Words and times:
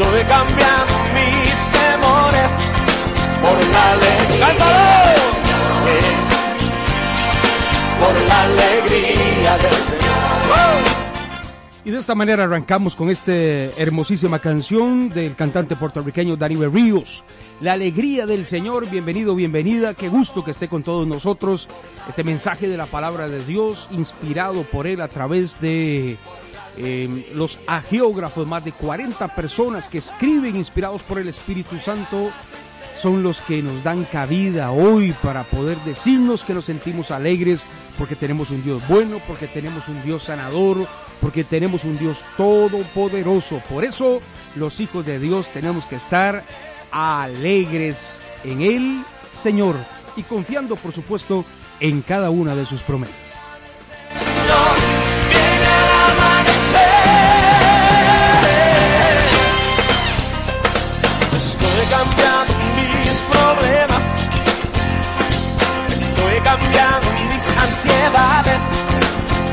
Estoy 0.00 0.22
cambiando 0.26 0.94
mis 1.12 1.68
temores 1.72 2.50
por 3.40 3.58
la 3.66 3.92
alegría. 3.94 4.46
Por 7.98 8.28
la 8.28 8.42
alegría 8.44 9.58
del 9.58 9.70
Señor. 9.72 10.98
Y 11.84 11.90
de 11.90 11.98
esta 11.98 12.14
manera 12.14 12.44
arrancamos 12.44 12.94
con 12.94 13.10
esta 13.10 13.32
hermosísima 13.32 14.38
canción 14.38 15.10
del 15.10 15.34
cantante 15.34 15.74
puertorriqueño 15.74 16.36
Daniel 16.36 16.72
Ríos. 16.72 17.24
La 17.60 17.72
alegría 17.72 18.24
del 18.24 18.46
Señor, 18.46 18.88
bienvenido, 18.88 19.34
bienvenida, 19.34 19.94
qué 19.94 20.08
gusto 20.08 20.44
que 20.44 20.52
esté 20.52 20.68
con 20.68 20.84
todos 20.84 21.08
nosotros. 21.08 21.68
Este 22.08 22.22
mensaje 22.22 22.68
de 22.68 22.76
la 22.76 22.86
palabra 22.86 23.28
de 23.28 23.44
Dios, 23.44 23.88
inspirado 23.90 24.62
por 24.62 24.86
Él 24.86 25.00
a 25.00 25.08
través 25.08 25.60
de 25.60 26.16
em, 26.78 27.24
los 27.34 27.58
agiógrafos, 27.66 28.46
más 28.46 28.64
de 28.64 28.72
40 28.72 29.34
personas 29.34 29.88
que 29.88 29.98
escriben 29.98 30.56
inspirados 30.56 31.02
por 31.02 31.18
el 31.18 31.28
Espíritu 31.28 31.78
Santo, 31.78 32.30
son 33.00 33.22
los 33.22 33.40
que 33.40 33.62
nos 33.62 33.82
dan 33.84 34.04
cabida 34.04 34.72
hoy 34.72 35.14
para 35.22 35.44
poder 35.44 35.78
decirnos 35.78 36.42
que 36.42 36.54
nos 36.54 36.64
sentimos 36.64 37.10
alegres 37.10 37.62
porque 37.96 38.16
tenemos 38.16 38.50
un 38.50 38.62
Dios 38.62 38.82
bueno, 38.88 39.20
porque 39.26 39.46
tenemos 39.48 39.88
un 39.88 40.02
Dios 40.02 40.22
sanador, 40.22 40.86
porque 41.20 41.44
tenemos 41.44 41.84
un 41.84 41.98
Dios 41.98 42.24
todopoderoso. 42.36 43.60
Por 43.68 43.84
eso 43.84 44.20
los 44.54 44.80
hijos 44.80 45.04
de 45.04 45.18
Dios 45.18 45.48
tenemos 45.52 45.84
que 45.86 45.96
estar 45.96 46.44
alegres 46.92 48.20
en 48.44 48.62
Él, 48.62 49.02
Señor, 49.42 49.76
y 50.16 50.22
confiando, 50.22 50.76
por 50.76 50.92
supuesto, 50.92 51.44
en 51.80 52.02
cada 52.02 52.30
una 52.30 52.54
de 52.54 52.66
sus 52.66 52.82
promesas. 52.82 53.16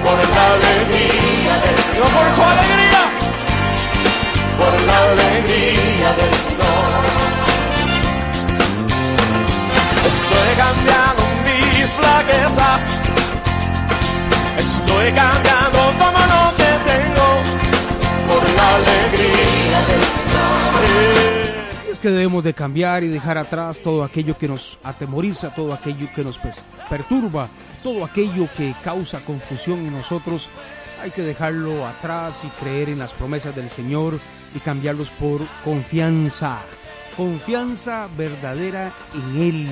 Por 0.01 0.17
la 0.17 0.53
alegría 0.53 1.53
del 1.63 1.75
Señor, 1.75 2.09
por 2.09 2.35
su 2.35 2.41
alegría, 2.41 3.03
por 4.57 4.81
la 4.81 4.97
alegría 5.11 6.09
del 6.19 6.33
Señor. 6.33 6.89
Estoy 10.07 10.49
cambiando 10.57 11.23
mis 11.43 11.89
flaquezas, 11.91 12.83
estoy 14.57 15.11
cambiando 15.11 15.79
todo 15.99 16.19
lo 16.33 16.55
que 16.57 16.71
tengo 16.89 17.27
por 18.27 18.43
la 18.57 18.75
alegría 18.75 19.79
del 19.87 20.01
Señor. 20.01 20.24
Es 21.95 22.01
que 22.01 22.09
debemos 22.09 22.43
de 22.43 22.53
cambiar 22.53 23.05
y 23.05 23.07
dejar 23.07 23.37
atrás 23.37 23.79
todo 23.79 24.03
aquello 24.03 24.37
que 24.37 24.49
nos 24.49 24.77
atemoriza, 24.83 25.55
todo 25.55 25.71
aquello 25.71 26.09
que 26.13 26.25
nos 26.25 26.37
perturba, 26.89 27.47
todo 27.81 28.03
aquello 28.03 28.49
que 28.57 28.75
causa 28.83 29.21
confusión 29.21 29.79
en 29.79 29.93
nosotros, 29.93 30.49
hay 31.01 31.11
que 31.11 31.21
dejarlo 31.21 31.87
atrás 31.87 32.43
y 32.43 32.49
creer 32.61 32.89
en 32.89 32.99
las 32.99 33.13
promesas 33.13 33.55
del 33.55 33.69
Señor 33.69 34.19
y 34.53 34.59
cambiarlos 34.59 35.09
por 35.11 35.39
confianza. 35.63 36.59
Confianza 37.15 38.09
verdadera 38.17 38.91
en 39.13 39.41
Él. 39.41 39.69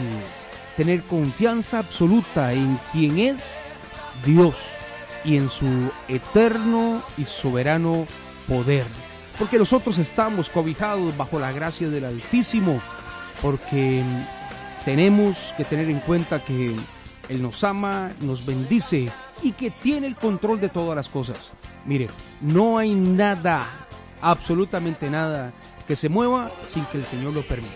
Tener 0.78 1.04
confianza 1.04 1.80
absoluta 1.80 2.54
en 2.54 2.80
quien 2.94 3.20
es 3.20 3.54
Dios 4.26 4.56
y 5.26 5.36
en 5.36 5.50
su 5.50 5.92
eterno 6.08 7.04
y 7.18 7.26
soberano 7.26 8.08
poder. 8.48 9.03
Porque 9.44 9.60
nosotros 9.60 9.98
estamos 9.98 10.50
cobijados 10.50 11.18
bajo 11.18 11.38
la 11.38 11.52
gracia 11.52 11.90
del 11.90 12.06
Altísimo. 12.06 12.82
Porque 13.42 14.02
tenemos 14.86 15.54
que 15.58 15.66
tener 15.66 15.90
en 15.90 16.00
cuenta 16.00 16.40
que 16.40 16.74
él 17.28 17.42
nos 17.42 17.62
ama, 17.66 18.14
nos 18.22 18.46
bendice 18.46 19.12
y 19.42 19.52
que 19.52 19.70
tiene 19.70 20.08
el 20.08 20.16
control 20.16 20.62
de 20.62 20.70
todas 20.70 20.96
las 20.96 21.10
cosas. 21.10 21.52
Mire, 21.84 22.08
no 22.40 22.78
hay 22.78 22.96
nada, 22.96 23.68
absolutamente 24.22 25.10
nada, 25.10 25.52
que 25.86 25.98
se 25.98 26.08
mueva 26.08 26.50
sin 26.66 26.86
que 26.86 27.00
el 27.00 27.04
Señor 27.04 27.34
lo 27.34 27.46
permita. 27.46 27.74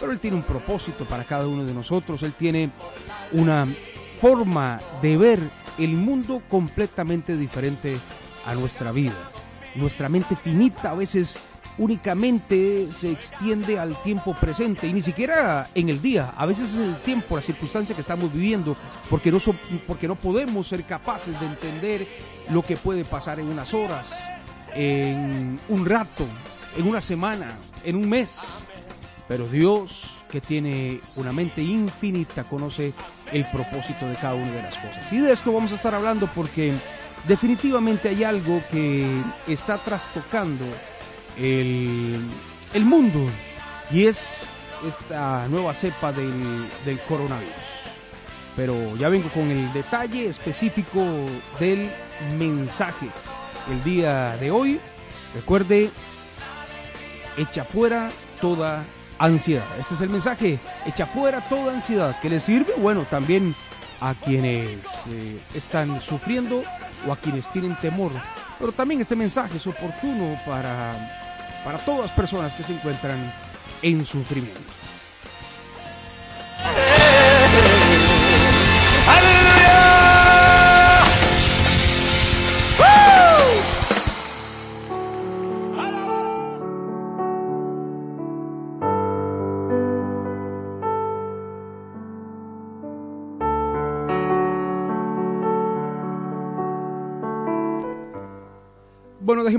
Pero 0.00 0.12
Él 0.12 0.20
tiene 0.20 0.38
un 0.38 0.42
propósito 0.42 1.04
para 1.04 1.24
cada 1.24 1.46
uno 1.46 1.66
de 1.66 1.74
nosotros, 1.74 2.22
Él 2.22 2.32
tiene 2.32 2.70
una 3.32 3.66
forma 4.22 4.80
de 5.02 5.18
ver 5.18 5.38
el 5.76 5.90
mundo 5.90 6.40
completamente 6.48 7.36
diferente 7.36 7.98
a 8.46 8.54
nuestra 8.54 8.90
vida. 8.90 9.30
Nuestra 9.74 10.08
mente 10.08 10.36
finita 10.36 10.90
a 10.90 10.94
veces 10.94 11.38
únicamente 11.78 12.86
se 12.86 13.10
extiende 13.10 13.78
al 13.78 14.00
tiempo 14.02 14.34
presente 14.34 14.86
y 14.86 14.92
ni 14.92 15.00
siquiera 15.00 15.68
en 15.74 15.88
el 15.88 16.02
día, 16.02 16.34
a 16.36 16.44
veces 16.44 16.72
es 16.72 16.78
el 16.78 16.96
tiempo, 16.96 17.36
la 17.36 17.42
circunstancia 17.42 17.94
que 17.94 18.02
estamos 18.02 18.32
viviendo, 18.32 18.76
porque 19.08 19.32
no, 19.32 19.38
porque 19.86 20.06
no 20.06 20.14
podemos 20.14 20.68
ser 20.68 20.84
capaces 20.84 21.38
de 21.40 21.46
entender 21.46 22.06
lo 22.50 22.62
que 22.62 22.76
puede 22.76 23.04
pasar 23.04 23.40
en 23.40 23.48
unas 23.48 23.72
horas, 23.72 24.14
en 24.74 25.58
un 25.68 25.86
rato, 25.86 26.26
en 26.76 26.86
una 26.86 27.00
semana, 27.00 27.56
en 27.82 27.96
un 27.96 28.08
mes. 28.08 28.38
Pero 29.26 29.48
Dios, 29.48 30.04
que 30.30 30.40
tiene 30.40 31.00
una 31.16 31.32
mente 31.32 31.62
infinita, 31.62 32.44
conoce 32.44 32.92
el 33.32 33.46
propósito 33.50 34.06
de 34.06 34.16
cada 34.16 34.34
una 34.34 34.52
de 34.52 34.62
las 34.62 34.76
cosas. 34.76 35.12
Y 35.12 35.18
de 35.18 35.32
esto 35.32 35.52
vamos 35.52 35.72
a 35.72 35.76
estar 35.76 35.94
hablando 35.94 36.28
porque 36.34 36.74
definitivamente 37.26 38.08
hay 38.08 38.24
algo 38.24 38.62
que 38.70 39.22
está 39.46 39.78
trastocando 39.78 40.64
el, 41.36 42.20
mundo 42.74 43.28
y 43.90 44.06
es 44.06 44.44
esta 44.86 45.46
nueva 45.48 45.74
cepa 45.74 46.12
del, 46.12 46.66
del 46.84 46.98
coronavirus. 47.00 47.52
Pero 48.56 48.96
ya 48.96 49.08
vengo 49.08 49.28
con 49.30 49.50
el 49.50 49.72
detalle 49.72 50.26
específico 50.26 51.02
del 51.58 51.90
mensaje. 52.36 53.08
El 53.70 53.82
día 53.84 54.36
de 54.38 54.50
hoy, 54.50 54.80
recuerde, 55.34 55.90
echa 57.36 57.64
fuera 57.64 58.10
toda 58.40 58.84
ansiedad. 59.18 59.66
Este 59.78 59.94
es 59.94 60.00
el 60.00 60.10
mensaje, 60.10 60.58
echa 60.86 61.06
fuera 61.06 61.40
toda 61.48 61.74
ansiedad. 61.74 62.18
que 62.20 62.30
le 62.30 62.40
sirve? 62.40 62.72
Bueno, 62.76 63.04
también 63.04 63.54
a 64.00 64.14
quienes 64.14 64.78
eh, 65.10 65.38
están 65.54 66.00
sufriendo 66.00 66.62
o 67.06 67.12
a 67.12 67.16
quienes 67.16 67.50
tienen 67.52 67.76
temor. 67.76 68.12
Pero 68.58 68.72
también 68.72 69.00
este 69.00 69.16
mensaje 69.16 69.56
es 69.56 69.66
oportuno 69.66 70.38
para 70.46 70.94
para 71.64 71.78
todas 71.78 72.02
las 72.02 72.10
personas 72.12 72.52
que 72.54 72.62
se 72.62 72.72
encuentran 72.72 73.32
en 73.82 74.04
sufrimiento. 74.04 74.60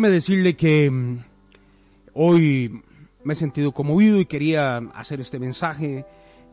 Déjeme 0.02 0.16
decirle 0.16 0.56
que 0.56 0.90
mm, 0.90 1.20
Hoy 2.14 2.82
me 3.24 3.34
he 3.34 3.36
sentido 3.36 3.72
conmovido 3.72 4.20
y 4.20 4.26
quería 4.26 4.78
hacer 4.96 5.22
este 5.22 5.40
mensaje 5.40 6.06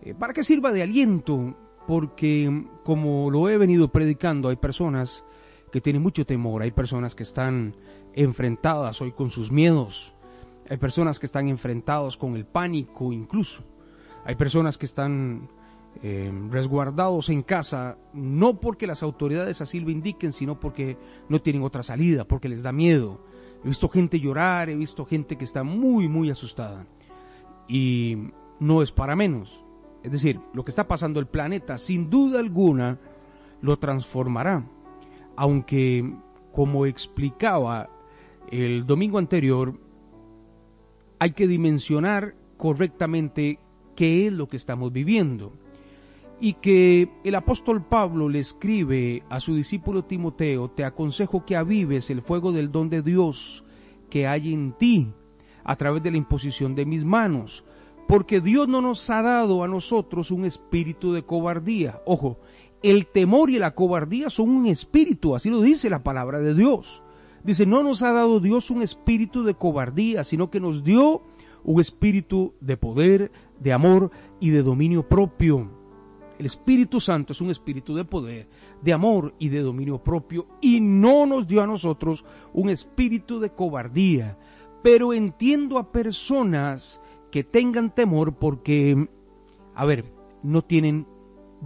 eh, 0.02 0.14
para 0.14 0.32
que 0.32 0.44
sirva 0.44 0.70
de 0.70 0.82
aliento, 0.82 1.56
porque 1.86 2.64
como 2.84 3.28
lo 3.30 3.48
he 3.48 3.58
venido 3.58 3.88
predicando, 3.90 4.50
hay 4.50 4.56
personas 4.56 5.24
que 5.72 5.80
tienen 5.80 6.02
mucho 6.02 6.24
temor, 6.24 6.62
hay 6.62 6.70
personas 6.70 7.16
que 7.16 7.24
están 7.24 7.74
enfrentadas 8.14 9.00
hoy 9.00 9.12
con 9.12 9.30
sus 9.30 9.50
miedos, 9.50 10.14
hay 10.68 10.76
personas 10.76 11.18
que 11.18 11.26
están 11.26 11.48
enfrentadas 11.48 12.16
con 12.16 12.36
el 12.36 12.44
pánico 12.44 13.12
incluso, 13.12 13.64
hay 14.24 14.36
personas 14.36 14.78
que 14.78 14.86
están 14.86 15.48
eh, 16.02 16.30
resguardados 16.50 17.30
en 17.30 17.42
casa, 17.42 17.98
no 18.12 18.60
porque 18.60 18.86
las 18.86 19.02
autoridades 19.02 19.60
así 19.60 19.80
lo 19.80 19.90
indiquen, 19.90 20.32
sino 20.32 20.60
porque 20.60 20.96
no 21.28 21.40
tienen 21.40 21.62
otra 21.62 21.82
salida, 21.82 22.24
porque 22.24 22.48
les 22.48 22.62
da 22.62 22.70
miedo, 22.70 23.20
He 23.64 23.68
visto 23.68 23.88
gente 23.88 24.20
llorar, 24.20 24.68
he 24.70 24.76
visto 24.76 25.04
gente 25.04 25.36
que 25.36 25.44
está 25.44 25.62
muy, 25.62 26.08
muy 26.08 26.30
asustada. 26.30 26.86
Y 27.68 28.30
no 28.60 28.82
es 28.82 28.92
para 28.92 29.16
menos. 29.16 29.62
Es 30.02 30.12
decir, 30.12 30.40
lo 30.54 30.64
que 30.64 30.70
está 30.70 30.86
pasando 30.86 31.20
el 31.20 31.26
planeta, 31.26 31.76
sin 31.78 32.08
duda 32.08 32.40
alguna, 32.40 32.98
lo 33.60 33.78
transformará. 33.78 34.64
Aunque, 35.36 36.14
como 36.52 36.86
explicaba 36.86 37.90
el 38.50 38.86
domingo 38.86 39.18
anterior, 39.18 39.74
hay 41.18 41.32
que 41.32 41.48
dimensionar 41.48 42.34
correctamente 42.56 43.58
qué 43.96 44.28
es 44.28 44.32
lo 44.32 44.48
que 44.48 44.56
estamos 44.56 44.92
viviendo. 44.92 45.52
Y 46.40 46.54
que 46.54 47.10
el 47.24 47.34
apóstol 47.34 47.82
Pablo 47.82 48.28
le 48.28 48.38
escribe 48.38 49.22
a 49.28 49.40
su 49.40 49.54
discípulo 49.54 50.04
Timoteo, 50.04 50.70
te 50.70 50.84
aconsejo 50.84 51.44
que 51.44 51.56
avives 51.56 52.10
el 52.10 52.22
fuego 52.22 52.52
del 52.52 52.70
don 52.70 52.88
de 52.88 53.02
Dios 53.02 53.64
que 54.08 54.26
hay 54.26 54.52
en 54.52 54.72
ti 54.72 55.08
a 55.64 55.76
través 55.76 56.02
de 56.02 56.10
la 56.10 56.16
imposición 56.16 56.74
de 56.74 56.86
mis 56.86 57.04
manos, 57.04 57.64
porque 58.06 58.40
Dios 58.40 58.68
no 58.68 58.80
nos 58.80 59.10
ha 59.10 59.20
dado 59.22 59.64
a 59.64 59.68
nosotros 59.68 60.30
un 60.30 60.44
espíritu 60.44 61.12
de 61.12 61.24
cobardía. 61.24 62.00
Ojo, 62.06 62.38
el 62.82 63.06
temor 63.06 63.50
y 63.50 63.58
la 63.58 63.74
cobardía 63.74 64.30
son 64.30 64.50
un 64.50 64.66
espíritu, 64.66 65.34
así 65.34 65.50
lo 65.50 65.60
dice 65.60 65.90
la 65.90 66.02
palabra 66.02 66.38
de 66.38 66.54
Dios. 66.54 67.02
Dice, 67.44 67.66
no 67.66 67.82
nos 67.82 68.02
ha 68.02 68.12
dado 68.12 68.40
Dios 68.40 68.70
un 68.70 68.82
espíritu 68.82 69.42
de 69.42 69.54
cobardía, 69.54 70.24
sino 70.24 70.50
que 70.50 70.60
nos 70.60 70.84
dio 70.84 71.22
un 71.64 71.80
espíritu 71.80 72.54
de 72.60 72.76
poder, 72.76 73.30
de 73.60 73.72
amor 73.72 74.10
y 74.40 74.50
de 74.50 74.62
dominio 74.62 75.08
propio. 75.08 75.77
El 76.38 76.46
Espíritu 76.46 77.00
Santo 77.00 77.32
es 77.32 77.40
un 77.40 77.50
espíritu 77.50 77.94
de 77.94 78.04
poder, 78.04 78.48
de 78.80 78.92
amor 78.92 79.34
y 79.40 79.48
de 79.48 79.60
dominio 79.60 79.98
propio 79.98 80.46
y 80.60 80.80
no 80.80 81.26
nos 81.26 81.48
dio 81.48 81.62
a 81.62 81.66
nosotros 81.66 82.24
un 82.52 82.70
espíritu 82.70 83.40
de 83.40 83.50
cobardía. 83.50 84.38
Pero 84.82 85.12
entiendo 85.12 85.78
a 85.78 85.90
personas 85.90 87.00
que 87.32 87.42
tengan 87.42 87.92
temor 87.92 88.34
porque, 88.34 89.08
a 89.74 89.84
ver, 89.84 90.04
no 90.44 90.62
tienen 90.62 91.08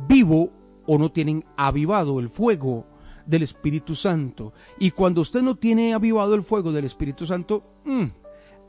vivo 0.08 0.50
o 0.86 0.96
no 0.98 1.12
tienen 1.12 1.44
avivado 1.56 2.18
el 2.18 2.30
fuego 2.30 2.86
del 3.26 3.42
Espíritu 3.42 3.94
Santo. 3.94 4.54
Y 4.78 4.92
cuando 4.92 5.20
usted 5.20 5.42
no 5.42 5.56
tiene 5.56 5.92
avivado 5.92 6.34
el 6.34 6.42
fuego 6.42 6.72
del 6.72 6.86
Espíritu 6.86 7.26
Santo, 7.26 7.62
mm, 7.84 8.04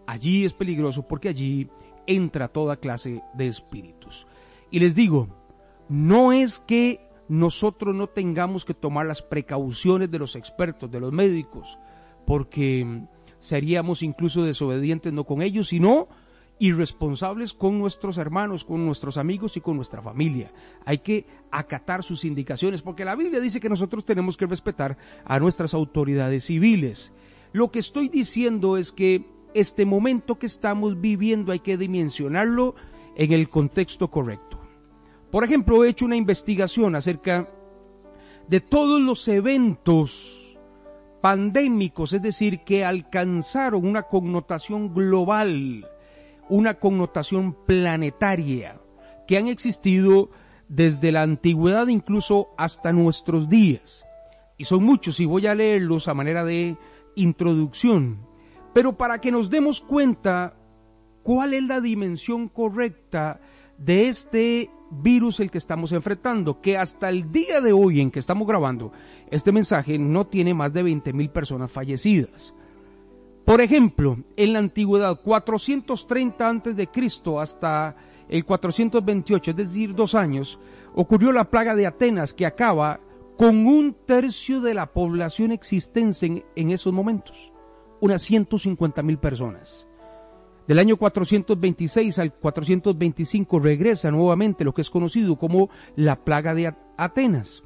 allí 0.06 0.44
es 0.44 0.54
peligroso 0.54 1.08
porque 1.08 1.30
allí 1.30 1.70
entra 2.06 2.50
toda 2.50 2.76
clase 2.76 3.24
de 3.34 3.48
espíritus. 3.48 4.28
Y 4.70 4.80
les 4.80 4.96
digo, 4.96 5.30
no 5.90 6.32
es 6.32 6.60
que 6.60 7.08
nosotros 7.28 7.96
no 7.96 8.08
tengamos 8.08 8.66
que 8.66 8.74
tomar 8.74 9.06
las 9.06 9.22
precauciones 9.22 10.12
de 10.12 10.20
los 10.20 10.36
expertos, 10.36 10.92
de 10.92 11.00
los 11.00 11.12
médicos, 11.12 11.78
porque 12.26 13.06
seríamos 13.40 14.04
incluso 14.04 14.44
desobedientes 14.44 15.14
no 15.14 15.24
con 15.24 15.42
ellos, 15.42 15.70
sino 15.70 16.08
irresponsables 16.60 17.54
con 17.54 17.80
nuestros 17.80 18.18
hermanos, 18.18 18.64
con 18.64 18.86
nuestros 18.86 19.18
amigos 19.18 19.58
y 19.58 19.62
con 19.62 19.76
nuestra 19.76 20.02
familia. 20.02 20.52
Hay 20.86 21.00
que 21.00 21.26
acatar 21.52 22.04
sus 22.04 22.24
indicaciones, 22.26 22.82
porque 22.82 23.06
la 23.06 23.16
Biblia 23.16 23.40
dice 23.40 23.60
que 23.60 23.70
nosotros 23.70 24.06
tenemos 24.06 24.38
que 24.38 24.46
respetar 24.46 24.98
a 25.26 25.40
nuestras 25.40 25.74
autoridades 25.74 26.46
civiles. 26.46 27.12
Lo 27.52 27.72
que 27.72 27.80
estoy 27.80 28.10
diciendo 28.10 28.78
es 28.78 28.92
que 28.92 29.26
este 29.54 29.86
momento 29.86 30.40
que 30.40 30.46
estamos 30.46 31.00
viviendo 31.00 31.52
hay 31.52 31.60
que 31.60 31.78
dimensionarlo 31.78 32.76
en 33.16 33.34
el 33.34 33.50
contexto 33.50 34.10
correcto. 34.10 34.63
Por 35.34 35.44
ejemplo, 35.44 35.84
he 35.84 35.90
hecho 35.90 36.06
una 36.06 36.16
investigación 36.16 36.96
acerca 36.96 37.50
de 38.48 38.62
todos 38.62 39.02
los 39.02 39.28
eventos 39.28 40.58
pandémicos, 41.22 42.14
es 42.14 42.22
decir, 42.22 42.64
que 42.64 42.86
alcanzaron 42.86 43.86
una 43.86 44.04
connotación 44.04 44.94
global 44.94 45.90
una 46.50 46.76
connotación 46.76 47.56
planetaria 47.66 48.80
que 49.28 49.38
han 49.38 49.48
existido 49.48 50.30
desde 50.68 51.12
la 51.12 51.22
antigüedad 51.22 51.88
incluso 51.88 52.50
hasta 52.58 52.92
nuestros 52.92 53.50
días. 53.50 54.06
Y 54.58 54.66
son 54.66 54.84
muchos 54.84 55.20
y 55.20 55.26
voy 55.26 55.48
a 55.48 55.56
leerlos 55.56 56.08
a 56.08 56.14
manera 56.14 56.44
de 56.44 56.78
introducción. 57.16 58.28
Pero 58.74 58.98
para 58.98 59.20
que 59.20 59.32
nos 59.32 59.50
demos 59.50 59.82
cuenta 59.82 60.56
cuál 61.24 61.54
es 61.54 61.64
la 61.64 61.80
dimensión 61.80 62.50
correcta 62.50 63.40
de 63.78 64.10
este 64.10 64.70
virus 65.02 65.40
el 65.40 65.50
que 65.52 65.58
estamos 65.58 65.92
enfrentando, 65.92 66.62
que 66.62 66.78
hasta 66.78 67.10
el 67.10 67.32
día 67.32 67.62
de 67.62 67.74
hoy 67.74 68.02
en 68.02 68.12
que 68.12 68.20
estamos 68.20 68.48
grabando 68.48 68.92
este 69.30 69.52
mensaje 69.52 69.98
no 69.98 70.28
tiene 70.28 70.54
más 70.54 70.72
de 70.74 70.84
20 70.84 71.14
mil 71.14 71.30
personas 71.30 71.72
fallecidas. 71.72 72.54
Por 73.46 73.60
ejemplo, 73.60 74.18
en 74.38 74.54
la 74.54 74.60
antigüedad, 74.60 75.20
430 75.22 76.48
antes 76.48 76.76
de 76.76 76.88
Cristo 76.88 77.42
hasta 77.42 77.96
el 78.30 78.46
428, 78.46 79.52
es 79.52 79.58
decir, 79.58 79.94
dos 79.94 80.16
años, 80.16 80.58
ocurrió 80.94 81.32
la 81.32 81.50
plaga 81.50 81.76
de 81.76 81.86
Atenas 81.86 82.34
que 82.34 82.46
acaba 82.46 83.02
con 83.38 83.68
un 83.68 83.96
tercio 84.06 84.62
de 84.62 84.74
la 84.74 84.94
población 84.94 85.52
existente 85.52 86.46
en, 86.56 86.72
esos 86.72 86.94
momentos, 86.94 87.52
unas 88.00 88.22
150 88.22 89.04
mil 89.04 89.18
personas. 89.18 89.86
Del 90.68 90.80
año 90.80 90.98
426 90.98 92.20
al 92.20 92.34
425 92.34 93.60
regresa 93.60 94.12
nuevamente 94.12 94.64
lo 94.64 94.74
que 94.74 94.82
es 94.82 94.90
conocido 94.90 95.38
como 95.38 95.70
la 95.96 96.24
plaga 96.24 96.54
de 96.54 96.74
Atenas. 96.98 97.64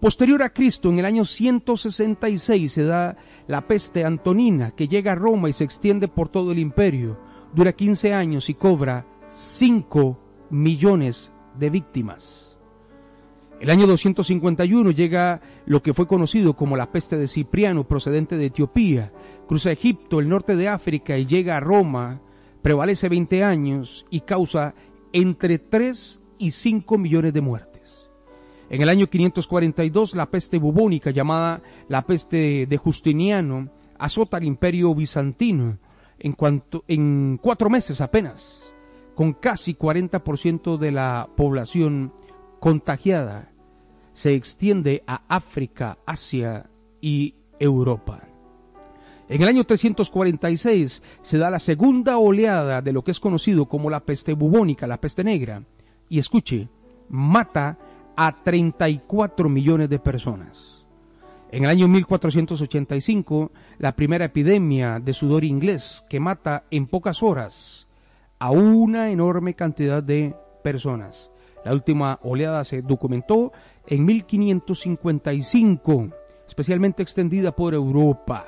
Posterior 0.00 0.42
a 0.42 0.50
Cristo, 0.50 0.90
en 0.90 0.98
el 0.98 1.04
año 1.04 1.24
166 1.24 2.72
se 2.72 2.84
da 2.84 3.16
la 3.46 3.66
peste 3.66 4.04
antonina 4.04 4.72
que 4.72 4.88
llega 4.88 5.12
a 5.12 5.14
Roma 5.14 5.48
y 5.48 5.52
se 5.52 5.64
extiende 5.64 6.08
por 6.08 6.28
todo 6.28 6.52
el 6.52 6.58
imperio. 6.58 7.18
Dura 7.54 7.72
15 7.72 8.12
años 8.12 8.50
y 8.50 8.54
cobra 8.54 9.06
5 9.28 10.18
millones 10.50 11.32
de 11.58 11.70
víctimas. 11.70 12.43
El 13.60 13.70
año 13.70 13.86
251 13.86 14.90
llega 14.90 15.40
lo 15.66 15.82
que 15.82 15.94
fue 15.94 16.06
conocido 16.06 16.54
como 16.54 16.76
la 16.76 16.90
peste 16.90 17.16
de 17.16 17.28
Cipriano 17.28 17.84
procedente 17.84 18.36
de 18.36 18.46
Etiopía. 18.46 19.12
Cruza 19.46 19.70
Egipto, 19.70 20.20
el 20.20 20.28
norte 20.28 20.56
de 20.56 20.68
África 20.68 21.16
y 21.16 21.26
llega 21.26 21.56
a 21.56 21.60
Roma. 21.60 22.20
Prevalece 22.62 23.08
20 23.08 23.44
años 23.44 24.04
y 24.10 24.20
causa 24.20 24.74
entre 25.12 25.58
3 25.58 26.20
y 26.38 26.50
5 26.50 26.98
millones 26.98 27.32
de 27.32 27.40
muertes. 27.40 28.10
En 28.70 28.82
el 28.82 28.88
año 28.88 29.08
542 29.08 30.14
la 30.14 30.30
peste 30.30 30.58
bubónica 30.58 31.10
llamada 31.10 31.62
la 31.88 32.02
peste 32.06 32.66
de 32.66 32.76
Justiniano 32.76 33.70
azota 33.98 34.38
al 34.38 34.44
imperio 34.44 34.94
bizantino 34.94 35.78
en, 36.18 36.32
cuanto, 36.32 36.84
en 36.88 37.38
cuatro 37.40 37.70
meses 37.70 38.00
apenas, 38.00 38.72
con 39.14 39.34
casi 39.34 39.74
40% 39.74 40.78
de 40.78 40.90
la 40.90 41.28
población 41.36 42.12
contagiada. 42.64 43.50
Se 44.14 44.32
extiende 44.32 45.02
a 45.06 45.20
África, 45.28 45.98
Asia 46.06 46.70
y 46.98 47.34
Europa. 47.58 48.22
En 49.28 49.42
el 49.42 49.48
año 49.48 49.64
346 49.64 51.02
se 51.20 51.36
da 51.36 51.50
la 51.50 51.58
segunda 51.58 52.16
oleada 52.16 52.80
de 52.80 52.94
lo 52.94 53.04
que 53.04 53.10
es 53.10 53.20
conocido 53.20 53.66
como 53.66 53.90
la 53.90 54.00
peste 54.00 54.32
bubónica, 54.32 54.86
la 54.86 54.96
peste 54.96 55.22
negra, 55.22 55.62
y 56.08 56.18
escuche, 56.18 56.70
mata 57.10 57.76
a 58.16 58.42
34 58.42 59.50
millones 59.50 59.90
de 59.90 59.98
personas. 59.98 60.86
En 61.52 61.64
el 61.64 61.70
año 61.70 61.86
1485, 61.86 63.52
la 63.76 63.94
primera 63.94 64.24
epidemia 64.24 65.00
de 65.00 65.12
sudor 65.12 65.44
inglés 65.44 66.02
que 66.08 66.18
mata 66.18 66.64
en 66.70 66.86
pocas 66.86 67.22
horas 67.22 67.86
a 68.38 68.52
una 68.52 69.10
enorme 69.10 69.52
cantidad 69.52 70.02
de 70.02 70.34
personas. 70.62 71.30
La 71.64 71.72
última 71.72 72.18
oleada 72.22 72.62
se 72.64 72.82
documentó 72.82 73.52
en 73.86 74.04
1555, 74.04 76.08
especialmente 76.46 77.02
extendida 77.02 77.52
por 77.52 77.74
Europa. 77.74 78.44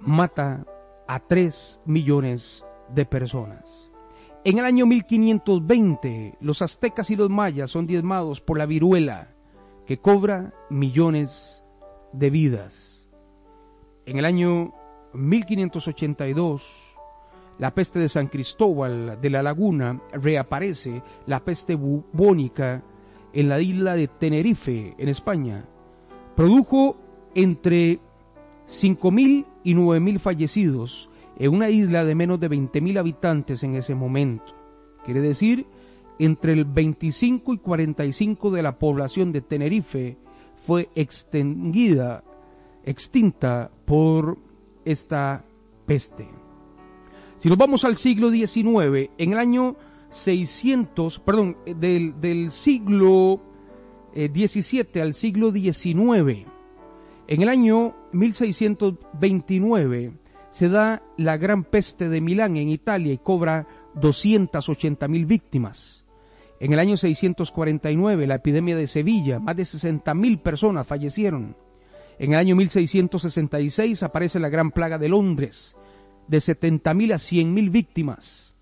Mata 0.00 0.66
a 1.06 1.20
3 1.20 1.80
millones 1.86 2.64
de 2.92 3.06
personas. 3.06 3.90
En 4.42 4.58
el 4.58 4.64
año 4.64 4.86
1520, 4.86 6.38
los 6.40 6.62
aztecas 6.62 7.10
y 7.10 7.16
los 7.16 7.28
mayas 7.28 7.70
son 7.70 7.86
diezmados 7.86 8.40
por 8.40 8.58
la 8.58 8.66
viruela, 8.66 9.28
que 9.86 9.98
cobra 9.98 10.54
millones 10.70 11.62
de 12.12 12.30
vidas. 12.30 13.06
En 14.06 14.18
el 14.18 14.24
año 14.24 14.74
1582, 15.12 16.62
la 17.60 17.74
peste 17.74 17.98
de 17.98 18.08
San 18.08 18.28
Cristóbal 18.28 19.18
de 19.20 19.30
la 19.30 19.42
Laguna 19.42 20.00
reaparece, 20.12 21.02
la 21.26 21.44
peste 21.44 21.74
bubónica 21.74 22.82
en 23.34 23.50
la 23.50 23.60
isla 23.60 23.94
de 23.94 24.08
Tenerife, 24.08 24.94
en 24.96 25.08
España. 25.10 25.66
Produjo 26.34 26.96
entre 27.34 28.00
5.000 28.66 29.44
y 29.62 29.74
9.000 29.74 30.18
fallecidos 30.18 31.10
en 31.38 31.54
una 31.54 31.68
isla 31.68 32.06
de 32.06 32.14
menos 32.14 32.40
de 32.40 32.48
20.000 32.48 32.98
habitantes 32.98 33.62
en 33.62 33.74
ese 33.74 33.94
momento. 33.94 34.54
Quiere 35.04 35.20
decir, 35.20 35.66
entre 36.18 36.54
el 36.54 36.64
25 36.64 37.52
y 37.52 37.58
45 37.58 38.50
de 38.52 38.62
la 38.62 38.78
población 38.78 39.32
de 39.32 39.42
Tenerife 39.42 40.16
fue 40.66 40.88
extinguida, 40.94 42.24
extinta 42.84 43.70
por 43.84 44.38
esta 44.86 45.44
peste. 45.84 46.39
Si 47.40 47.48
nos 47.48 47.56
vamos 47.56 47.84
al 47.86 47.96
siglo 47.96 48.30
XIX, 48.30 49.08
en 49.16 49.32
el 49.32 49.38
año 49.38 49.74
600, 50.10 51.20
perdón, 51.20 51.56
del, 51.64 52.20
del 52.20 52.50
siglo 52.50 53.40
XVII 54.14 54.86
eh, 54.92 55.00
al 55.00 55.14
siglo 55.14 55.50
XIX, 55.50 56.44
en 57.28 57.42
el 57.42 57.48
año 57.48 57.96
1629, 58.12 60.12
se 60.50 60.68
da 60.68 61.02
la 61.16 61.38
gran 61.38 61.64
peste 61.64 62.10
de 62.10 62.20
Milán 62.20 62.58
en 62.58 62.68
Italia 62.68 63.14
y 63.14 63.18
cobra 63.18 63.66
280 63.94 65.08
mil 65.08 65.24
víctimas. 65.24 66.04
En 66.60 66.74
el 66.74 66.78
año 66.78 66.98
649, 66.98 68.26
la 68.26 68.34
epidemia 68.34 68.76
de 68.76 68.86
Sevilla, 68.86 69.38
más 69.38 69.56
de 69.56 69.62
60.000 69.62 70.42
personas 70.42 70.86
fallecieron. 70.86 71.56
En 72.18 72.34
el 72.34 72.38
año 72.38 72.54
1666 72.54 74.02
aparece 74.02 74.38
la 74.38 74.50
gran 74.50 74.72
plaga 74.72 74.98
de 74.98 75.08
Londres, 75.08 75.74
de 76.30 76.38
70.000 76.38 77.12
a 77.12 77.16
100.000 77.16 77.70
víctimas. 77.70 78.54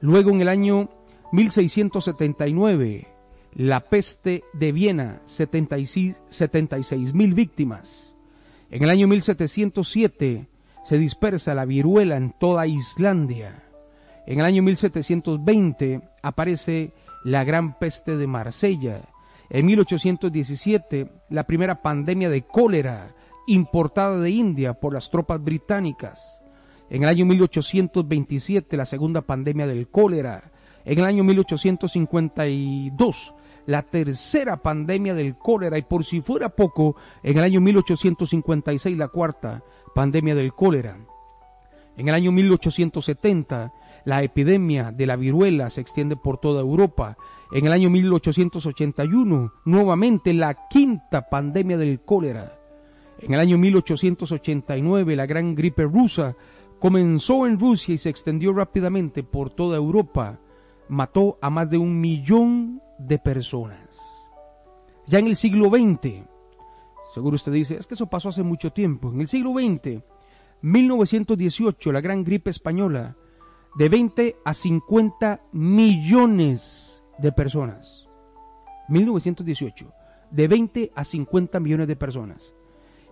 Luego 0.00 0.30
en 0.30 0.40
el 0.40 0.48
año 0.48 0.88
1679, 1.32 3.06
la 3.54 3.80
peste 3.80 4.42
de 4.54 4.72
Viena, 4.72 5.20
76.000 5.26 7.34
víctimas. 7.34 8.14
En 8.70 8.84
el 8.84 8.90
año 8.90 9.06
1707 9.06 10.48
se 10.84 10.98
dispersa 10.98 11.54
la 11.54 11.66
viruela 11.66 12.16
en 12.16 12.32
toda 12.40 12.66
Islandia. 12.66 13.64
En 14.26 14.38
el 14.38 14.46
año 14.46 14.62
1720 14.62 16.00
aparece 16.22 16.94
la 17.22 17.44
gran 17.44 17.78
peste 17.78 18.16
de 18.16 18.26
Marsella. 18.26 19.02
En 19.50 19.66
1817 19.66 21.12
la 21.28 21.44
primera 21.44 21.82
pandemia 21.82 22.30
de 22.30 22.46
cólera 22.46 23.14
importada 23.46 24.18
de 24.18 24.30
India 24.30 24.72
por 24.72 24.94
las 24.94 25.10
tropas 25.10 25.44
británicas. 25.44 26.39
En 26.90 27.04
el 27.04 27.08
año 27.08 27.24
1827 27.24 28.76
la 28.76 28.84
segunda 28.84 29.22
pandemia 29.22 29.66
del 29.66 29.88
cólera. 29.88 30.50
En 30.84 30.98
el 30.98 31.04
año 31.04 31.22
1852 31.22 33.34
la 33.66 33.82
tercera 33.82 34.56
pandemia 34.56 35.14
del 35.14 35.36
cólera 35.36 35.78
y 35.78 35.82
por 35.82 36.04
si 36.04 36.20
fuera 36.20 36.48
poco, 36.48 36.96
en 37.22 37.38
el 37.38 37.44
año 37.44 37.60
1856 37.60 38.98
la 38.98 39.06
cuarta 39.06 39.62
pandemia 39.94 40.34
del 40.34 40.52
cólera. 40.52 40.98
En 41.96 42.08
el 42.08 42.14
año 42.14 42.32
1870 42.32 43.72
la 44.04 44.22
epidemia 44.24 44.90
de 44.90 45.06
la 45.06 45.14
viruela 45.14 45.70
se 45.70 45.82
extiende 45.82 46.16
por 46.16 46.38
toda 46.38 46.60
Europa. 46.60 47.16
En 47.52 47.66
el 47.66 47.72
año 47.72 47.88
1881 47.88 49.52
nuevamente 49.64 50.34
la 50.34 50.66
quinta 50.68 51.28
pandemia 51.28 51.76
del 51.76 52.00
cólera. 52.00 52.56
En 53.20 53.34
el 53.34 53.38
año 53.38 53.58
1889 53.58 55.14
la 55.14 55.26
gran 55.26 55.54
gripe 55.54 55.84
rusa 55.84 56.34
comenzó 56.80 57.46
en 57.46 57.60
Rusia 57.60 57.94
y 57.94 57.98
se 57.98 58.08
extendió 58.08 58.52
rápidamente 58.52 59.22
por 59.22 59.50
toda 59.50 59.76
Europa. 59.76 60.40
Mató 60.88 61.38
a 61.40 61.50
más 61.50 61.70
de 61.70 61.78
un 61.78 62.00
millón 62.00 62.82
de 62.98 63.18
personas. 63.18 63.96
Ya 65.06 65.18
en 65.18 65.26
el 65.26 65.36
siglo 65.36 65.68
XX, 65.68 66.24
seguro 67.14 67.36
usted 67.36 67.52
dice, 67.52 67.76
es 67.76 67.86
que 67.86 67.94
eso 67.94 68.06
pasó 68.06 68.30
hace 68.30 68.42
mucho 68.42 68.72
tiempo. 68.72 69.10
En 69.12 69.20
el 69.20 69.28
siglo 69.28 69.52
XX, 69.52 70.02
1918, 70.62 71.92
la 71.92 72.00
gran 72.00 72.24
gripe 72.24 72.50
española, 72.50 73.16
de 73.76 73.88
20 73.88 74.36
a 74.44 74.54
50 74.54 75.42
millones 75.52 77.02
de 77.18 77.32
personas. 77.32 78.08
1918, 78.88 79.92
de 80.30 80.48
20 80.48 80.92
a 80.94 81.04
50 81.04 81.60
millones 81.60 81.88
de 81.88 81.96
personas. 81.96 82.52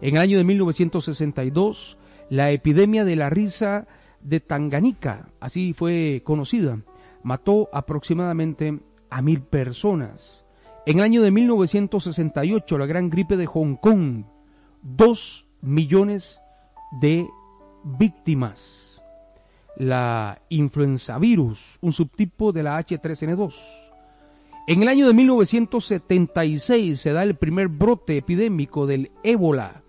En 0.00 0.16
el 0.16 0.22
año 0.22 0.38
de 0.38 0.44
1962, 0.44 1.97
la 2.30 2.50
epidemia 2.50 3.04
de 3.04 3.16
la 3.16 3.30
risa 3.30 3.86
de 4.20 4.40
Tanganica, 4.40 5.28
así 5.40 5.72
fue 5.72 6.22
conocida, 6.24 6.80
mató 7.22 7.68
aproximadamente 7.72 8.80
a 9.10 9.22
mil 9.22 9.42
personas. 9.42 10.44
En 10.86 10.98
el 10.98 11.04
año 11.04 11.22
de 11.22 11.30
1968, 11.30 12.78
la 12.78 12.86
gran 12.86 13.10
gripe 13.10 13.36
de 13.36 13.46
Hong 13.46 13.76
Kong, 13.76 14.24
dos 14.82 15.46
millones 15.60 16.40
de 17.00 17.26
víctimas. 17.84 19.00
La 19.76 20.40
influenza 20.48 21.18
virus, 21.18 21.78
un 21.80 21.92
subtipo 21.92 22.52
de 22.52 22.62
la 22.62 22.78
H3N2. 22.80 23.54
En 24.66 24.82
el 24.82 24.88
año 24.88 25.06
de 25.06 25.14
1976 25.14 27.00
se 27.00 27.12
da 27.12 27.22
el 27.22 27.36
primer 27.36 27.68
brote 27.68 28.16
epidémico 28.16 28.86
del 28.86 29.12
ébola, 29.22 29.82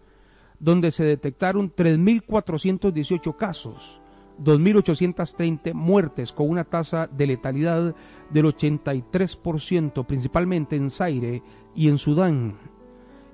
donde 0.60 0.92
se 0.92 1.04
detectaron 1.04 1.74
3.418 1.74 3.36
casos, 3.36 4.02
2.830 4.44 5.74
muertes 5.74 6.32
con 6.32 6.50
una 6.50 6.64
tasa 6.64 7.08
de 7.08 7.28
letalidad 7.28 7.96
del 8.30 8.46
83%, 8.46 10.06
principalmente 10.06 10.76
en 10.76 10.92
Zaire 10.92 11.42
y 11.76 11.88
en 11.88 11.98
Sudán. 11.98 12.58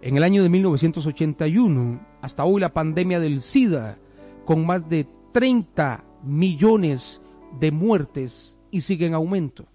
En 0.02 0.18
el 0.18 0.24
año 0.24 0.44
de 0.44 0.50
1981, 0.50 2.00
hasta 2.22 2.44
hoy 2.44 2.62
la 2.62 2.74
pandemia 2.74 3.20
del 3.20 3.42
SIDA, 3.42 3.98
con 4.46 4.66
más 4.66 4.88
de 4.88 5.08
30 5.32 6.04
millones 6.24 7.22
de 7.60 7.72
muertes 7.72 8.56
y 8.72 8.82
sigue 8.82 9.08
en 9.08 9.14
aumento. 9.14 9.66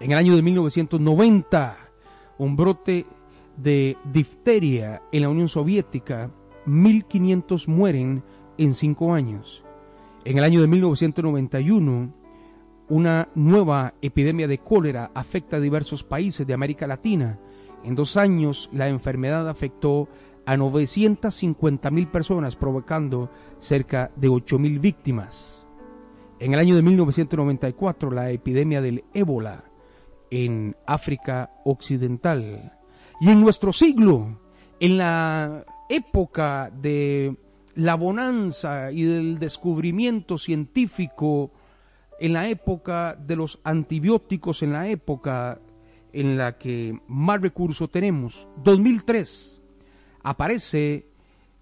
En 0.00 0.12
el 0.12 0.18
año 0.18 0.34
de 0.34 0.42
1990, 0.42 1.76
un 2.38 2.56
brote 2.56 3.06
de 3.56 3.96
difteria 4.12 5.02
en 5.12 5.22
la 5.22 5.28
Unión 5.28 5.48
Soviética, 5.48 6.30
1.500 6.66 7.66
mueren 7.66 8.22
en 8.58 8.74
cinco 8.74 9.14
años. 9.14 9.62
En 10.24 10.38
el 10.38 10.44
año 10.44 10.60
de 10.60 10.68
1991, 10.68 12.12
una 12.88 13.28
nueva 13.34 13.94
epidemia 14.02 14.46
de 14.46 14.58
cólera 14.58 15.10
afecta 15.14 15.56
a 15.56 15.60
diversos 15.60 16.04
países 16.04 16.46
de 16.46 16.54
América 16.54 16.86
Latina. 16.86 17.38
En 17.84 17.94
dos 17.94 18.16
años, 18.16 18.68
la 18.72 18.88
enfermedad 18.88 19.48
afectó 19.48 20.08
a 20.44 20.56
950 20.56 21.90
mil 21.90 22.08
personas, 22.08 22.56
provocando 22.56 23.30
cerca 23.60 24.10
de 24.16 24.28
8 24.28 24.58
mil 24.58 24.78
víctimas. 24.78 25.66
En 26.38 26.54
el 26.54 26.58
año 26.58 26.74
de 26.74 26.82
1994, 26.82 28.10
la 28.10 28.30
epidemia 28.30 28.80
del 28.80 29.04
ébola 29.14 29.64
en 30.30 30.76
África 30.86 31.50
Occidental 31.64 32.72
y 33.22 33.30
en 33.30 33.40
nuestro 33.40 33.72
siglo, 33.72 34.36
en 34.80 34.98
la 34.98 35.64
época 35.88 36.72
de 36.74 37.36
la 37.76 37.94
bonanza 37.94 38.90
y 38.90 39.04
del 39.04 39.38
descubrimiento 39.38 40.38
científico, 40.38 41.52
en 42.18 42.32
la 42.32 42.48
época 42.48 43.14
de 43.14 43.36
los 43.36 43.60
antibióticos, 43.62 44.64
en 44.64 44.72
la 44.72 44.88
época 44.88 45.60
en 46.12 46.36
la 46.36 46.58
que 46.58 46.98
más 47.06 47.40
recursos 47.40 47.88
tenemos, 47.92 48.48
2003, 48.64 49.62
aparece 50.24 51.06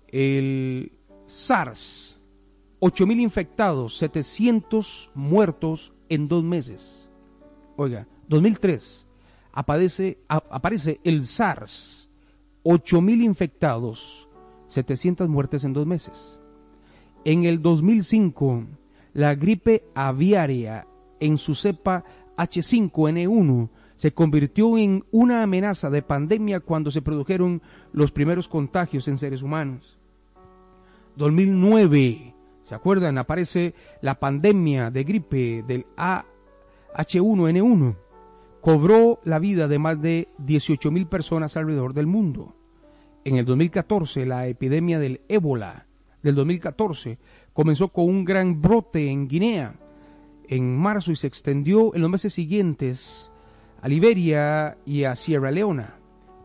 el 0.08 0.92
SARS, 1.26 2.18
8.000 2.80 3.20
infectados, 3.20 3.98
700 3.98 5.10
muertos 5.14 5.92
en 6.08 6.26
dos 6.26 6.42
meses. 6.42 7.10
Oiga, 7.76 8.08
2003, 8.28 9.06
aparece, 9.52 10.18
aparece 10.28 11.00
el 11.04 11.26
SARS, 11.26 12.08
8.000 12.64 13.22
infectados, 13.22 14.28
700 14.68 15.28
muertes 15.28 15.64
en 15.64 15.72
dos 15.72 15.86
meses. 15.86 16.38
En 17.24 17.44
el 17.44 17.60
2005, 17.60 18.64
la 19.12 19.34
gripe 19.34 19.84
aviaria 19.94 20.86
en 21.18 21.38
su 21.38 21.54
cepa 21.54 22.04
H5N1 22.36 23.68
se 23.96 24.12
convirtió 24.12 24.78
en 24.78 25.04
una 25.10 25.42
amenaza 25.42 25.90
de 25.90 26.00
pandemia 26.00 26.60
cuando 26.60 26.90
se 26.90 27.02
produjeron 27.02 27.60
los 27.92 28.12
primeros 28.12 28.48
contagios 28.48 29.08
en 29.08 29.18
seres 29.18 29.42
humanos. 29.42 29.98
2009, 31.16 32.34
¿se 32.64 32.74
acuerdan? 32.74 33.18
Aparece 33.18 33.74
la 34.00 34.18
pandemia 34.18 34.90
de 34.90 35.04
gripe 35.04 35.62
del 35.66 35.84
H1N1 35.96 37.96
cobró 38.60 39.20
la 39.24 39.38
vida 39.38 39.68
de 39.68 39.78
más 39.78 40.00
de 40.00 40.28
18 40.38 40.90
mil 40.90 41.06
personas 41.06 41.56
alrededor 41.56 41.94
del 41.94 42.06
mundo. 42.06 42.54
En 43.24 43.36
el 43.36 43.44
2014, 43.44 44.26
la 44.26 44.46
epidemia 44.46 44.98
del 44.98 45.20
ébola 45.28 45.86
del 46.22 46.34
2014 46.34 47.18
comenzó 47.52 47.88
con 47.88 48.06
un 48.06 48.24
gran 48.24 48.60
brote 48.60 49.10
en 49.10 49.28
Guinea 49.28 49.74
en 50.48 50.76
marzo 50.76 51.12
y 51.12 51.16
se 51.16 51.28
extendió 51.28 51.94
en 51.94 52.02
los 52.02 52.10
meses 52.10 52.34
siguientes 52.34 53.30
a 53.80 53.88
Liberia 53.88 54.76
y 54.84 55.04
a 55.04 55.14
Sierra 55.14 55.52
Leona. 55.52 55.94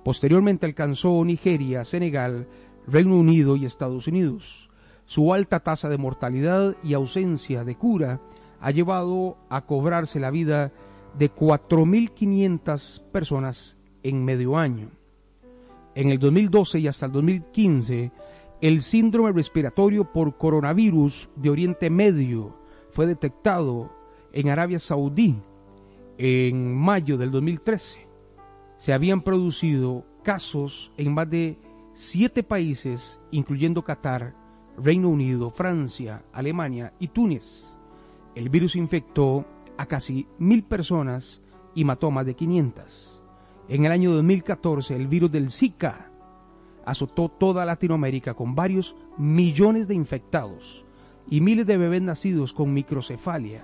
Posteriormente 0.03 0.67
alcanzó 0.67 1.25
Nigeria, 1.25 1.83
Senegal, 1.83 2.47
Reino 2.87 3.17
Unido 3.17 3.55
y 3.55 3.65
Estados 3.65 4.07
Unidos. 4.07 4.69
Su 5.05 5.33
alta 5.33 5.61
tasa 5.61 5.89
de 5.89 5.97
mortalidad 5.97 6.75
y 6.83 6.93
ausencia 6.93 7.63
de 7.63 7.75
cura 7.75 8.21
ha 8.61 8.71
llevado 8.71 9.37
a 9.49 9.65
cobrarse 9.65 10.19
la 10.19 10.29
vida 10.29 10.71
de 11.17 11.33
4.500 11.33 13.01
personas 13.11 13.77
en 14.03 14.23
medio 14.23 14.57
año. 14.57 14.89
En 15.95 16.09
el 16.09 16.19
2012 16.19 16.79
y 16.79 16.87
hasta 16.87 17.05
el 17.05 17.13
2015, 17.13 18.11
el 18.61 18.81
síndrome 18.81 19.31
respiratorio 19.31 20.11
por 20.11 20.37
coronavirus 20.37 21.29
de 21.35 21.49
Oriente 21.49 21.89
Medio 21.89 22.57
fue 22.91 23.05
detectado 23.05 23.91
en 24.33 24.49
Arabia 24.49 24.79
Saudí 24.79 25.41
en 26.17 26.75
mayo 26.75 27.17
del 27.17 27.31
2013. 27.31 28.07
Se 28.77 28.93
habían 28.93 29.21
producido 29.21 30.05
casos 30.23 30.91
en 30.97 31.13
más 31.13 31.29
de 31.29 31.57
siete 31.93 32.43
países, 32.43 33.19
incluyendo 33.31 33.83
Qatar, 33.83 34.35
Reino 34.77 35.09
Unido, 35.09 35.49
Francia, 35.51 36.23
Alemania 36.33 36.93
y 36.99 37.07
Túnez. 37.07 37.77
El 38.35 38.49
virus 38.49 38.75
infectó 38.75 39.45
a 39.77 39.85
casi 39.85 40.27
mil 40.37 40.63
personas 40.63 41.41
y 41.73 41.83
mató 41.83 42.07
a 42.07 42.11
más 42.11 42.25
de 42.25 42.35
500. 42.35 43.21
En 43.67 43.85
el 43.85 43.91
año 43.91 44.11
2014 44.11 44.95
el 44.95 45.07
virus 45.07 45.31
del 45.31 45.51
Zika 45.51 46.11
azotó 46.85 47.29
toda 47.29 47.65
Latinoamérica 47.65 48.33
con 48.35 48.55
varios 48.55 48.95
millones 49.17 49.87
de 49.87 49.95
infectados 49.95 50.85
y 51.29 51.41
miles 51.41 51.65
de 51.65 51.77
bebés 51.77 52.01
nacidos 52.01 52.53
con 52.53 52.73
microcefalia. 52.73 53.63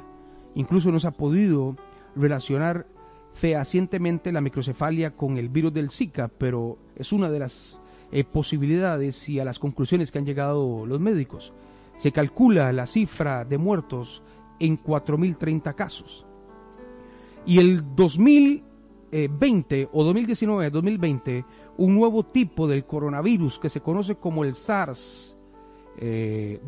Incluso 0.55 0.91
no 0.91 0.99
se 0.99 1.07
ha 1.07 1.11
podido 1.11 1.75
relacionar 2.15 2.87
fehacientemente 3.33 4.31
la 4.31 4.41
microcefalia 4.41 5.11
con 5.11 5.37
el 5.37 5.49
virus 5.49 5.73
del 5.73 5.89
Zika, 5.89 6.27
pero 6.27 6.77
es 6.95 7.13
una 7.13 7.29
de 7.29 7.39
las 7.39 7.81
eh, 8.11 8.23
posibilidades 8.23 9.29
y 9.29 9.39
a 9.39 9.45
las 9.45 9.59
conclusiones 9.59 10.11
que 10.11 10.17
han 10.17 10.25
llegado 10.25 10.85
los 10.85 10.99
médicos. 10.99 11.53
Se 11.95 12.11
calcula 12.11 12.73
la 12.73 12.87
cifra 12.87 13.45
de 13.45 13.57
muertos 13.57 14.21
en 14.61 14.81
4.030 14.81 15.75
casos. 15.75 16.25
Y 17.45 17.59
el 17.59 17.95
2020 17.95 19.89
o 19.91 20.05
2019-2020, 20.13 21.45
un 21.77 21.95
nuevo 21.95 22.23
tipo 22.23 22.67
del 22.67 22.85
coronavirus 22.85 23.59
que 23.59 23.69
se 23.69 23.81
conoce 23.81 24.15
como 24.15 24.43
el 24.45 24.53
SARS-2 24.53 25.35
eh, 25.97 26.59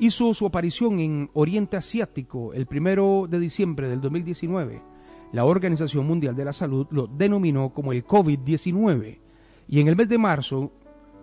hizo 0.00 0.34
su 0.34 0.46
aparición 0.46 0.98
en 0.98 1.30
Oriente 1.34 1.76
Asiático 1.76 2.52
el 2.52 2.66
primero 2.66 3.26
de 3.28 3.38
diciembre 3.38 3.88
del 3.88 4.00
2019. 4.00 4.82
La 5.32 5.44
Organización 5.44 6.06
Mundial 6.06 6.34
de 6.34 6.44
la 6.44 6.52
Salud 6.52 6.88
lo 6.90 7.06
denominó 7.06 7.72
como 7.72 7.92
el 7.92 8.04
COVID-19 8.04 9.18
y 9.68 9.80
en 9.80 9.86
el 9.86 9.94
mes 9.94 10.08
de 10.08 10.18
marzo 10.18 10.72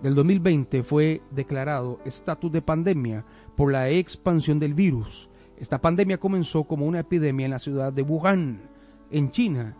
del 0.01 0.15
2020 0.15 0.83
fue 0.83 1.21
declarado 1.31 1.99
estatus 2.05 2.51
de 2.51 2.61
pandemia 2.61 3.25
por 3.57 3.73
la 3.73 3.89
expansión 3.89 4.59
del 4.59 4.75
virus. 4.75 5.29
Esta 5.57 5.81
pandemia 5.81 6.19
comenzó 6.19 6.65
como 6.65 6.85
una 6.85 6.99
epidemia 7.01 7.45
en 7.45 7.51
la 7.51 7.59
ciudad 7.59 7.91
de 7.91 8.03
Wuhan, 8.03 8.69
en 9.09 9.31
China, 9.31 9.75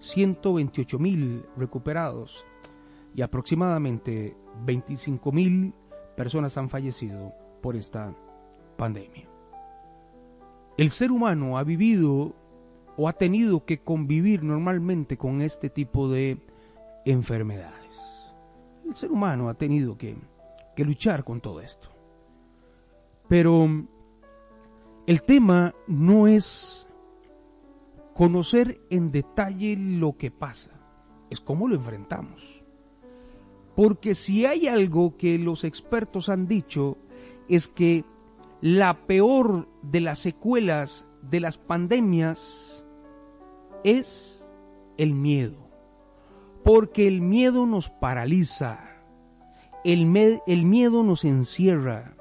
128.000 0.00 1.46
recuperados 1.56 2.44
y 3.14 3.22
aproximadamente 3.22 4.36
25.000 4.66 5.72
personas 6.16 6.58
han 6.58 6.68
fallecido 6.68 7.32
por 7.62 7.76
esta 7.76 8.12
pandemia. 8.76 9.26
El 10.76 10.90
ser 10.90 11.12
humano 11.12 11.56
ha 11.56 11.64
vivido 11.64 12.34
o 13.00 13.08
ha 13.08 13.14
tenido 13.14 13.64
que 13.64 13.78
convivir 13.78 14.42
normalmente 14.42 15.16
con 15.16 15.40
este 15.40 15.70
tipo 15.70 16.10
de 16.10 16.36
enfermedades. 17.06 17.96
El 18.86 18.94
ser 18.94 19.10
humano 19.10 19.48
ha 19.48 19.54
tenido 19.54 19.96
que, 19.96 20.18
luchar 20.76 21.24
con 21.24 21.40
todo 21.40 21.62
esto. 21.62 21.88
Pero 23.26 23.66
el 25.06 25.22
tema 25.22 25.74
no 25.86 26.26
es 26.26 26.86
conocer 28.14 28.82
en 28.90 29.10
detalle 29.10 29.76
lo 29.78 30.18
que 30.18 30.30
pasa, 30.30 30.70
es 31.30 31.40
cómo 31.40 31.68
lo 31.68 31.76
enfrentamos. 31.76 32.62
Porque 33.76 34.14
si 34.14 34.44
hay 34.44 34.68
algo 34.68 35.16
que 35.16 35.38
los 35.38 35.64
expertos 35.64 36.28
han 36.28 36.46
dicho 36.46 36.98
es 37.48 37.66
que 37.66 38.04
la 38.60 39.06
peor 39.06 39.68
de 39.80 40.00
las 40.02 40.18
secuelas 40.18 41.06
de 41.22 41.40
las 41.40 41.56
pandemias 41.56 42.79
es 43.84 44.46
el 44.96 45.14
miedo. 45.14 45.56
Porque 46.64 47.06
el 47.06 47.20
miedo 47.20 47.66
nos 47.66 47.88
paraliza, 47.88 48.80
el, 49.84 50.40
el 50.46 50.64
miedo 50.64 51.02
nos 51.02 51.24
encierra, 51.24 52.14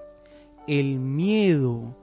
el 0.68 1.00
miedo 1.00 1.96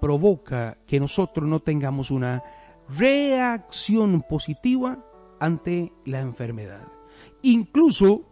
provoca 0.00 0.78
que 0.86 0.98
nosotros 0.98 1.48
no 1.48 1.60
tengamos 1.60 2.10
una 2.10 2.42
reacción 2.88 4.22
positiva 4.22 4.98
ante 5.38 5.92
la 6.04 6.20
enfermedad. 6.20 6.88
Incluso 7.42 8.22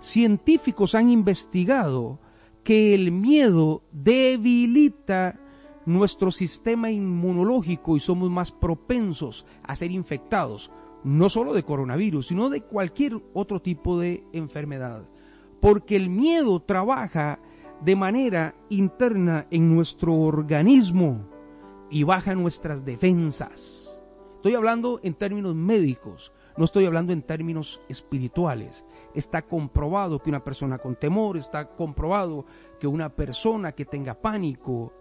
científicos 0.00 0.96
han 0.96 1.10
investigado 1.10 2.18
que 2.64 2.94
el 2.94 3.12
miedo 3.12 3.82
debilita 3.92 5.38
nuestro 5.86 6.30
sistema 6.30 6.90
inmunológico 6.90 7.96
y 7.96 8.00
somos 8.00 8.30
más 8.30 8.52
propensos 8.52 9.44
a 9.62 9.74
ser 9.76 9.90
infectados, 9.90 10.70
no 11.04 11.28
solo 11.28 11.52
de 11.52 11.64
coronavirus, 11.64 12.28
sino 12.28 12.48
de 12.48 12.62
cualquier 12.62 13.20
otro 13.34 13.60
tipo 13.60 13.98
de 13.98 14.24
enfermedad. 14.32 15.08
Porque 15.60 15.96
el 15.96 16.08
miedo 16.08 16.60
trabaja 16.60 17.40
de 17.84 17.96
manera 17.96 18.54
interna 18.68 19.46
en 19.50 19.74
nuestro 19.74 20.14
organismo 20.14 21.26
y 21.90 22.04
baja 22.04 22.34
nuestras 22.34 22.84
defensas. 22.84 24.02
Estoy 24.36 24.54
hablando 24.54 25.00
en 25.02 25.14
términos 25.14 25.54
médicos, 25.54 26.32
no 26.56 26.64
estoy 26.64 26.84
hablando 26.84 27.12
en 27.12 27.22
términos 27.22 27.80
espirituales. 27.88 28.84
Está 29.14 29.42
comprobado 29.42 30.20
que 30.20 30.30
una 30.30 30.44
persona 30.44 30.78
con 30.78 30.96
temor, 30.96 31.36
está 31.36 31.68
comprobado 31.68 32.44
que 32.80 32.86
una 32.86 33.08
persona 33.08 33.72
que 33.72 33.84
tenga 33.84 34.14
pánico 34.14 34.92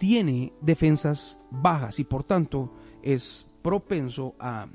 tiene 0.00 0.54
defensas 0.62 1.38
bajas 1.50 2.00
y 2.00 2.04
por 2.04 2.24
tanto 2.24 2.72
es 3.02 3.46
propenso 3.60 4.34
a 4.40 4.66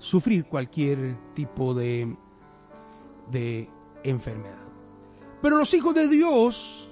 sufrir 0.00 0.46
cualquier 0.46 1.16
tipo 1.32 1.72
de, 1.74 2.16
de 3.30 3.70
enfermedad. 4.02 4.58
Pero 5.40 5.56
los 5.56 5.72
hijos 5.72 5.94
de 5.94 6.08
Dios, 6.08 6.90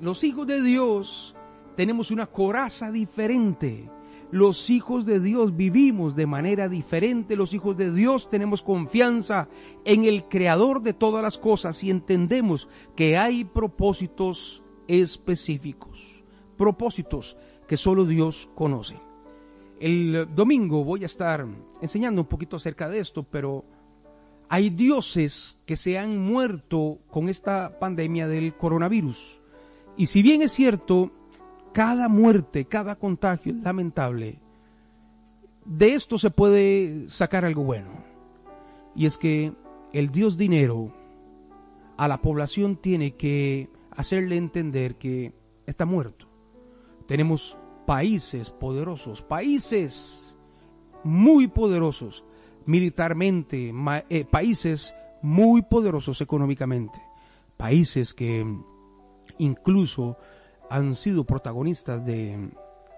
los 0.00 0.24
hijos 0.24 0.46
de 0.46 0.62
Dios, 0.62 1.36
tenemos 1.76 2.10
una 2.10 2.26
coraza 2.26 2.90
diferente 2.90 3.90
los 4.32 4.70
hijos 4.70 5.06
de 5.06 5.20
Dios 5.20 5.56
vivimos 5.56 6.16
de 6.16 6.26
manera 6.26 6.68
diferente. 6.68 7.36
Los 7.36 7.54
hijos 7.54 7.76
de 7.76 7.92
Dios 7.92 8.28
tenemos 8.28 8.60
confianza 8.60 9.48
en 9.84 10.04
el 10.04 10.24
Creador 10.24 10.82
de 10.82 10.92
todas 10.94 11.22
las 11.22 11.38
cosas 11.38 11.84
y 11.84 11.90
entendemos 11.90 12.68
que 12.96 13.16
hay 13.16 13.44
propósitos 13.44 14.64
específicos. 14.88 16.15
Propósitos 16.56 17.36
que 17.66 17.76
solo 17.76 18.04
Dios 18.04 18.48
conoce. 18.54 18.96
El 19.78 20.28
domingo 20.34 20.84
voy 20.84 21.02
a 21.02 21.06
estar 21.06 21.46
enseñando 21.82 22.22
un 22.22 22.28
poquito 22.28 22.56
acerca 22.56 22.88
de 22.88 22.98
esto, 22.98 23.22
pero 23.24 23.64
hay 24.48 24.70
dioses 24.70 25.58
que 25.66 25.76
se 25.76 25.98
han 25.98 26.18
muerto 26.18 26.98
con 27.10 27.28
esta 27.28 27.78
pandemia 27.78 28.26
del 28.28 28.56
coronavirus. 28.56 29.40
Y 29.96 30.06
si 30.06 30.22
bien 30.22 30.42
es 30.42 30.52
cierto, 30.52 31.10
cada 31.72 32.08
muerte, 32.08 32.64
cada 32.64 32.96
contagio 32.96 33.52
es 33.52 33.62
lamentable, 33.62 34.38
de 35.64 35.94
esto 35.94 36.16
se 36.16 36.30
puede 36.30 37.08
sacar 37.08 37.44
algo 37.44 37.64
bueno. 37.64 37.90
Y 38.94 39.06
es 39.06 39.18
que 39.18 39.52
el 39.92 40.10
Dios 40.10 40.36
dinero 40.36 40.94
a 41.96 42.08
la 42.08 42.22
población 42.22 42.76
tiene 42.76 43.14
que 43.14 43.68
hacerle 43.90 44.36
entender 44.36 44.96
que 44.96 45.32
está 45.66 45.84
muerto. 45.84 46.25
Tenemos 47.06 47.56
países 47.86 48.50
poderosos, 48.50 49.22
países 49.22 50.36
muy 51.04 51.46
poderosos 51.46 52.24
militarmente, 52.64 53.72
eh, 54.10 54.24
países 54.24 54.94
muy 55.22 55.62
poderosos 55.62 56.20
económicamente, 56.20 57.00
países 57.56 58.12
que 58.12 58.44
incluso 59.38 60.16
han 60.68 60.96
sido 60.96 61.24
protagonistas 61.24 62.04
de 62.04 62.50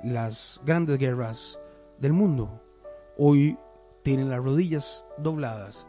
las 0.02 0.60
grandes 0.64 0.98
guerras 0.98 1.58
del 1.98 2.12
mundo. 2.12 2.62
Hoy 3.18 3.58
tienen 4.02 4.30
las 4.30 4.42
rodillas 4.42 5.04
dobladas 5.18 5.86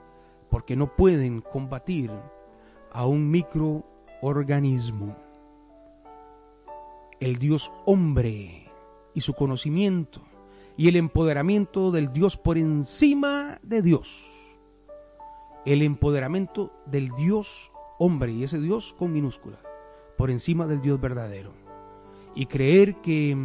porque 0.49 0.75
no 0.75 0.95
pueden 0.95 1.41
combatir 1.41 2.11
a 2.91 3.05
un 3.05 3.29
microorganismo. 3.29 5.15
El 7.19 7.37
Dios 7.37 7.71
hombre 7.85 8.71
y 9.13 9.21
su 9.21 9.33
conocimiento 9.33 10.21
y 10.77 10.87
el 10.87 10.95
empoderamiento 10.95 11.91
del 11.91 12.13
Dios 12.13 12.37
por 12.37 12.57
encima 12.57 13.59
de 13.63 13.81
Dios. 13.81 14.25
El 15.65 15.81
empoderamiento 15.81 16.71
del 16.85 17.09
Dios 17.17 17.71
hombre 17.97 18.31
y 18.31 18.43
ese 18.43 18.59
Dios 18.59 18.95
con 18.97 19.11
minúscula 19.11 19.59
por 20.17 20.31
encima 20.31 20.67
del 20.67 20.81
Dios 20.81 20.99
verdadero 20.99 21.51
y 22.35 22.45
creer 22.45 22.95
que 23.01 23.35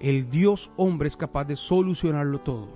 el 0.00 0.30
Dios 0.30 0.70
hombre 0.76 1.08
es 1.08 1.16
capaz 1.16 1.44
de 1.44 1.56
solucionarlo 1.56 2.40
todo. 2.40 2.68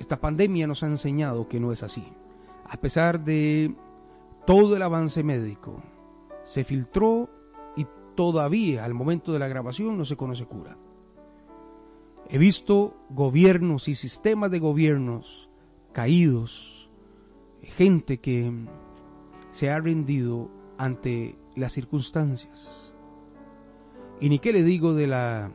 Esta 0.00 0.18
pandemia 0.18 0.66
nos 0.66 0.82
ha 0.82 0.86
enseñado 0.86 1.48
que 1.48 1.60
no 1.60 1.72
es 1.72 1.82
así. 1.82 2.04
A 2.64 2.76
pesar 2.78 3.24
de 3.24 3.74
todo 4.46 4.76
el 4.76 4.82
avance 4.82 5.22
médico, 5.22 5.82
se 6.44 6.64
filtró 6.64 7.28
todavía 8.16 8.84
al 8.84 8.94
momento 8.94 9.32
de 9.32 9.38
la 9.38 9.48
grabación 9.48 9.96
no 9.96 10.04
se 10.04 10.16
conoce 10.16 10.46
cura. 10.46 10.76
He 12.28 12.38
visto 12.38 12.96
gobiernos 13.10 13.86
y 13.86 13.94
sistemas 13.94 14.50
de 14.50 14.58
gobiernos 14.58 15.48
caídos, 15.92 16.90
gente 17.62 18.18
que 18.18 18.52
se 19.52 19.70
ha 19.70 19.78
rendido 19.78 20.50
ante 20.76 21.36
las 21.54 21.72
circunstancias. 21.72 22.92
Y 24.20 24.28
ni 24.28 24.38
qué 24.38 24.52
le 24.52 24.62
digo 24.62 24.94
de 24.94 25.06
la 25.06 25.52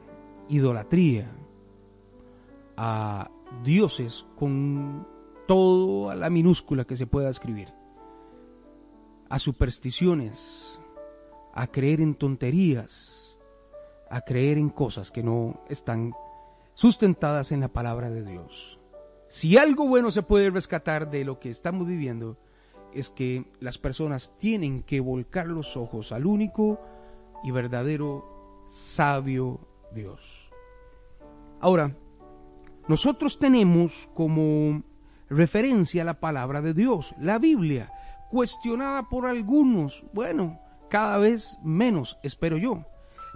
idolatría 0.48 1.30
a 2.78 3.30
dioses 3.64 4.26
con 4.38 5.06
toda 5.48 6.16
la 6.16 6.30
minúscula 6.30 6.86
que 6.86 6.98
se 6.98 7.08
pueda 7.08 7.30
escribir, 7.30 7.74
a 9.30 9.38
supersticiones, 9.40 10.81
a 11.54 11.68
creer 11.68 12.02
en 12.02 12.16
tonterías, 12.16 13.38
a 14.10 14.22
creer 14.22 14.58
en 14.58 14.70
cosas 14.70 15.12
que 15.12 15.24
no 15.24 15.62
están 15.70 16.14
sustentadas 16.74 17.52
en 17.52 17.62
la 17.62 17.68
palabra 17.70 18.10
de 18.10 18.24
Dios. 18.24 18.80
Si 19.28 19.58
algo 19.58 19.88
bueno 19.88 20.12
se 20.12 20.24
puede 20.24 20.50
rescatar 20.50 21.10
de 21.10 21.24
lo 21.24 21.40
que 21.40 21.50
estamos 21.50 21.88
viviendo, 21.88 22.38
es 22.94 23.10
que 23.10 23.46
las 23.60 23.78
personas 23.78 24.36
tienen 24.38 24.84
que 24.84 25.00
volcar 25.00 25.48
los 25.48 25.78
ojos 25.78 26.12
al 26.12 26.26
único 26.26 26.80
y 27.44 27.52
verdadero 27.52 28.66
sabio 28.68 29.60
Dios. 29.94 30.20
Ahora, 31.60 31.96
nosotros 32.88 33.40
tenemos 33.40 34.10
como 34.14 34.84
referencia 35.30 36.04
la 36.04 36.20
palabra 36.20 36.62
de 36.62 36.74
Dios, 36.74 37.16
la 37.20 37.40
Biblia, 37.40 37.92
cuestionada 38.30 39.08
por 39.08 39.26
algunos, 39.28 40.04
bueno, 40.14 40.60
cada 40.92 41.18
vez 41.18 41.58
menos, 41.64 42.20
espero 42.22 42.58
yo. 42.58 42.86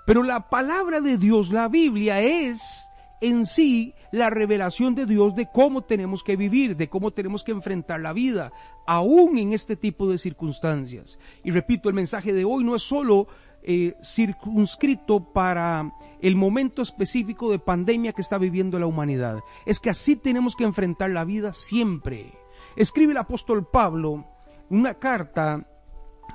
Pero 0.05 0.21
la 0.21 0.49
palabra 0.49 0.99
de 0.99 1.17
Dios, 1.17 1.51
la 1.51 1.69
Biblia, 1.69 2.21
es 2.21 2.85
en 3.21 3.45
sí 3.45 3.95
la 4.11 4.29
revelación 4.29 4.93
de 4.93 5.05
Dios 5.05 5.35
de 5.35 5.47
cómo 5.51 5.81
tenemos 5.81 6.21
que 6.21 6.35
vivir, 6.35 6.75
de 6.75 6.89
cómo 6.89 7.11
tenemos 7.11 7.45
que 7.45 7.53
enfrentar 7.53 8.01
la 8.01 8.11
vida, 8.11 8.51
aún 8.85 9.37
en 9.37 9.53
este 9.53 9.77
tipo 9.77 10.07
de 10.11 10.17
circunstancias. 10.17 11.17
Y 11.45 11.51
repito, 11.51 11.87
el 11.87 11.95
mensaje 11.95 12.33
de 12.33 12.43
hoy 12.43 12.65
no 12.65 12.75
es 12.75 12.83
solo 12.83 13.27
eh, 13.63 13.95
circunscrito 14.03 15.31
para 15.33 15.91
el 16.21 16.35
momento 16.35 16.81
específico 16.81 17.49
de 17.49 17.59
pandemia 17.59 18.11
que 18.11 18.21
está 18.21 18.37
viviendo 18.37 18.77
la 18.77 18.87
humanidad. 18.87 19.39
Es 19.65 19.79
que 19.79 19.89
así 19.89 20.17
tenemos 20.17 20.57
que 20.57 20.65
enfrentar 20.65 21.09
la 21.09 21.23
vida 21.23 21.53
siempre. 21.53 22.33
Escribe 22.75 23.13
el 23.13 23.17
apóstol 23.17 23.65
Pablo 23.65 24.25
una 24.69 24.95
carta 24.95 25.65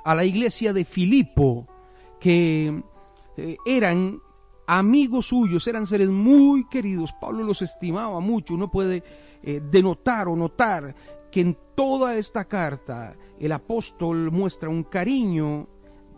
a 0.03 0.15
la 0.15 0.25
iglesia 0.25 0.73
de 0.73 0.85
Filipo 0.85 1.67
que 2.19 2.83
eh, 3.37 3.57
eran 3.65 4.19
amigos 4.67 5.27
suyos, 5.27 5.67
eran 5.67 5.87
seres 5.87 6.09
muy 6.09 6.67
queridos, 6.69 7.13
Pablo 7.19 7.43
los 7.43 7.61
estimaba 7.61 8.19
mucho, 8.19 8.53
uno 8.53 8.71
puede 8.71 9.03
eh, 9.43 9.61
denotar 9.71 10.27
o 10.27 10.35
notar 10.35 10.95
que 11.31 11.41
en 11.41 11.57
toda 11.75 12.15
esta 12.15 12.45
carta 12.45 13.15
el 13.39 13.51
apóstol 13.51 14.31
muestra 14.31 14.69
un 14.69 14.83
cariño 14.83 15.67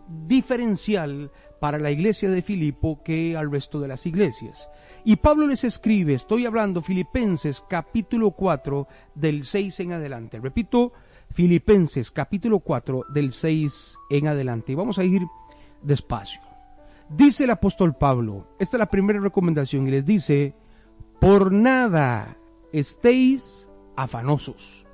diferencial 0.08 1.30
para 1.60 1.78
la 1.78 1.90
iglesia 1.90 2.30
de 2.30 2.42
Filipo 2.42 3.02
que 3.02 3.36
al 3.36 3.50
resto 3.50 3.80
de 3.80 3.88
las 3.88 4.04
iglesias. 4.06 4.68
Y 5.04 5.16
Pablo 5.16 5.46
les 5.46 5.64
escribe, 5.64 6.14
estoy 6.14 6.46
hablando 6.46 6.82
Filipenses 6.82 7.64
capítulo 7.68 8.32
4 8.32 8.86
del 9.14 9.44
6 9.44 9.80
en 9.80 9.92
adelante. 9.92 10.40
Repito, 10.40 10.92
Filipenses 11.30 12.10
capítulo 12.10 12.60
4 12.60 13.06
del 13.12 13.32
6 13.32 13.96
en 14.10 14.28
adelante. 14.28 14.72
Y 14.72 14.74
vamos 14.74 14.98
a 14.98 15.04
ir 15.04 15.22
despacio. 15.82 16.40
Dice 17.08 17.44
el 17.44 17.50
apóstol 17.50 17.94
Pablo, 17.94 18.46
esta 18.58 18.76
es 18.76 18.78
la 18.78 18.90
primera 18.90 19.20
recomendación 19.20 19.86
y 19.86 19.90
les 19.90 20.06
dice, 20.06 20.54
por 21.20 21.52
nada 21.52 22.36
estéis 22.72 23.68
afanosos. 23.96 24.84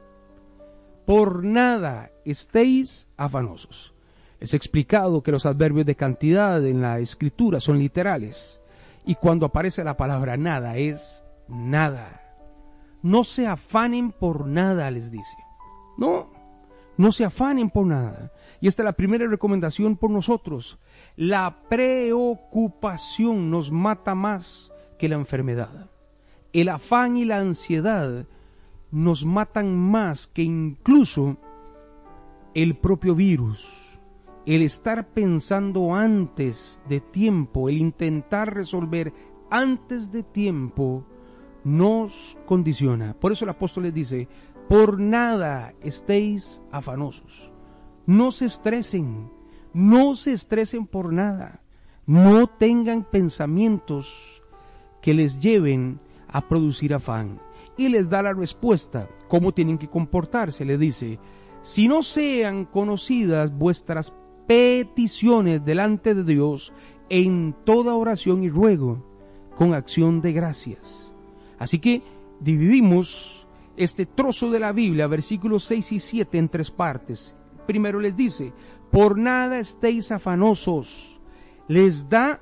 Por 1.07 1.45
nada 1.45 2.11
estéis 2.25 3.09
afanosos. 3.17 3.95
Es 4.39 4.55
explicado 4.55 5.23
que 5.23 5.33
los 5.33 5.47
adverbios 5.47 5.87
de 5.87 5.97
cantidad 5.97 6.65
en 6.67 6.81
la 6.81 6.99
escritura 6.99 7.61
son 7.61 7.79
literales 7.79 8.61
y 9.05 9.15
cuando 9.15 9.47
aparece 9.47 9.85
la 9.85 9.97
palabra 9.97 10.37
nada 10.37 10.77
es 10.77 11.23
nada. 11.49 12.21
No 13.03 13.25
se 13.25 13.47
afanen 13.47 14.13
por 14.13 14.47
nada, 14.47 14.91
les 14.91 15.11
dice. 15.11 15.37
No, 15.97 16.29
no 16.97 17.13
se 17.13 17.25
afanen 17.25 17.71
por 17.71 17.87
nada. 17.87 18.33
Y 18.61 18.69
esta 18.69 18.83
es 18.83 18.85
la 18.85 18.93
primera 18.93 19.27
recomendación 19.27 19.97
por 19.97 20.11
nosotros. 20.11 20.79
La 21.17 21.63
preocupación 21.69 23.51
nos 23.51 23.73
mata 23.73 24.15
más 24.15 24.71
que 24.99 25.09
la 25.09 25.15
enfermedad. 25.15 25.91
El 26.53 26.69
afán 26.69 27.17
y 27.17 27.25
la 27.25 27.39
ansiedad 27.39 28.27
nos 28.91 29.25
matan 29.25 29.77
más 29.77 30.27
que 30.27 30.43
incluso 30.43 31.39
el 32.55 32.77
propio 32.77 33.15
virus. 33.15 33.67
El 34.45 34.63
estar 34.63 35.09
pensando 35.09 35.95
antes 35.95 36.81
de 36.89 37.01
tiempo, 37.01 37.69
el 37.69 37.79
intentar 37.79 38.53
resolver 38.55 39.13
antes 39.51 40.13
de 40.13 40.23
tiempo, 40.23 41.07
nos 41.65 42.39
condiciona. 42.47 43.15
Por 43.15 43.33
eso 43.33 43.45
el 43.45 43.51
apóstol 43.51 43.85
les 43.85 43.95
dice, 43.95 44.29
por 44.71 45.01
nada 45.01 45.75
estéis 45.83 46.63
afanosos. 46.71 47.51
No 48.07 48.31
se 48.31 48.45
estresen, 48.45 49.29
no 49.75 50.15
se 50.15 50.31
estresen 50.31 50.87
por 50.87 51.13
nada. 51.13 51.61
No 52.07 52.47
tengan 52.47 53.03
pensamientos 53.03 54.07
que 55.03 55.13
les 55.13 55.41
lleven 55.41 55.99
a 56.29 56.47
producir 56.47 56.95
afán. 56.95 57.41
Y 57.77 57.89
les 57.89 58.09
da 58.09 58.23
la 58.23 58.33
respuesta, 58.33 59.09
cómo 59.27 59.51
tienen 59.51 59.77
que 59.77 59.89
comportarse. 59.89 60.65
Le 60.65 60.79
dice, 60.79 61.19
si 61.63 61.89
no 61.89 62.05
sean 62.05 62.65
conocidas 62.65 63.53
vuestras 63.53 64.15
peticiones 64.47 65.65
delante 65.65 66.15
de 66.15 66.23
Dios 66.23 66.73
en 67.09 67.57
toda 67.65 67.97
oración 67.97 68.45
y 68.45 68.49
ruego, 68.49 69.05
con 69.59 69.75
acción 69.75 70.21
de 70.21 70.33
gracias. 70.33 71.13
Así 71.59 71.81
que 71.81 72.05
dividimos 72.39 73.40
este 73.81 74.05
trozo 74.05 74.51
de 74.51 74.61
la 74.61 74.73
Biblia, 74.73 75.07
versículos 75.07 75.65
6 75.65 75.93
y 75.93 76.01
7, 76.01 76.39
en 76.39 76.49
tres 76.51 76.71
partes. 76.71 77.35
Primero 77.67 77.99
les 77.99 78.15
dice, 78.15 78.53
por 78.91 79.19
nada 79.19 79.59
estéis 79.59 80.13
afanosos. 80.13 81.19
Les 81.67 82.09
da 82.09 82.41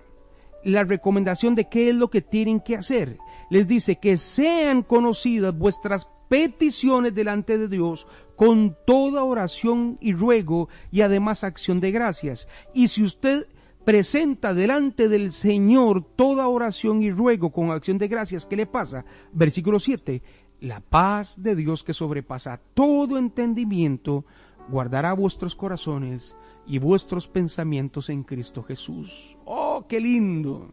la 0.65 0.83
recomendación 0.83 1.55
de 1.55 1.69
qué 1.69 1.91
es 1.91 1.95
lo 1.95 2.11
que 2.11 2.23
tienen 2.23 2.61
que 2.61 2.75
hacer. 2.75 3.19
Les 3.51 3.69
dice 3.69 3.97
que 3.97 4.17
sean 4.17 4.83
conocidas 4.83 5.57
vuestras 5.57 6.09
peticiones 6.29 7.15
delante 7.15 7.57
de 7.57 7.69
Dios 7.69 8.09
con 8.35 8.77
toda 8.85 9.23
oración 9.23 9.97
y 10.01 10.15
ruego 10.15 10.69
y 10.91 11.03
además 11.03 11.45
acción 11.45 11.79
de 11.79 11.93
gracias. 11.93 12.49
Y 12.75 12.89
si 12.89 13.05
usted 13.05 13.47
presenta 13.85 14.55
delante 14.55 15.09
del 15.09 15.31
Señor 15.31 16.05
toda 16.05 16.49
oración 16.49 17.03
y 17.03 17.11
ruego 17.11 17.53
con 17.53 17.71
acción 17.71 17.97
de 17.97 18.09
gracias, 18.09 18.45
¿qué 18.45 18.57
le 18.57 18.67
pasa? 18.67 19.05
Versículo 19.33 19.79
7. 19.79 20.21
La 20.61 20.81
paz 20.81 21.35
de 21.41 21.55
Dios 21.55 21.85
que 21.85 21.95
sobrepasa 21.95 22.61
todo 22.75 23.17
entendimiento 23.17 24.25
guardará 24.69 25.13
vuestros 25.13 25.55
corazones 25.55 26.37
y 26.67 26.79
vuestros 26.79 27.29
pensamientos 27.29 28.11
en 28.11 28.25
Cristo 28.25 28.63
Jesús. 28.63 29.37
¡Oh, 29.45 29.87
qué 29.89 30.01
lindo! 30.01 30.73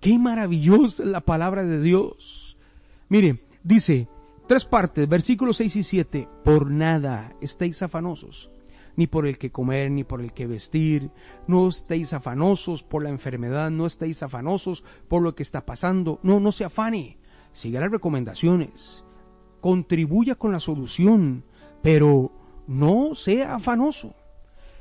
¡Qué 0.00 0.18
maravillosa 0.18 1.02
es 1.02 1.08
la 1.08 1.20
palabra 1.20 1.64
de 1.64 1.80
Dios! 1.80 2.56
Mire, 3.08 3.40
dice, 3.64 4.06
tres 4.46 4.64
partes, 4.64 5.08
versículos 5.08 5.56
6 5.56 5.76
y 5.76 5.82
7, 5.82 6.28
por 6.44 6.70
nada 6.70 7.34
estéis 7.40 7.82
afanosos, 7.82 8.50
ni 8.96 9.06
por 9.06 9.26
el 9.26 9.38
que 9.38 9.50
comer, 9.50 9.90
ni 9.90 10.04
por 10.04 10.20
el 10.20 10.32
que 10.32 10.46
vestir, 10.46 11.10
no 11.46 11.68
estéis 11.68 12.12
afanosos 12.12 12.82
por 12.82 13.02
la 13.02 13.10
enfermedad, 13.10 13.70
no 13.70 13.86
estéis 13.86 14.22
afanosos 14.22 14.84
por 15.08 15.22
lo 15.22 15.34
que 15.34 15.42
está 15.42 15.64
pasando, 15.66 16.20
no, 16.22 16.38
no 16.38 16.52
se 16.52 16.64
afane, 16.64 17.18
siga 17.52 17.80
las 17.80 17.90
recomendaciones, 17.90 19.04
contribuya 19.60 20.34
con 20.34 20.52
la 20.52 20.60
solución, 20.60 21.44
pero 21.82 22.30
no 22.66 23.14
sea 23.14 23.56
afanoso, 23.56 24.14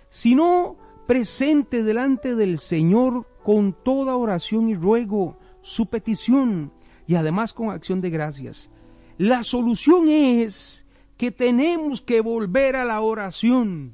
sino 0.10 0.78
presente 1.08 1.84
delante 1.84 2.36
del 2.36 2.60
Señor 2.60 3.28
con 3.44 3.74
toda 3.74 4.16
oración 4.16 4.70
y 4.70 4.76
ruego 4.76 5.38
su 5.62 5.88
petición 5.88 6.72
y 7.08 7.16
además 7.16 7.54
con 7.54 7.72
acción 7.72 8.02
de 8.02 8.10
gracias. 8.10 8.70
La 9.18 9.44
solución 9.44 10.08
es 10.10 10.86
que 11.18 11.32
tenemos 11.32 12.02
que 12.02 12.22
volver 12.22 12.76
a 12.76 12.86
la 12.86 13.02
oración. 13.02 13.94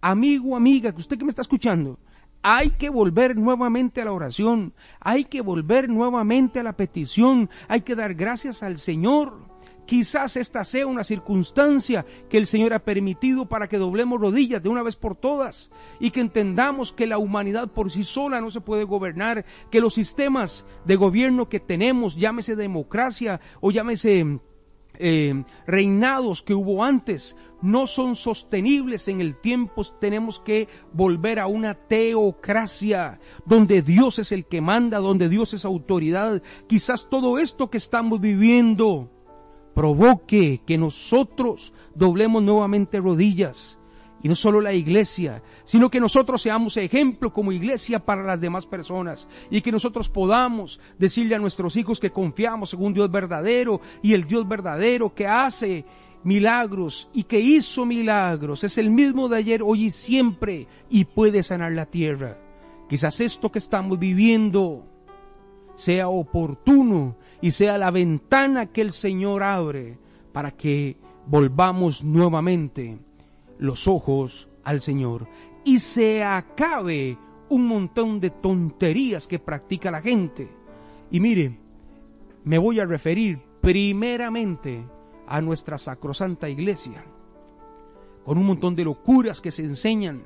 Amigo, 0.00 0.56
amiga, 0.56 0.92
que 0.92 1.00
usted 1.00 1.18
que 1.18 1.24
me 1.24 1.30
está 1.30 1.42
escuchando, 1.42 1.98
hay 2.48 2.70
que 2.70 2.90
volver 2.90 3.36
nuevamente 3.36 4.00
a 4.00 4.04
la 4.04 4.12
oración, 4.12 4.72
hay 5.00 5.24
que 5.24 5.40
volver 5.40 5.88
nuevamente 5.88 6.60
a 6.60 6.62
la 6.62 6.76
petición, 6.76 7.50
hay 7.66 7.80
que 7.80 7.96
dar 7.96 8.14
gracias 8.14 8.62
al 8.62 8.78
Señor. 8.78 9.40
Quizás 9.84 10.36
esta 10.36 10.64
sea 10.64 10.86
una 10.86 11.02
circunstancia 11.02 12.06
que 12.30 12.38
el 12.38 12.46
Señor 12.46 12.72
ha 12.72 12.84
permitido 12.84 13.48
para 13.48 13.66
que 13.66 13.78
doblemos 13.78 14.20
rodillas 14.20 14.62
de 14.62 14.68
una 14.68 14.84
vez 14.84 14.94
por 14.94 15.16
todas 15.16 15.72
y 15.98 16.12
que 16.12 16.20
entendamos 16.20 16.92
que 16.92 17.08
la 17.08 17.18
humanidad 17.18 17.66
por 17.66 17.90
sí 17.90 18.04
sola 18.04 18.40
no 18.40 18.52
se 18.52 18.60
puede 18.60 18.84
gobernar, 18.84 19.44
que 19.68 19.80
los 19.80 19.94
sistemas 19.94 20.64
de 20.84 20.94
gobierno 20.94 21.48
que 21.48 21.58
tenemos, 21.58 22.14
llámese 22.14 22.54
democracia 22.54 23.40
o 23.60 23.72
llámese 23.72 24.38
eh, 24.98 25.44
reinados 25.66 26.42
que 26.42 26.54
hubo 26.54 26.84
antes 26.84 27.36
no 27.62 27.86
son 27.86 28.16
sostenibles 28.16 29.08
en 29.08 29.20
el 29.20 29.40
tiempo. 29.40 29.84
Tenemos 30.00 30.40
que 30.40 30.68
volver 30.92 31.38
a 31.38 31.46
una 31.46 31.74
teocracia 31.74 33.18
donde 33.44 33.82
Dios 33.82 34.18
es 34.18 34.32
el 34.32 34.46
que 34.46 34.60
manda, 34.60 34.98
donde 34.98 35.28
Dios 35.28 35.54
es 35.54 35.64
autoridad. 35.64 36.42
Quizás 36.68 37.08
todo 37.08 37.38
esto 37.38 37.70
que 37.70 37.78
estamos 37.78 38.20
viviendo 38.20 39.10
provoque 39.74 40.62
que 40.66 40.78
nosotros 40.78 41.72
doblemos 41.94 42.42
nuevamente 42.42 42.98
rodillas 43.00 43.78
y 44.22 44.28
no 44.28 44.34
solo 44.34 44.60
la 44.60 44.72
iglesia, 44.72 45.42
sino 45.64 45.90
que 45.90 46.00
nosotros 46.00 46.42
seamos 46.42 46.76
ejemplo 46.76 47.32
como 47.32 47.52
iglesia 47.52 48.04
para 48.04 48.22
las 48.22 48.40
demás 48.40 48.66
personas 48.66 49.28
y 49.50 49.60
que 49.60 49.72
nosotros 49.72 50.08
podamos 50.08 50.80
decirle 50.98 51.36
a 51.36 51.38
nuestros 51.38 51.76
hijos 51.76 52.00
que 52.00 52.10
confiamos 52.10 52.74
en 52.74 52.82
un 52.82 52.94
Dios 52.94 53.10
verdadero 53.10 53.80
y 54.02 54.14
el 54.14 54.24
Dios 54.24 54.48
verdadero 54.48 55.14
que 55.14 55.26
hace 55.26 55.84
milagros 56.24 57.08
y 57.12 57.24
que 57.24 57.40
hizo 57.40 57.86
milagros. 57.86 58.64
Es 58.64 58.78
el 58.78 58.90
mismo 58.90 59.28
de 59.28 59.36
ayer, 59.36 59.62
hoy 59.62 59.84
y 59.84 59.90
siempre 59.90 60.66
y 60.90 61.04
puede 61.04 61.42
sanar 61.42 61.72
la 61.72 61.86
tierra. 61.86 62.38
Quizás 62.88 63.20
esto 63.20 63.50
que 63.50 63.58
estamos 63.58 63.98
viviendo 63.98 64.86
sea 65.76 66.08
oportuno 66.08 67.16
y 67.40 67.50
sea 67.50 67.78
la 67.78 67.90
ventana 67.90 68.66
que 68.66 68.80
el 68.80 68.92
Señor 68.92 69.42
abre 69.42 69.98
para 70.32 70.50
que 70.52 70.96
volvamos 71.26 72.02
nuevamente 72.02 72.98
los 73.58 73.88
ojos 73.88 74.48
al 74.64 74.80
Señor 74.80 75.28
y 75.64 75.80
se 75.80 76.22
acabe 76.22 77.18
un 77.48 77.66
montón 77.66 78.20
de 78.20 78.30
tonterías 78.30 79.26
que 79.26 79.38
practica 79.38 79.90
la 79.90 80.00
gente. 80.00 80.48
Y 81.10 81.20
mire, 81.20 81.58
me 82.44 82.58
voy 82.58 82.80
a 82.80 82.86
referir 82.86 83.40
primeramente 83.60 84.86
a 85.26 85.40
nuestra 85.40 85.78
sacrosanta 85.78 86.48
iglesia, 86.48 87.04
con 88.24 88.38
un 88.38 88.46
montón 88.46 88.76
de 88.76 88.84
locuras 88.84 89.40
que 89.40 89.50
se 89.50 89.62
enseñan. 89.62 90.22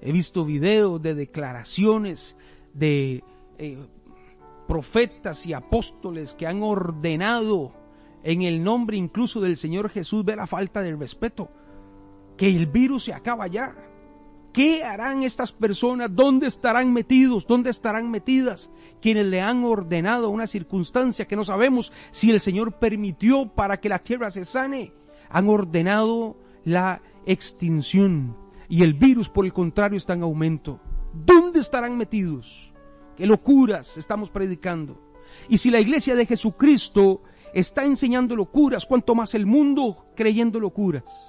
He 0.00 0.12
visto 0.12 0.44
videos 0.44 1.02
de 1.02 1.14
declaraciones 1.14 2.36
de 2.72 3.24
eh, 3.58 3.78
profetas 4.68 5.44
y 5.44 5.54
apóstoles 5.54 6.34
que 6.34 6.46
han 6.46 6.62
ordenado 6.62 7.72
en 8.22 8.42
el 8.42 8.62
nombre 8.62 8.96
incluso 8.96 9.40
del 9.40 9.56
Señor 9.56 9.90
Jesús, 9.90 10.24
ve 10.24 10.36
la 10.36 10.46
falta 10.46 10.82
de 10.82 10.94
respeto 10.94 11.48
que 12.38 12.48
el 12.48 12.66
virus 12.66 13.04
se 13.04 13.12
acaba 13.12 13.46
ya. 13.48 13.76
¿Qué 14.52 14.82
harán 14.82 15.22
estas 15.22 15.52
personas? 15.52 16.08
¿Dónde 16.14 16.46
estarán 16.46 16.92
metidos? 16.92 17.46
¿Dónde 17.46 17.68
estarán 17.68 18.10
metidas 18.10 18.70
quienes 19.02 19.26
le 19.26 19.42
han 19.42 19.62
ordenado 19.64 20.30
una 20.30 20.46
circunstancia 20.46 21.26
que 21.26 21.36
no 21.36 21.44
sabemos 21.44 21.92
si 22.12 22.30
el 22.30 22.40
Señor 22.40 22.78
permitió 22.78 23.46
para 23.46 23.78
que 23.78 23.90
la 23.90 23.98
tierra 23.98 24.30
se 24.30 24.46
sane? 24.46 24.94
Han 25.28 25.50
ordenado 25.50 26.38
la 26.64 27.02
extinción 27.26 28.36
y 28.68 28.82
el 28.82 28.94
virus 28.94 29.28
por 29.28 29.44
el 29.44 29.52
contrario 29.52 29.98
está 29.98 30.14
en 30.14 30.22
aumento. 30.22 30.80
¿Dónde 31.12 31.60
estarán 31.60 31.98
metidos? 31.98 32.72
¿Qué 33.16 33.26
locuras 33.26 33.96
estamos 33.96 34.30
predicando? 34.30 35.00
Y 35.48 35.58
si 35.58 35.70
la 35.70 35.80
iglesia 35.80 36.14
de 36.14 36.26
Jesucristo 36.26 37.22
está 37.52 37.84
enseñando 37.84 38.36
locuras, 38.36 38.86
cuanto 38.86 39.14
más 39.14 39.34
el 39.34 39.46
mundo 39.46 40.06
creyendo 40.14 40.60
locuras. 40.60 41.27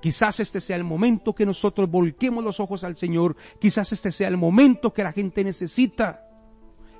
Quizás 0.00 0.40
este 0.40 0.60
sea 0.60 0.76
el 0.76 0.84
momento 0.84 1.34
que 1.34 1.44
nosotros 1.44 1.90
volquemos 1.90 2.42
los 2.42 2.58
ojos 2.58 2.84
al 2.84 2.96
Señor. 2.96 3.36
Quizás 3.58 3.92
este 3.92 4.10
sea 4.10 4.28
el 4.28 4.36
momento 4.36 4.92
que 4.92 5.02
la 5.02 5.12
gente 5.12 5.44
necesita. 5.44 6.26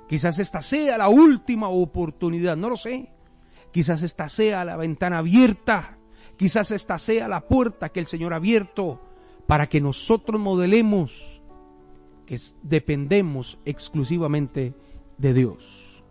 Quizás 0.07 0.39
esta 0.39 0.61
sea 0.61 0.97
la 0.97 1.09
última 1.09 1.69
oportunidad, 1.69 2.55
no 2.57 2.69
lo 2.69 2.77
sé. 2.77 3.11
Quizás 3.71 4.03
esta 4.03 4.29
sea 4.29 4.65
la 4.65 4.77
ventana 4.77 5.19
abierta. 5.19 5.97
Quizás 6.37 6.71
esta 6.71 6.97
sea 6.97 7.27
la 7.27 7.47
puerta 7.47 7.89
que 7.89 7.99
el 7.99 8.07
Señor 8.07 8.33
ha 8.33 8.37
abierto 8.37 9.01
para 9.47 9.67
que 9.67 9.81
nosotros 9.81 10.39
modelemos 10.39 11.41
que 12.25 12.39
dependemos 12.61 13.57
exclusivamente 13.65 14.73
de 15.17 15.33
Dios. 15.33 16.03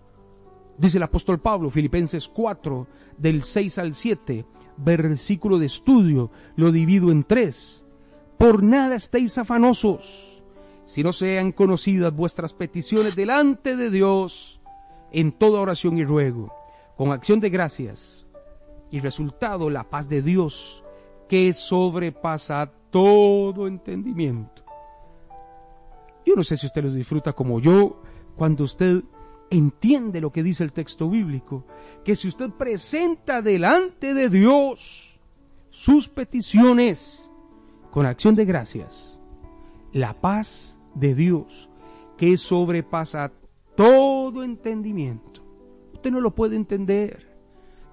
Dice 0.78 0.96
el 0.96 1.02
apóstol 1.02 1.40
Pablo, 1.40 1.70
Filipenses 1.70 2.28
4, 2.28 2.86
del 3.18 3.44
6 3.44 3.78
al 3.78 3.94
7, 3.94 4.46
versículo 4.82 5.58
de 5.58 5.66
estudio, 5.66 6.30
lo 6.56 6.72
divido 6.72 7.10
en 7.10 7.24
tres. 7.24 7.86
Por 8.38 8.62
nada 8.62 8.96
estéis 8.96 9.36
afanosos, 9.38 10.42
si 10.84 11.02
no 11.02 11.12
sean 11.12 11.52
conocidas 11.52 12.14
vuestras 12.14 12.52
peticiones 12.52 13.14
delante 13.14 13.76
de 13.76 13.90
Dios 13.90 14.60
en 15.12 15.32
toda 15.32 15.60
oración 15.60 15.98
y 15.98 16.04
ruego, 16.04 16.52
con 16.96 17.12
acción 17.12 17.40
de 17.40 17.50
gracias, 17.50 18.26
y 18.90 19.00
resultado 19.00 19.70
la 19.70 19.84
paz 19.84 20.08
de 20.08 20.22
Dios, 20.22 20.82
que 21.28 21.52
sobrepasa 21.52 22.72
todo 22.90 23.68
entendimiento. 23.68 24.64
Yo 26.24 26.34
no 26.34 26.42
sé 26.42 26.56
si 26.56 26.66
usted 26.66 26.82
lo 26.82 26.92
disfruta 26.92 27.32
como 27.32 27.60
yo, 27.60 28.02
cuando 28.36 28.64
usted 28.64 29.02
entiende 29.50 30.20
lo 30.20 30.30
que 30.30 30.42
dice 30.42 30.64
el 30.64 30.72
texto 30.72 31.08
bíblico, 31.08 31.64
que 32.04 32.16
si 32.16 32.28
usted 32.28 32.50
presenta 32.50 33.42
delante 33.42 34.14
de 34.14 34.28
Dios 34.28 35.18
sus 35.70 36.08
peticiones 36.08 37.28
con 37.90 38.06
acción 38.06 38.34
de 38.34 38.44
gracias, 38.44 39.18
la 39.92 40.20
paz 40.20 40.78
de 40.94 41.14
Dios 41.14 41.68
que 42.16 42.36
sobrepasa 42.36 43.32
todo 43.76 44.42
entendimiento. 44.44 45.42
Usted 45.94 46.10
no 46.10 46.20
lo 46.20 46.34
puede 46.34 46.56
entender, 46.56 47.34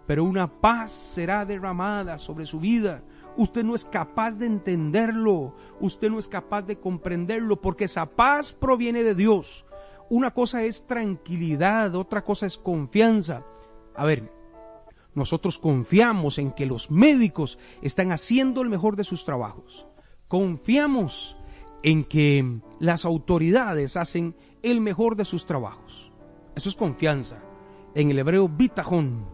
pero 0.06 0.24
una 0.24 0.60
paz 0.60 0.92
será 0.92 1.46
derramada 1.46 2.18
sobre 2.18 2.46
su 2.46 2.60
vida. 2.60 3.04
Usted 3.36 3.64
no 3.64 3.76
es 3.76 3.86
capaz 3.86 4.32
de 4.32 4.48
entenderlo, 4.48 5.56
usted 5.80 6.10
no 6.10 6.20
es 6.20 6.28
capaz 6.28 6.64
de 6.64 6.78
comprenderlo, 6.78 7.62
porque 7.62 7.86
esa 7.86 8.06
paz 8.06 8.54
proviene 8.54 9.04
de 9.04 9.16
Dios. 9.16 9.66
Una 10.10 10.34
cosa 10.34 10.64
es 10.64 10.86
tranquilidad, 10.88 11.96
otra 11.96 12.24
cosa 12.24 12.46
es 12.46 12.58
confianza. 12.58 13.44
A 13.98 14.06
ver, 14.06 14.32
nosotros 15.16 15.58
confiamos 15.58 16.38
en 16.38 16.52
que 16.52 16.68
los 16.68 16.92
médicos 16.92 17.58
están 17.82 18.12
haciendo 18.12 18.62
el 18.62 18.70
mejor 18.70 18.96
de 18.96 19.04
sus 19.04 19.26
trabajos. 19.26 19.88
Confiamos 20.28 21.36
en 21.82 22.04
que 22.04 22.60
las 22.80 23.04
autoridades 23.04 23.98
hacen 23.98 24.36
el 24.62 24.80
mejor 24.80 25.16
de 25.16 25.26
sus 25.26 25.48
trabajos. 25.48 26.12
Eso 26.56 26.70
es 26.70 26.76
confianza. 26.76 27.38
En 27.96 28.12
el 28.12 28.20
hebreo 28.20 28.48
bitajón. 28.48 29.26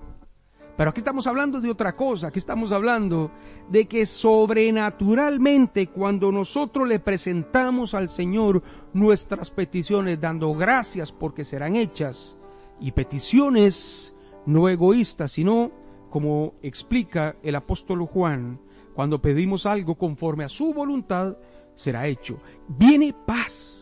Pero 0.77 0.89
aquí 0.89 1.01
estamos 1.01 1.27
hablando 1.27 1.59
de 1.59 1.69
otra 1.69 1.95
cosa, 1.95 2.29
aquí 2.29 2.39
estamos 2.39 2.71
hablando 2.71 3.29
de 3.69 3.85
que 3.85 4.05
sobrenaturalmente 4.05 5.87
cuando 5.87 6.31
nosotros 6.31 6.87
le 6.87 6.99
presentamos 6.99 7.93
al 7.93 8.09
Señor 8.09 8.63
nuestras 8.93 9.51
peticiones 9.51 10.19
dando 10.19 10.53
gracias 10.55 11.11
porque 11.11 11.45
serán 11.45 11.75
hechas 11.75 12.37
y 12.79 12.91
peticiones 12.91 14.12
no 14.45 14.69
egoístas, 14.69 15.31
sino 15.31 15.71
como 16.09 16.53
explica 16.61 17.35
el 17.43 17.55
apóstol 17.55 18.05
Juan, 18.05 18.59
cuando 18.93 19.21
pedimos 19.21 19.65
algo 19.65 19.95
conforme 19.95 20.43
a 20.43 20.49
su 20.49 20.73
voluntad, 20.73 21.37
será 21.75 22.07
hecho. 22.07 22.39
Viene 22.67 23.13
paz. 23.25 23.79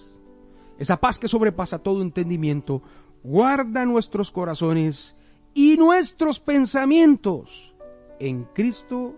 Esa 0.78 0.98
paz 0.98 1.20
que 1.20 1.28
sobrepasa 1.28 1.80
todo 1.80 2.02
entendimiento, 2.02 2.82
guarda 3.24 3.86
nuestros 3.86 4.32
corazones 4.32 5.16
y 5.54 5.78
nuestros 5.78 6.40
pensamientos 6.40 7.74
en 8.20 8.46
Cristo 8.54 9.16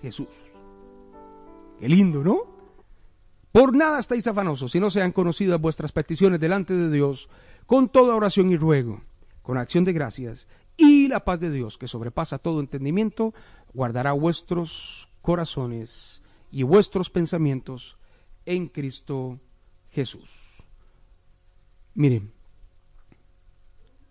Jesús. 0.00 0.28
Qué 1.78 1.88
lindo, 1.88 2.22
¿no? 2.22 2.52
Por 3.50 3.76
nada 3.76 3.98
estáis 3.98 4.26
afanosos, 4.26 4.72
si 4.72 4.80
no 4.80 4.88
sean 4.88 5.12
conocidas 5.12 5.60
vuestras 5.60 5.92
peticiones 5.92 6.40
delante 6.40 6.74
de 6.74 6.90
Dios, 6.90 7.28
con 7.66 7.88
toda 7.88 8.14
oración 8.14 8.50
y 8.50 8.56
ruego, 8.56 9.02
con 9.42 9.58
acción 9.58 9.84
de 9.84 9.92
gracias, 9.92 10.48
y 10.76 11.08
la 11.08 11.24
paz 11.24 11.40
de 11.40 11.50
Dios, 11.50 11.78
que 11.78 11.88
sobrepasa 11.88 12.38
todo 12.38 12.60
entendimiento, 12.60 13.34
guardará 13.72 14.12
vuestros 14.12 15.08
corazones 15.20 16.22
y 16.50 16.62
vuestros 16.62 17.10
pensamientos 17.10 17.96
en 18.46 18.68
Cristo 18.68 19.38
Jesús. 19.90 20.28
Miren, 21.94 22.32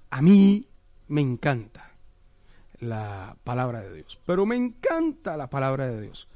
a 0.09 0.21
mí 0.21 0.67
me 1.07 1.21
encanta 1.21 1.91
la 2.79 3.37
palabra 3.43 3.81
de 3.81 3.93
Dios, 3.95 4.19
pero 4.25 4.45
me 4.45 4.55
encanta 4.55 5.37
la 5.37 5.49
palabra 5.49 5.87
de 5.87 6.01
Dios, 6.01 6.27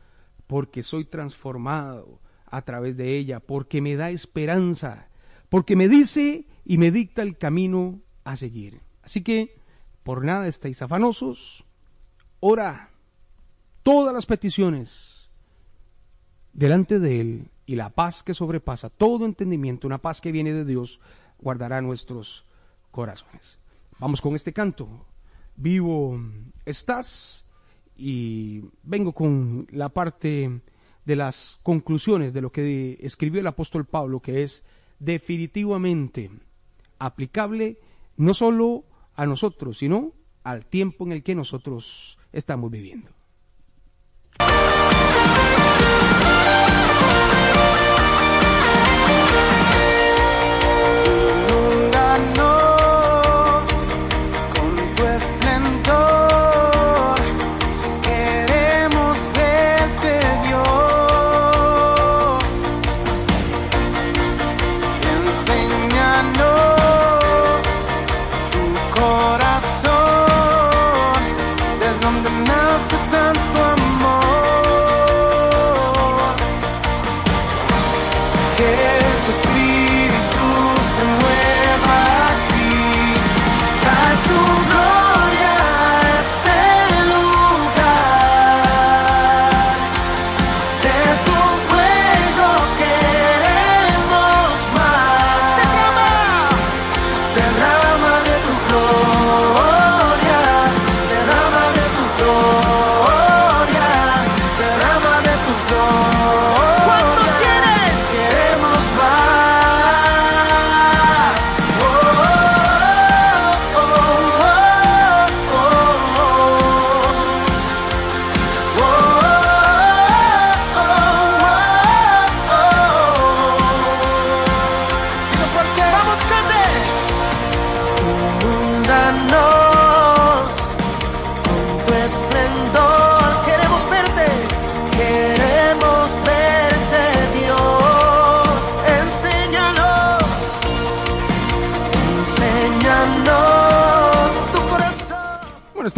porque 0.48 0.84
soy 0.84 1.06
transformado 1.06 2.20
a 2.46 2.62
través 2.62 2.98
de 2.98 3.18
ella, 3.18 3.40
porque 3.40 3.82
me 3.82 3.96
da 3.96 4.10
esperanza, 4.10 5.10
porque 5.50 5.76
me 5.76 5.88
dice 5.88 6.48
y 6.64 6.78
me 6.78 6.92
dicta 6.92 7.22
el 7.22 7.38
camino 7.38 8.00
a 8.24 8.36
seguir. 8.36 8.82
Así 9.04 9.24
que, 9.24 9.55
por 10.06 10.24
nada 10.24 10.46
estáis 10.48 10.84
afanosos, 10.84 11.66
ora 12.40 12.92
todas 13.82 14.14
las 14.14 14.28
peticiones 14.28 15.32
delante 16.54 17.00
de 17.00 17.20
Él 17.20 17.50
y 17.66 17.76
la 17.76 17.90
paz 17.90 18.22
que 18.22 18.36
sobrepasa 18.36 18.92
todo 18.92 19.26
entendimiento, 19.26 19.88
una 19.88 19.98
paz 19.98 20.22
que 20.22 20.32
viene 20.32 20.54
de 20.54 20.64
Dios, 20.64 21.00
guardará 21.40 21.82
nuestros 21.82 22.46
corazones. 22.92 23.58
Vamos 23.98 24.22
con 24.22 24.36
este 24.36 24.54
canto. 24.54 24.88
vivo 25.56 26.22
estás 26.66 27.44
y 27.98 28.64
vengo 28.84 29.12
con 29.12 29.66
la 29.72 29.90
parte 29.90 30.62
de 31.04 31.16
las 31.16 31.60
conclusiones 31.64 32.32
de 32.32 32.42
lo 32.42 32.52
que 32.52 33.00
escribió 33.02 33.42
el 33.42 33.48
apóstol 33.48 33.86
Pablo, 33.86 34.20
que 34.20 34.44
es 34.44 34.64
definitivamente 35.00 36.30
aplicable 37.00 37.80
no 38.18 38.36
solo 38.36 38.84
a 39.16 39.26
nosotros, 39.26 39.78
sino 39.78 40.14
al 40.44 40.66
tiempo 40.66 41.06
en 41.06 41.12
el 41.12 41.24
que 41.24 41.36
nosotros 41.36 42.18
estamos 42.32 42.72
viviendo. 42.72 43.12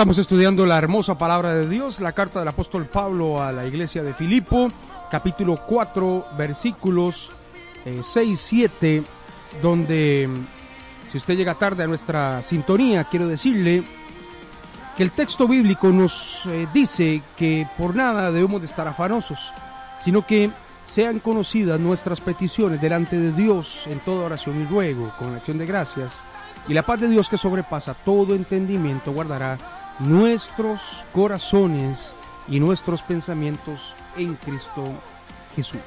Estamos 0.08 0.20
estudiando 0.20 0.66
la 0.66 0.78
hermosa 0.78 1.18
palabra 1.18 1.54
de 1.54 1.68
Dios, 1.68 2.00
la 2.00 2.14
carta 2.14 2.40
del 2.40 2.48
apóstol 2.48 2.86
Pablo 2.86 3.44
a 3.44 3.52
la 3.52 3.66
iglesia 3.66 4.02
de 4.04 4.14
Filipo, 4.14 4.70
capítulo 5.12 5.58
4, 5.68 6.28
versículos 6.38 7.30
6 7.84 8.16
y 8.16 8.38
7, 8.38 9.04
donde, 9.62 10.30
si 11.12 11.18
usted 11.18 11.36
llega 11.36 11.56
tarde 11.56 11.84
a 11.84 11.88
nuestra 11.88 12.42
sintonía, 12.42 13.04
quiero 13.04 13.28
decirle 13.28 13.84
que 14.96 15.04
el 15.04 15.12
texto 15.12 15.46
bíblico 15.46 15.90
nos 15.90 16.46
eh, 16.46 16.70
dice 16.74 17.22
que 17.36 17.68
por 17.78 17.94
nada 17.94 18.32
debemos 18.32 18.62
de 18.62 18.68
estar 18.68 18.88
afanosos, 18.88 19.52
sino 20.06 20.26
que 20.26 20.50
sean 20.86 21.20
conocidas 21.20 21.82
nuestras 21.82 22.22
peticiones 22.22 22.80
delante 22.80 23.20
de 23.20 23.34
Dios 23.34 23.86
en 23.88 24.00
toda 24.00 24.28
oración 24.28 24.62
y 24.62 24.66
ruego, 24.68 25.12
con 25.20 25.36
acción 25.36 25.58
de 25.58 25.66
gracias, 25.66 26.14
y 26.70 26.74
la 26.74 26.84
paz 26.84 27.02
de 27.02 27.10
Dios 27.10 27.28
que 27.28 27.36
sobrepasa 27.36 27.94
todo 27.94 28.36
entendimiento 28.36 29.12
guardará 29.12 29.58
nuestros 30.00 30.80
corazones 31.14 32.14
y 32.48 32.60
nuestros 32.60 33.02
pensamientos 33.02 33.80
en 34.16 34.36
Cristo 34.36 34.84
Jesús. 35.56 35.82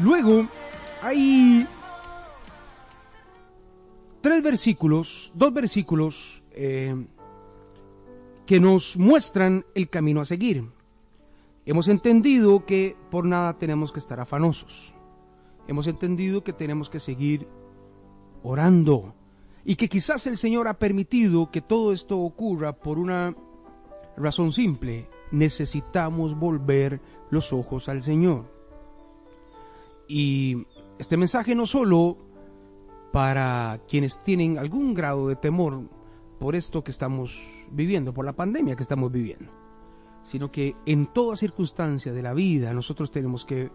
Luego 0.00 0.46
hay 1.02 1.66
tres 4.20 4.42
versículos, 4.42 5.30
dos 5.34 5.52
versículos 5.52 6.42
eh, 6.52 6.94
que 8.46 8.60
nos 8.60 8.96
muestran 8.96 9.64
el 9.74 9.88
camino 9.88 10.20
a 10.20 10.24
seguir. 10.24 10.64
Hemos 11.66 11.88
entendido 11.88 12.64
que 12.64 12.96
por 13.10 13.26
nada 13.26 13.58
tenemos 13.58 13.92
que 13.92 13.98
estar 13.98 14.20
afanosos. 14.20 14.94
Hemos 15.66 15.86
entendido 15.86 16.42
que 16.42 16.54
tenemos 16.54 16.88
que 16.88 16.98
seguir 16.98 17.46
orando, 18.42 19.14
y 19.68 19.76
que 19.76 19.90
quizás 19.90 20.26
el 20.26 20.38
Señor 20.38 20.66
ha 20.66 20.78
permitido 20.78 21.50
que 21.50 21.60
todo 21.60 21.92
esto 21.92 22.18
ocurra 22.18 22.72
por 22.72 22.98
una 22.98 23.36
razón 24.16 24.50
simple. 24.50 25.10
Necesitamos 25.30 26.38
volver 26.38 27.02
los 27.28 27.52
ojos 27.52 27.86
al 27.90 28.02
Señor. 28.02 28.46
Y 30.08 30.64
este 30.98 31.18
mensaje 31.18 31.54
no 31.54 31.66
solo 31.66 32.16
para 33.12 33.82
quienes 33.86 34.24
tienen 34.24 34.56
algún 34.56 34.94
grado 34.94 35.28
de 35.28 35.36
temor 35.36 35.82
por 36.38 36.56
esto 36.56 36.82
que 36.82 36.90
estamos 36.90 37.38
viviendo, 37.70 38.14
por 38.14 38.24
la 38.24 38.32
pandemia 38.32 38.74
que 38.74 38.84
estamos 38.84 39.12
viviendo, 39.12 39.52
sino 40.24 40.50
que 40.50 40.76
en 40.86 41.12
toda 41.12 41.36
circunstancia 41.36 42.14
de 42.14 42.22
la 42.22 42.32
vida 42.32 42.72
nosotros 42.72 43.10
tenemos 43.10 43.44
que 43.44 43.70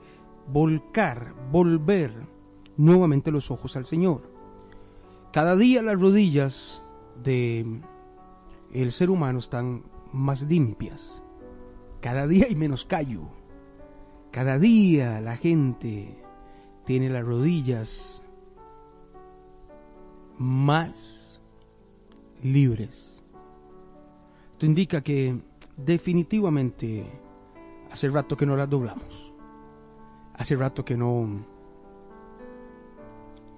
volcar, 0.47 1.35
volver 1.51 2.15
nuevamente 2.77 3.29
los 3.29 3.51
ojos 3.51 3.75
al 3.75 3.85
Señor. 3.85 4.32
Cada 5.33 5.55
día 5.55 5.81
las 5.81 5.99
rodillas 5.99 6.83
de 7.23 7.65
el 8.71 8.91
ser 8.91 9.09
humano 9.09 9.39
están 9.39 9.81
más 10.11 10.43
limpias. 10.43 11.23
Cada 12.01 12.27
día 12.27 12.45
hay 12.45 12.55
menos 12.55 12.85
callo. 12.85 13.23
Cada 14.29 14.59
día 14.59 15.19
la 15.21 15.35
gente 15.35 16.15
tiene 16.85 17.09
las 17.09 17.25
rodillas 17.25 18.21
más 20.37 21.41
libres. 22.43 23.23
Esto 24.51 24.67
indica 24.67 25.01
que 25.01 25.41
definitivamente 25.77 27.07
hace 27.89 28.07
rato 28.07 28.37
que 28.37 28.45
no 28.45 28.55
las 28.55 28.69
doblamos. 28.69 29.33
Hace 30.35 30.55
rato 30.55 30.85
que 30.85 30.95
no 30.95 31.43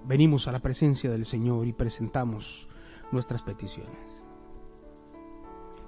venimos 0.06 0.46
a 0.46 0.52
la 0.52 0.60
presencia 0.60 1.10
del 1.10 1.24
Señor 1.24 1.66
y 1.66 1.72
presentamos 1.72 2.68
nuestras 3.12 3.42
peticiones. 3.42 4.24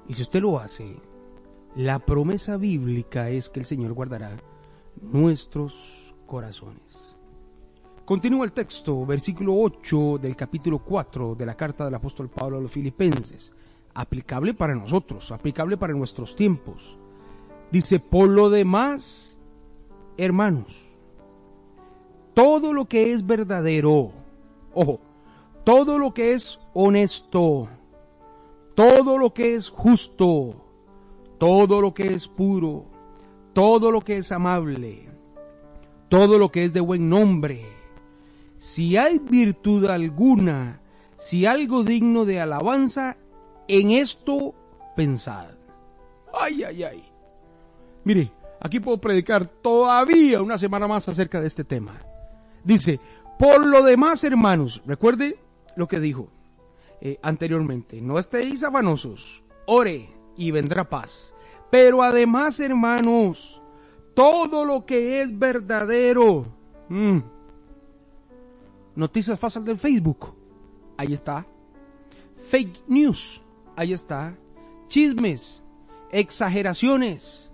Y 0.09 0.15
si 0.15 0.23
usted 0.23 0.41
lo 0.41 0.59
hace, 0.59 0.97
la 1.77 1.99
promesa 2.01 2.57
bíblica 2.57 3.31
es 3.31 3.49
que 3.49 3.61
el 3.61 3.67
Señor 3.67 3.93
guardará 3.93 4.37
nuestros 5.01 6.15
corazones. 6.27 6.83
Continúa 8.05 8.47
el 8.47 8.53
texto, 8.53 9.05
versículo 9.05 9.55
8 9.55 10.19
del 10.19 10.35
capítulo 10.35 10.79
4 10.79 11.35
de 11.35 11.47
la 11.47 11.55
carta 11.55 11.85
del 11.85 11.95
apóstol 11.95 12.31
Pablo 12.31 12.57
a 12.57 12.61
los 12.61 12.73
filipenses, 12.73 13.53
aplicable 13.93 14.55
para 14.55 14.75
nosotros, 14.75 15.31
aplicable 15.31 15.77
para 15.77 15.93
nuestros 15.93 16.35
tiempos. 16.35 16.97
Dice, 17.71 18.01
por 18.01 18.31
lo 18.31 18.49
demás, 18.49 19.39
hermanos, 20.17 20.88
todo 22.39 22.73
lo 22.73 22.85
que 22.85 23.11
es 23.11 23.27
verdadero, 23.27 24.13
ojo, 24.73 25.01
todo 25.65 25.99
lo 25.99 26.15
que 26.15 26.35
es 26.35 26.61
honesto, 26.73 27.69
todo 28.77 29.19
lo 29.19 29.35
que 29.35 29.57
es 29.57 29.69
justo, 29.71 30.55
todo 31.39 31.81
lo 31.81 31.93
que 31.93 32.15
es 32.15 32.29
puro, 32.29 32.85
todo 33.53 33.91
lo 33.91 34.03
que 34.03 34.19
es 34.19 34.31
amable, 34.31 35.09
todo 36.09 36.39
lo 36.39 36.53
que 36.53 36.67
es 36.67 36.73
de 36.73 36.79
buen 36.79 37.09
nombre, 37.09 37.67
si 38.57 38.97
hay 38.97 39.19
virtud 39.19 39.87
alguna, 39.87 40.81
si 41.17 41.45
algo 41.45 41.83
digno 41.83 42.25
de 42.25 42.41
alabanza, 42.41 43.17
en 43.67 43.91
esto 43.91 44.55
pensad. 44.95 45.49
Ay, 46.33 46.63
ay, 46.63 46.85
ay. 46.85 47.03
Mire, 48.05 48.31
aquí 48.61 48.79
puedo 48.79 48.99
predicar 48.99 49.45
todavía 49.45 50.41
una 50.41 50.57
semana 50.57 50.87
más 50.87 51.09
acerca 51.09 51.41
de 51.41 51.49
este 51.49 51.65
tema. 51.65 51.99
Dice, 52.69 53.01
por 53.39 53.65
lo 53.67 53.83
demás, 53.83 54.23
hermanos, 54.25 54.83
recuerde 54.85 55.39
lo 55.75 55.89
que 55.89 56.01
dijo. 56.01 56.29
eh, 57.01 57.19
anteriormente. 57.23 58.01
No 58.03 58.19
estéis 58.19 58.63
afanosos, 58.63 59.43
ore 59.67 60.11
y 60.37 60.51
vendrá 60.51 60.85
paz. 60.89 61.33
Pero 61.71 62.03
además, 62.03 62.61
hermanos, 62.61 63.63
todo 64.15 64.67
lo 64.67 64.85
que 64.85 65.23
es 65.23 65.39
verdadero. 65.39 66.45
Mm, 66.91 67.21
noticias 68.97 69.39
falsas 69.39 69.65
del 69.65 69.79
Facebook. 69.79 70.35
Ahí 70.99 71.15
está. 71.15 71.47
Fake 72.51 72.83
news. 72.87 73.41
Ahí 73.77 73.93
está. 73.95 74.35
Chismes. 74.89 75.63
Exageraciones. 76.11 77.51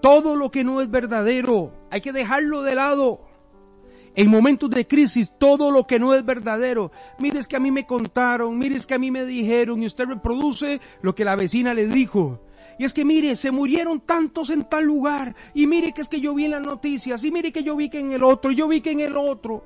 Todo 0.00 0.36
lo 0.36 0.50
que 0.50 0.64
no 0.64 0.80
es 0.80 0.90
verdadero. 0.90 1.72
Hay 1.90 2.00
que 2.00 2.12
dejarlo 2.12 2.62
de 2.62 2.74
lado. 2.76 3.20
En 4.14 4.30
momentos 4.30 4.70
de 4.70 4.86
crisis, 4.86 5.32
todo 5.38 5.70
lo 5.70 5.86
que 5.86 5.98
no 5.98 6.14
es 6.14 6.24
verdadero. 6.24 6.92
Mire, 7.18 7.40
es 7.40 7.48
que 7.48 7.56
a 7.56 7.60
mí 7.60 7.70
me 7.70 7.86
contaron, 7.86 8.56
mire, 8.56 8.76
es 8.76 8.86
que 8.86 8.94
a 8.94 8.98
mí 8.98 9.10
me 9.10 9.24
dijeron, 9.24 9.82
y 9.82 9.86
usted 9.86 10.06
reproduce 10.06 10.80
lo 11.02 11.14
que 11.14 11.24
la 11.24 11.36
vecina 11.36 11.74
le 11.74 11.86
dijo. 11.86 12.40
Y 12.78 12.84
es 12.84 12.92
que 12.92 13.04
mire, 13.04 13.36
se 13.36 13.50
murieron 13.50 14.00
tantos 14.00 14.50
en 14.50 14.68
tal 14.68 14.84
lugar. 14.84 15.34
Y 15.52 15.66
mire 15.66 15.92
que 15.92 16.02
es 16.02 16.08
que 16.08 16.20
yo 16.20 16.34
vi 16.34 16.46
en 16.46 16.52
las 16.52 16.62
noticias. 16.62 17.22
Y 17.24 17.30
mire 17.30 17.52
que 17.52 17.62
yo 17.62 17.76
vi 17.76 17.88
que 17.88 18.00
en 18.00 18.12
el 18.12 18.22
otro. 18.22 18.50
Yo 18.50 18.66
vi 18.66 18.80
que 18.80 18.90
en 18.90 19.00
el 19.00 19.16
otro. 19.16 19.64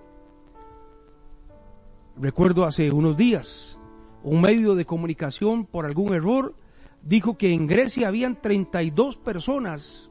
Recuerdo 2.20 2.64
hace 2.64 2.90
unos 2.90 3.16
días, 3.16 3.78
un 4.22 4.40
medio 4.40 4.74
de 4.74 4.84
comunicación 4.84 5.64
por 5.64 5.86
algún 5.86 6.12
error 6.12 6.54
dijo 7.02 7.38
que 7.38 7.52
en 7.52 7.66
Grecia 7.66 8.08
habían 8.08 8.40
32 8.40 9.16
personas 9.16 10.10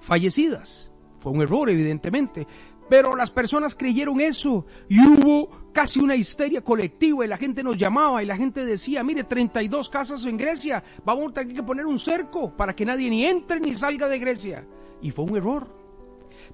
fallecidas. 0.00 0.90
Fue 1.20 1.32
un 1.32 1.42
error, 1.42 1.70
evidentemente. 1.70 2.46
Pero 2.92 3.16
las 3.16 3.30
personas 3.30 3.74
creyeron 3.74 4.20
eso 4.20 4.66
y 4.86 5.00
hubo 5.00 5.48
casi 5.72 5.98
una 5.98 6.14
histeria 6.14 6.60
colectiva 6.60 7.24
y 7.24 7.28
la 7.28 7.38
gente 7.38 7.62
nos 7.62 7.78
llamaba 7.78 8.22
y 8.22 8.26
la 8.26 8.36
gente 8.36 8.66
decía, 8.66 9.02
mire, 9.02 9.24
32 9.24 9.88
casas 9.88 10.26
en 10.26 10.36
Grecia, 10.36 10.84
vamos 11.02 11.30
a 11.30 11.32
tener 11.32 11.56
que 11.56 11.62
poner 11.62 11.86
un 11.86 11.98
cerco 11.98 12.54
para 12.54 12.76
que 12.76 12.84
nadie 12.84 13.08
ni 13.08 13.24
entre 13.24 13.60
ni 13.60 13.74
salga 13.74 14.08
de 14.08 14.18
Grecia. 14.18 14.66
Y 15.00 15.10
fue 15.10 15.24
un 15.24 15.38
error. 15.38 15.74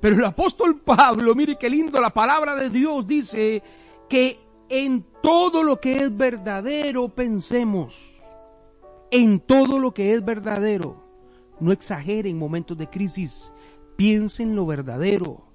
Pero 0.00 0.14
el 0.14 0.24
apóstol 0.24 0.80
Pablo, 0.84 1.34
mire 1.34 1.58
qué 1.58 1.68
lindo, 1.68 2.00
la 2.00 2.10
palabra 2.10 2.54
de 2.54 2.70
Dios 2.70 3.04
dice 3.04 3.60
que 4.08 4.38
en 4.68 5.04
todo 5.20 5.64
lo 5.64 5.80
que 5.80 5.96
es 5.96 6.16
verdadero 6.16 7.08
pensemos. 7.08 8.00
En 9.10 9.40
todo 9.40 9.80
lo 9.80 9.92
que 9.92 10.14
es 10.14 10.24
verdadero. 10.24 11.02
No 11.58 11.72
exageren 11.72 12.30
en 12.30 12.38
momentos 12.38 12.78
de 12.78 12.88
crisis. 12.88 13.52
Piensen 13.96 14.54
lo 14.54 14.66
verdadero. 14.66 15.47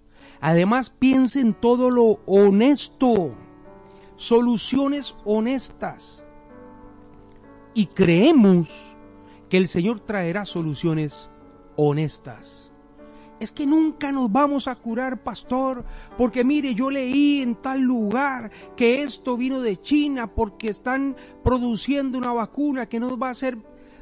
Además, 0.46 0.90
piensen 0.90 1.54
todo 1.54 1.90
lo 1.90 2.20
honesto. 2.26 3.34
Soluciones 4.18 5.16
honestas. 5.24 6.26
Y 7.74 7.86
creemos 7.88 8.70
que 9.48 9.56
el 9.56 9.70
Señor 9.70 10.02
traerá 10.02 10.44
soluciones 10.44 11.30
honestas 11.78 12.74
es 13.40 13.52
que 13.52 13.66
nunca 13.66 14.12
nos 14.12 14.32
vamos 14.32 14.68
a 14.68 14.76
curar, 14.76 15.22
pastor, 15.22 15.84
porque 16.18 16.44
mire, 16.44 16.76
yo 16.76 16.90
leí 16.90 17.42
en 17.42 17.56
tal 17.56 17.82
lugar 17.82 18.52
que 18.78 19.04
esto 19.04 19.36
vino 19.36 19.60
de 19.60 19.82
China 19.82 20.28
porque 20.28 20.70
están 20.70 21.16
produciendo 21.44 22.18
una 22.18 22.32
vacuna 22.32 22.88
que 22.88 23.00
nos 23.00 23.22
va 23.22 23.32
a 23.32 23.36
ser 23.36 23.58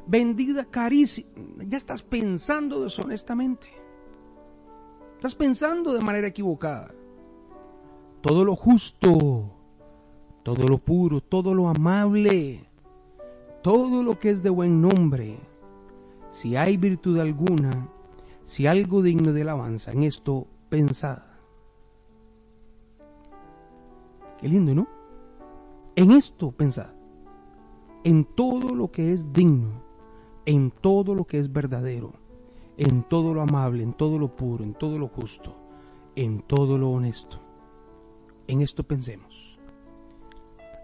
vendida 0.06 0.64
carísima. 0.64 1.64
Ya 1.66 1.76
estás 1.76 2.02
pensando 2.02 2.82
deshonestamente. 2.82 3.81
Estás 5.22 5.36
pensando 5.36 5.92
de 5.92 6.00
manera 6.00 6.26
equivocada. 6.26 6.92
Todo 8.22 8.44
lo 8.44 8.56
justo, 8.56 9.52
todo 10.42 10.66
lo 10.66 10.78
puro, 10.78 11.20
todo 11.20 11.54
lo 11.54 11.68
amable, 11.68 12.68
todo 13.62 14.02
lo 14.02 14.18
que 14.18 14.30
es 14.30 14.42
de 14.42 14.50
buen 14.50 14.82
nombre, 14.82 15.38
si 16.30 16.56
hay 16.56 16.76
virtud 16.76 17.20
alguna, 17.20 17.88
si 18.42 18.66
algo 18.66 19.00
digno 19.00 19.32
de 19.32 19.42
alabanza, 19.42 19.92
en 19.92 20.02
esto 20.02 20.48
pensad. 20.68 21.18
Qué 24.40 24.48
lindo, 24.48 24.74
¿no? 24.74 24.88
En 25.94 26.10
esto 26.10 26.50
pensad. 26.50 26.90
En 28.02 28.24
todo 28.24 28.74
lo 28.74 28.90
que 28.90 29.12
es 29.12 29.32
digno, 29.32 29.84
en 30.46 30.72
todo 30.72 31.14
lo 31.14 31.26
que 31.26 31.38
es 31.38 31.52
verdadero, 31.52 32.12
en 32.82 33.02
todo 33.04 33.32
lo 33.34 33.42
amable, 33.42 33.82
en 33.82 33.92
todo 33.92 34.18
lo 34.18 34.34
puro, 34.34 34.64
en 34.64 34.74
todo 34.74 34.98
lo 34.98 35.08
justo, 35.08 35.54
en 36.16 36.42
todo 36.42 36.78
lo 36.78 36.90
honesto. 36.90 37.38
En 38.46 38.60
esto 38.60 38.82
pensemos. 38.82 39.58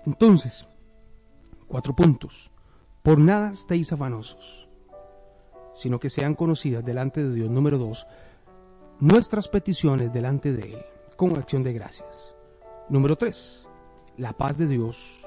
Entonces, 0.07 0.67
cuatro 1.67 1.95
puntos. 1.95 2.51
Por 3.03 3.19
nada 3.19 3.51
estéis 3.51 3.93
afanosos 3.93 4.69
sino 5.79 6.01
que 6.01 6.11
sean 6.11 6.35
conocidas 6.35 6.85
delante 6.85 7.23
de 7.23 7.33
Dios. 7.33 7.51
Número 7.51 7.79
dos, 7.79 8.07
nuestras 8.99 9.49
peticiones 9.49 10.13
delante 10.13 10.53
de 10.53 10.75
Él 10.75 10.85
con 11.17 11.37
acción 11.37 11.63
de 11.63 11.73
gracias. 11.73 12.09
Número 12.89 13.17
tres, 13.17 13.67
la 14.17 14.33
paz 14.33 14.59
de 14.59 14.67
Dios, 14.67 15.25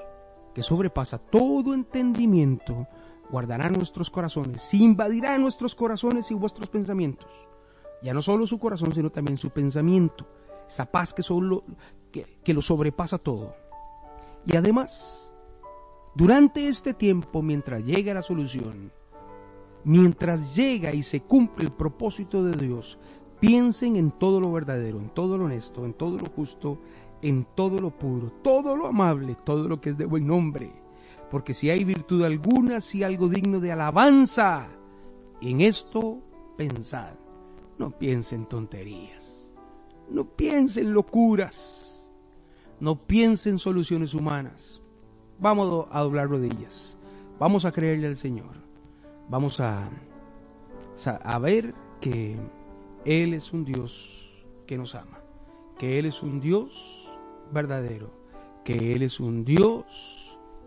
que 0.54 0.62
sobrepasa 0.62 1.18
todo 1.18 1.72
entendimiento, 1.72 2.86
guardará 3.32 3.70
nuestros 3.70 4.10
corazones, 4.10 4.72
invadirá 4.74 5.38
nuestros 5.38 5.74
corazones 5.74 6.30
y 6.30 6.34
vuestros 6.34 6.68
pensamientos. 6.68 7.30
Ya 8.02 8.12
no 8.12 8.20
solo 8.20 8.46
su 8.46 8.58
corazón, 8.58 8.94
sino 8.94 9.10
también 9.10 9.38
su 9.38 9.48
pensamiento. 9.48 10.26
Esa 10.68 10.84
paz 10.84 11.14
que, 11.14 11.22
solo, 11.22 11.64
que, 12.10 12.38
que 12.44 12.52
lo 12.52 12.60
sobrepasa 12.60 13.16
todo. 13.16 13.54
Y 14.46 14.56
además, 14.56 15.32
durante 16.14 16.68
este 16.68 16.92
tiempo, 16.92 17.40
mientras 17.40 17.82
llega 17.84 18.12
la 18.12 18.20
solución, 18.22 18.92
mientras 19.84 20.54
llega 20.54 20.92
y 20.92 21.02
se 21.02 21.22
cumple 21.22 21.64
el 21.64 21.72
propósito 21.72 22.44
de 22.44 22.66
Dios, 22.66 22.98
piensen 23.40 23.96
en 23.96 24.10
todo 24.10 24.40
lo 24.40 24.52
verdadero, 24.52 24.98
en 24.98 25.08
todo 25.08 25.38
lo 25.38 25.46
honesto, 25.46 25.86
en 25.86 25.94
todo 25.94 26.18
lo 26.18 26.26
justo, 26.26 26.78
en 27.22 27.46
todo 27.54 27.78
lo 27.78 27.90
puro, 27.90 28.30
todo 28.42 28.76
lo 28.76 28.88
amable, 28.88 29.36
todo 29.42 29.68
lo 29.68 29.80
que 29.80 29.90
es 29.90 29.96
de 29.96 30.04
buen 30.04 30.26
nombre. 30.26 30.81
Porque 31.32 31.52
si 31.52 31.68
hay 31.68 31.82
virtud 31.82 32.22
alguna, 32.22 32.80
si 32.80 33.02
algo 33.02 33.28
digno 33.28 33.58
de 33.58 33.72
alabanza, 33.72 34.68
en 35.40 35.60
esto 35.60 36.20
pensad. 36.56 37.14
No 37.76 37.90
piensen 37.90 38.46
tonterías, 38.46 39.42
no 40.08 40.24
piensen 40.24 40.92
locuras, 40.94 42.08
no 42.78 42.94
piensen 42.94 43.58
soluciones 43.58 44.14
humanas. 44.14 44.80
Vamos 45.40 45.88
a 45.90 46.00
doblar 46.02 46.28
rodillas, 46.28 46.96
vamos 47.40 47.64
a 47.64 47.72
creerle 47.72 48.06
al 48.06 48.16
Señor 48.16 48.62
vamos 49.32 49.60
a, 49.60 49.88
a 51.06 51.38
ver 51.38 51.74
que 52.00 52.36
Él 53.06 53.32
es 53.32 53.52
un 53.52 53.64
Dios 53.64 54.10
que 54.66 54.76
nos 54.76 54.94
ama, 54.94 55.20
que 55.78 55.98
Él 55.98 56.04
es 56.06 56.22
un 56.22 56.38
Dios 56.38 56.70
verdadero, 57.50 58.10
que 58.62 58.92
Él 58.92 59.02
es 59.02 59.20
un 59.20 59.44
Dios 59.44 59.86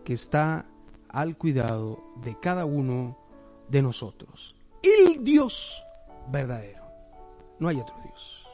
que 0.05 0.13
está 0.13 0.65
al 1.09 1.35
cuidado 1.35 2.01
de 2.21 2.39
cada 2.39 2.63
uno 2.63 3.17
de 3.67 3.81
nosotros. 3.81 4.55
El 4.81 5.23
Dios 5.23 5.83
verdadero. 6.31 6.83
No 7.59 7.67
hay 7.67 7.79
otro 7.79 7.95
Dios. 8.03 8.45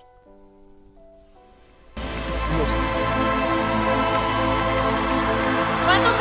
¿Cuántos 5.85 6.15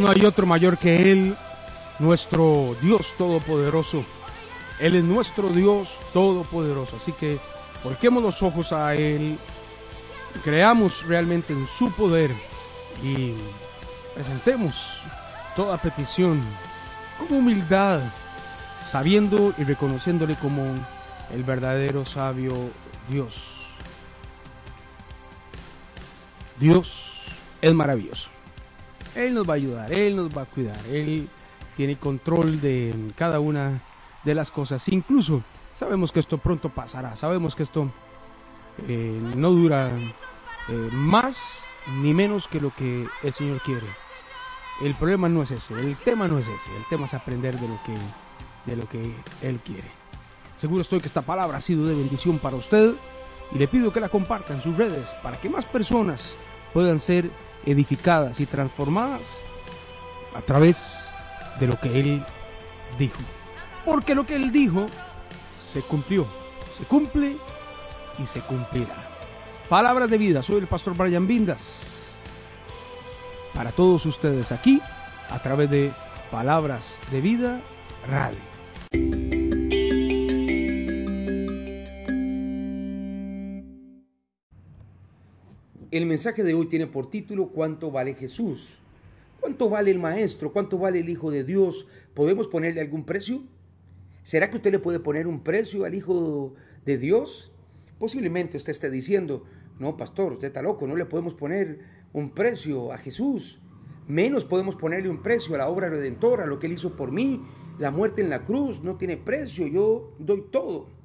No 0.00 0.10
hay 0.10 0.26
otro 0.26 0.44
mayor 0.44 0.76
que 0.76 1.10
Él, 1.10 1.36
nuestro 1.98 2.76
Dios 2.82 3.14
Todopoderoso. 3.16 4.04
Él 4.78 4.94
es 4.94 5.04
nuestro 5.04 5.48
Dios 5.48 5.88
Todopoderoso. 6.12 6.96
Así 6.96 7.12
que 7.12 7.38
volquemos 7.82 8.22
los 8.22 8.42
ojos 8.42 8.72
a 8.72 8.94
Él, 8.94 9.38
creamos 10.44 11.02
realmente 11.06 11.54
en 11.54 11.66
su 11.78 11.90
poder 11.92 12.30
y 13.02 13.32
presentemos 14.14 14.74
toda 15.54 15.78
petición 15.78 16.42
con 17.18 17.38
humildad, 17.38 18.00
sabiendo 18.90 19.54
y 19.56 19.64
reconociéndole 19.64 20.36
como 20.36 20.74
el 21.32 21.42
verdadero 21.42 22.04
sabio 22.04 22.52
Dios. 23.08 23.34
Dios 26.60 26.92
es 27.62 27.72
maravilloso. 27.72 28.35
Él 29.16 29.34
nos 29.34 29.48
va 29.48 29.54
a 29.54 29.56
ayudar, 29.56 29.92
Él 29.92 30.16
nos 30.16 30.36
va 30.36 30.42
a 30.42 30.46
cuidar, 30.46 30.78
Él 30.86 31.28
tiene 31.76 31.96
control 31.96 32.60
de 32.60 33.12
cada 33.16 33.40
una 33.40 33.80
de 34.24 34.34
las 34.34 34.50
cosas. 34.50 34.88
Incluso 34.88 35.42
sabemos 35.74 36.12
que 36.12 36.20
esto 36.20 36.38
pronto 36.38 36.68
pasará, 36.68 37.16
sabemos 37.16 37.54
que 37.54 37.62
esto 37.62 37.90
eh, 38.88 39.20
no 39.36 39.50
dura 39.50 39.88
eh, 39.88 40.88
más 40.92 41.62
ni 42.02 42.12
menos 42.12 42.46
que 42.48 42.60
lo 42.60 42.74
que 42.74 43.06
el 43.22 43.32
Señor 43.32 43.60
quiere. 43.60 43.86
El 44.82 44.94
problema 44.94 45.28
no 45.28 45.42
es 45.42 45.50
ese, 45.50 45.74
el 45.74 45.96
tema 45.96 46.28
no 46.28 46.38
es 46.38 46.46
ese, 46.48 46.76
el 46.76 46.84
tema 46.90 47.06
es 47.06 47.14
aprender 47.14 47.58
de 47.58 47.68
lo 47.68 47.78
que, 47.84 47.94
de 48.70 48.76
lo 48.76 48.88
que 48.88 49.14
Él 49.42 49.60
quiere. 49.64 49.90
Seguro 50.58 50.82
estoy 50.82 51.00
que 51.00 51.08
esta 51.08 51.22
palabra 51.22 51.58
ha 51.58 51.60
sido 51.60 51.86
de 51.86 51.94
bendición 51.94 52.38
para 52.38 52.56
usted 52.56 52.94
y 53.52 53.58
le 53.58 53.68
pido 53.68 53.92
que 53.92 54.00
la 54.00 54.08
comparta 54.08 54.52
en 54.54 54.62
sus 54.62 54.76
redes 54.76 55.14
para 55.22 55.40
que 55.40 55.48
más 55.48 55.64
personas 55.66 56.34
puedan 56.72 57.00
ser 57.00 57.30
edificadas 57.66 58.40
y 58.40 58.46
transformadas 58.46 59.22
a 60.34 60.40
través 60.42 60.86
de 61.60 61.66
lo 61.66 61.78
que 61.78 62.00
Él 62.00 62.24
dijo. 62.98 63.20
Porque 63.84 64.14
lo 64.14 64.24
que 64.24 64.36
Él 64.36 64.52
dijo 64.52 64.86
se 65.60 65.82
cumplió, 65.82 66.26
se 66.78 66.84
cumple 66.84 67.36
y 68.18 68.26
se 68.26 68.40
cumplirá. 68.40 68.94
Palabras 69.68 70.08
de 70.08 70.18
vida, 70.18 70.42
soy 70.42 70.58
el 70.58 70.66
pastor 70.66 70.96
Brian 70.96 71.26
Vindas. 71.26 72.14
Para 73.54 73.72
todos 73.72 74.06
ustedes 74.06 74.52
aquí, 74.52 74.80
a 75.28 75.38
través 75.40 75.70
de 75.70 75.92
Palabras 76.30 76.98
de 77.10 77.20
Vida 77.20 77.60
Radio. 78.08 79.35
El 85.92 86.06
mensaje 86.06 86.42
de 86.42 86.52
hoy 86.52 86.66
tiene 86.66 86.88
por 86.88 87.08
título 87.08 87.50
¿Cuánto 87.50 87.92
vale 87.92 88.14
Jesús? 88.14 88.78
¿Cuánto 89.38 89.68
vale 89.68 89.92
el 89.92 90.00
Maestro? 90.00 90.52
¿Cuánto 90.52 90.78
vale 90.78 90.98
el 90.98 91.08
Hijo 91.08 91.30
de 91.30 91.44
Dios? 91.44 91.86
¿Podemos 92.12 92.48
ponerle 92.48 92.80
algún 92.80 93.04
precio? 93.04 93.44
¿Será 94.24 94.50
que 94.50 94.56
usted 94.56 94.72
le 94.72 94.80
puede 94.80 94.98
poner 94.98 95.28
un 95.28 95.44
precio 95.44 95.84
al 95.84 95.94
Hijo 95.94 96.54
de 96.84 96.98
Dios? 96.98 97.52
Posiblemente 98.00 98.56
usted 98.56 98.72
esté 98.72 98.90
diciendo, 98.90 99.44
no, 99.78 99.96
pastor, 99.96 100.32
usted 100.32 100.48
está 100.48 100.60
loco, 100.60 100.88
no 100.88 100.96
le 100.96 101.06
podemos 101.06 101.34
poner 101.34 101.78
un 102.12 102.30
precio 102.30 102.92
a 102.92 102.98
Jesús. 102.98 103.60
Menos 104.08 104.44
podemos 104.44 104.74
ponerle 104.74 105.08
un 105.08 105.22
precio 105.22 105.54
a 105.54 105.58
la 105.58 105.68
obra 105.68 105.88
redentora, 105.88 106.44
a 106.44 106.46
lo 106.48 106.58
que 106.58 106.66
Él 106.66 106.72
hizo 106.72 106.96
por 106.96 107.12
mí. 107.12 107.42
La 107.78 107.92
muerte 107.92 108.22
en 108.22 108.30
la 108.30 108.44
cruz 108.44 108.82
no 108.82 108.96
tiene 108.96 109.18
precio, 109.18 109.68
yo 109.68 110.14
doy 110.18 110.46
todo. 110.50 110.95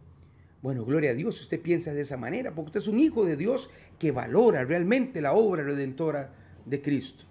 Bueno, 0.62 0.86
gloria 0.86 1.12
a 1.12 1.16
Dios, 1.16 1.42
usted 1.42 1.60
piensa 1.60 1.92
de 1.92 2.02
esa 2.02 2.18
manera, 2.18 2.54
porque 2.54 2.68
usted 2.68 2.82
es 2.82 2.88
un 2.88 3.00
hijo 3.00 3.26
de 3.26 3.36
Dios 3.36 3.72
que 3.98 4.12
valora 4.12 4.64
realmente 4.64 5.20
la 5.20 5.34
obra 5.34 5.64
redentora 5.64 6.34
de 6.66 6.82
Cristo. 6.82 7.24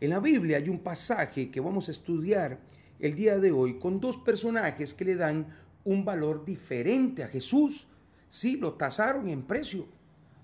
En 0.00 0.10
la 0.10 0.18
Biblia 0.18 0.56
hay 0.56 0.68
un 0.68 0.80
pasaje 0.80 1.50
que 1.50 1.60
vamos 1.60 1.86
a 1.88 1.92
estudiar 1.92 2.58
el 2.98 3.14
día 3.14 3.38
de 3.38 3.52
hoy 3.52 3.78
con 3.78 4.00
dos 4.00 4.16
personajes 4.16 4.94
que 4.94 5.04
le 5.04 5.14
dan 5.14 5.46
un 5.84 6.04
valor 6.04 6.44
diferente 6.44 7.22
a 7.22 7.28
Jesús. 7.28 7.86
Sí, 8.28 8.56
lo 8.56 8.74
tasaron 8.74 9.28
en 9.28 9.42
precio. 9.42 9.86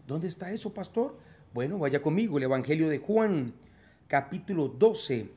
¿Dónde 0.06 0.28
está 0.28 0.52
eso, 0.52 0.72
pastor? 0.72 1.18
Bueno, 1.52 1.78
vaya 1.78 2.00
conmigo, 2.00 2.38
el 2.38 2.44
Evangelio 2.44 2.88
de 2.88 2.98
Juan, 2.98 3.52
capítulo 4.06 4.68
12, 4.68 5.28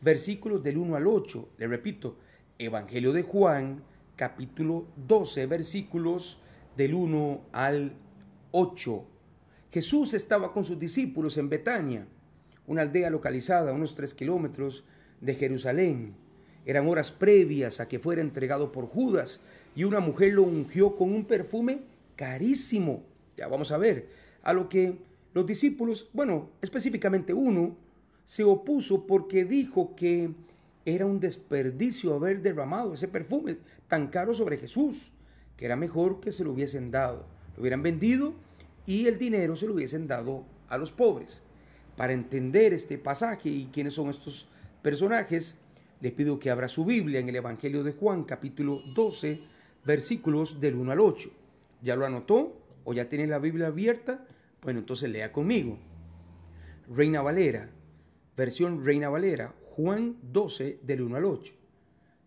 versículos 0.00 0.62
del 0.62 0.78
1 0.78 0.96
al 0.96 1.06
8. 1.06 1.50
Le 1.58 1.68
repito, 1.68 2.16
Evangelio 2.58 3.12
de 3.12 3.22
Juan, 3.22 3.84
capítulo 4.16 4.86
12, 5.06 5.46
versículos 5.46 6.38
del 6.76 6.94
1 6.94 7.40
al 7.52 7.92
8. 8.50 9.04
Jesús 9.72 10.14
estaba 10.14 10.52
con 10.52 10.64
sus 10.64 10.78
discípulos 10.78 11.38
en 11.38 11.48
Betania, 11.48 12.06
una 12.66 12.82
aldea 12.82 13.10
localizada 13.10 13.70
a 13.70 13.74
unos 13.74 13.94
tres 13.94 14.14
kilómetros 14.14 14.84
de 15.20 15.34
Jerusalén. 15.34 16.14
Eran 16.64 16.86
horas 16.88 17.10
previas 17.10 17.80
a 17.80 17.88
que 17.88 17.98
fuera 17.98 18.22
entregado 18.22 18.70
por 18.70 18.86
Judas 18.86 19.40
y 19.74 19.84
una 19.84 20.00
mujer 20.00 20.34
lo 20.34 20.42
ungió 20.42 20.94
con 20.94 21.12
un 21.12 21.24
perfume 21.24 21.80
carísimo. 22.16 23.02
Ya 23.36 23.48
vamos 23.48 23.72
a 23.72 23.78
ver, 23.78 24.08
a 24.42 24.52
lo 24.52 24.68
que 24.68 24.98
los 25.34 25.46
discípulos, 25.46 26.08
bueno, 26.12 26.50
específicamente 26.60 27.32
uno, 27.32 27.76
se 28.24 28.44
opuso 28.44 29.06
porque 29.06 29.44
dijo 29.44 29.96
que 29.96 30.30
era 30.84 31.06
un 31.06 31.20
desperdicio 31.20 32.14
haber 32.14 32.42
derramado 32.42 32.94
ese 32.94 33.08
perfume 33.08 33.58
tan 33.88 34.08
caro 34.08 34.34
sobre 34.34 34.58
Jesús, 34.58 35.12
que 35.56 35.66
era 35.66 35.76
mejor 35.76 36.20
que 36.20 36.32
se 36.32 36.44
lo 36.44 36.52
hubiesen 36.52 36.90
dado, 36.90 37.26
lo 37.54 37.62
hubieran 37.62 37.82
vendido 37.82 38.34
y 38.86 39.06
el 39.06 39.18
dinero 39.18 39.54
se 39.56 39.66
lo 39.66 39.74
hubiesen 39.74 40.06
dado 40.08 40.44
a 40.68 40.78
los 40.78 40.92
pobres. 40.92 41.42
Para 41.96 42.12
entender 42.12 42.72
este 42.72 42.98
pasaje 42.98 43.48
y 43.48 43.66
quiénes 43.66 43.94
son 43.94 44.10
estos 44.10 44.48
personajes, 44.82 45.56
les 46.00 46.12
pido 46.12 46.38
que 46.38 46.50
abra 46.50 46.66
su 46.66 46.84
Biblia 46.84 47.20
en 47.20 47.28
el 47.28 47.36
Evangelio 47.36 47.84
de 47.84 47.92
Juan, 47.92 48.24
capítulo 48.24 48.80
12, 48.94 49.40
versículos 49.84 50.60
del 50.60 50.74
1 50.74 50.92
al 50.92 51.00
8. 51.00 51.30
¿Ya 51.82 51.94
lo 51.94 52.06
anotó 52.06 52.56
o 52.84 52.92
ya 52.92 53.08
tiene 53.08 53.26
la 53.26 53.38
Biblia 53.38 53.68
abierta? 53.68 54.26
Bueno, 54.62 54.80
entonces 54.80 55.10
lea 55.10 55.32
conmigo. 55.32 55.78
Reina 56.88 57.22
Valera, 57.22 57.70
versión 58.36 58.84
Reina 58.84 59.08
Valera, 59.08 59.54
Juan 59.76 60.18
12 60.20 60.80
del 60.82 61.00
1 61.00 61.16
al 61.16 61.24
8. 61.24 61.54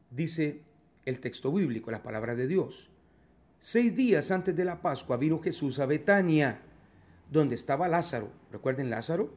Dice 0.10 0.64
el 1.06 1.20
texto 1.20 1.52
bíblico, 1.54 1.92
la 1.92 2.02
palabra 2.02 2.34
de 2.34 2.48
Dios. 2.48 2.90
Seis 3.60 3.96
días 3.96 4.32
antes 4.32 4.56
de 4.56 4.66
la 4.66 4.82
Pascua 4.82 5.18
vino 5.18 5.40
Jesús 5.40 5.78
a 5.78 5.86
Betania, 5.86 6.64
donde 7.32 7.54
estaba 7.54 7.88
Lázaro. 7.88 8.32
¿Recuerden 8.52 8.90
Lázaro? 8.90 9.32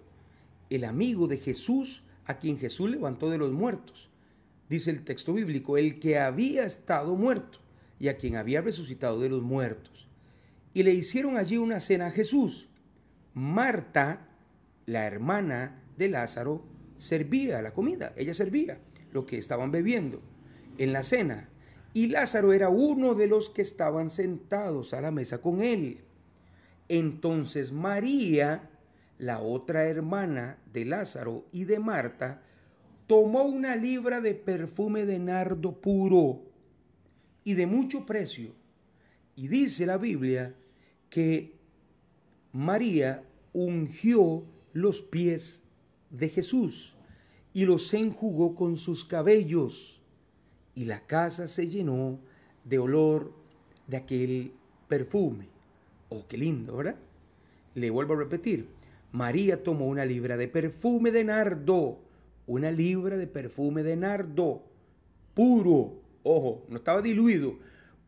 El 0.70 0.84
amigo 0.84 1.26
de 1.26 1.36
Jesús 1.36 2.02
a 2.24 2.38
quien 2.38 2.58
Jesús 2.58 2.88
levantó 2.88 3.28
de 3.28 3.36
los 3.36 3.52
muertos. 3.52 4.08
Dice 4.70 4.90
el 4.90 5.04
texto 5.04 5.34
bíblico, 5.34 5.76
el 5.76 6.00
que 6.00 6.18
había 6.18 6.64
estado 6.64 7.14
muerto 7.14 7.58
y 8.00 8.08
a 8.08 8.16
quien 8.16 8.36
había 8.36 8.62
resucitado 8.62 9.20
de 9.20 9.28
los 9.28 9.42
muertos. 9.42 10.08
Y 10.72 10.82
le 10.82 10.94
hicieron 10.94 11.36
allí 11.36 11.58
una 11.58 11.80
cena 11.80 12.06
a 12.06 12.10
Jesús. 12.10 12.70
Marta, 13.34 14.28
la 14.86 15.06
hermana 15.06 15.82
de 15.98 16.08
Lázaro, 16.08 16.77
servía 16.98 17.62
la 17.62 17.72
comida, 17.72 18.12
ella 18.16 18.34
servía 18.34 18.78
lo 19.12 19.24
que 19.24 19.38
estaban 19.38 19.70
bebiendo 19.70 20.20
en 20.76 20.92
la 20.92 21.02
cena. 21.02 21.48
Y 21.94 22.08
Lázaro 22.08 22.52
era 22.52 22.68
uno 22.68 23.14
de 23.14 23.26
los 23.26 23.48
que 23.48 23.62
estaban 23.62 24.10
sentados 24.10 24.92
a 24.92 25.00
la 25.00 25.10
mesa 25.10 25.40
con 25.40 25.62
él. 25.62 26.00
Entonces 26.88 27.72
María, 27.72 28.70
la 29.18 29.40
otra 29.40 29.84
hermana 29.84 30.58
de 30.72 30.84
Lázaro 30.84 31.46
y 31.52 31.64
de 31.64 31.78
Marta, 31.78 32.42
tomó 33.06 33.44
una 33.44 33.74
libra 33.74 34.20
de 34.20 34.34
perfume 34.34 35.06
de 35.06 35.18
nardo 35.18 35.80
puro 35.80 36.42
y 37.42 37.54
de 37.54 37.66
mucho 37.66 38.04
precio. 38.04 38.52
Y 39.34 39.48
dice 39.48 39.86
la 39.86 39.96
Biblia 39.96 40.54
que 41.08 41.54
María 42.52 43.22
ungió 43.52 44.44
los 44.72 45.00
pies 45.00 45.62
de 46.10 46.28
Jesús 46.28 46.94
y 47.52 47.64
los 47.64 47.92
enjugó 47.94 48.54
con 48.54 48.76
sus 48.76 49.04
cabellos. 49.04 50.00
Y 50.74 50.84
la 50.84 51.00
casa 51.00 51.48
se 51.48 51.68
llenó 51.68 52.18
de 52.64 52.78
olor 52.78 53.32
de 53.86 53.96
aquel 53.96 54.52
perfume. 54.86 55.48
Oh, 56.08 56.24
qué 56.28 56.38
lindo, 56.38 56.76
¿verdad? 56.76 56.96
Le 57.74 57.90
vuelvo 57.90 58.14
a 58.14 58.18
repetir. 58.18 58.68
María 59.10 59.62
tomó 59.62 59.86
una 59.86 60.04
libra 60.04 60.36
de 60.36 60.48
perfume 60.48 61.10
de 61.10 61.24
nardo, 61.24 61.98
una 62.46 62.70
libra 62.70 63.16
de 63.16 63.26
perfume 63.26 63.82
de 63.82 63.96
nardo, 63.96 64.62
puro, 65.34 65.94
ojo, 66.22 66.64
no 66.68 66.76
estaba 66.76 67.00
diluido, 67.00 67.58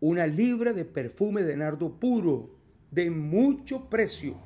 una 0.00 0.26
libra 0.26 0.72
de 0.72 0.84
perfume 0.84 1.42
de 1.42 1.56
nardo 1.56 1.98
puro, 1.98 2.50
de 2.90 3.10
mucho 3.10 3.88
precio, 3.88 4.36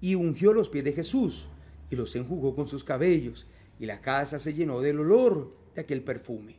y 0.00 0.14
ungió 0.14 0.52
los 0.52 0.68
pies 0.68 0.84
de 0.84 0.92
Jesús 0.92 1.48
y 1.90 1.96
los 1.96 2.14
enjugó 2.16 2.54
con 2.54 2.68
sus 2.68 2.84
cabellos, 2.84 3.46
y 3.78 3.86
la 3.86 4.00
casa 4.00 4.38
se 4.38 4.54
llenó 4.54 4.80
del 4.80 5.00
olor 5.00 5.54
de 5.74 5.82
aquel 5.82 6.02
perfume. 6.02 6.56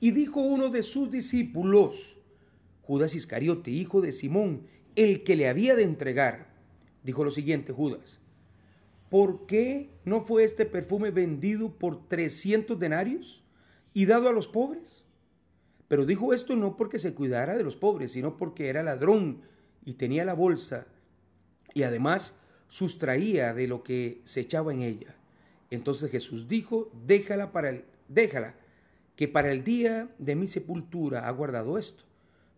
Y 0.00 0.12
dijo 0.12 0.40
uno 0.40 0.68
de 0.68 0.82
sus 0.82 1.10
discípulos, 1.10 2.16
Judas 2.82 3.14
Iscariote, 3.14 3.70
hijo 3.70 4.00
de 4.00 4.12
Simón, 4.12 4.66
el 4.96 5.22
que 5.22 5.36
le 5.36 5.48
había 5.48 5.76
de 5.76 5.84
entregar, 5.84 6.48
dijo 7.02 7.24
lo 7.24 7.30
siguiente 7.30 7.72
Judas, 7.72 8.18
¿por 9.10 9.46
qué 9.46 9.90
no 10.04 10.22
fue 10.22 10.44
este 10.44 10.66
perfume 10.66 11.10
vendido 11.10 11.72
por 11.72 12.08
300 12.08 12.78
denarios 12.78 13.42
y 13.94 14.06
dado 14.06 14.28
a 14.28 14.32
los 14.32 14.48
pobres? 14.48 15.04
Pero 15.88 16.06
dijo 16.06 16.32
esto 16.32 16.56
no 16.56 16.76
porque 16.76 16.98
se 16.98 17.14
cuidara 17.14 17.56
de 17.56 17.64
los 17.64 17.76
pobres, 17.76 18.12
sino 18.12 18.36
porque 18.36 18.68
era 18.68 18.82
ladrón 18.82 19.42
y 19.84 19.94
tenía 19.94 20.24
la 20.24 20.34
bolsa 20.34 20.86
y 21.74 21.82
además 21.82 22.34
sustraía 22.72 23.52
de 23.52 23.68
lo 23.68 23.82
que 23.82 24.22
se 24.24 24.40
echaba 24.40 24.72
en 24.72 24.80
ella. 24.80 25.14
Entonces 25.68 26.10
Jesús 26.10 26.48
dijo, 26.48 26.90
déjala 27.06 27.52
para 27.52 27.68
el, 27.68 27.84
déjala, 28.08 28.54
que 29.14 29.28
para 29.28 29.52
el 29.52 29.62
día 29.62 30.08
de 30.18 30.36
mi 30.36 30.46
sepultura 30.46 31.28
ha 31.28 31.30
guardado 31.32 31.76
esto, 31.76 32.02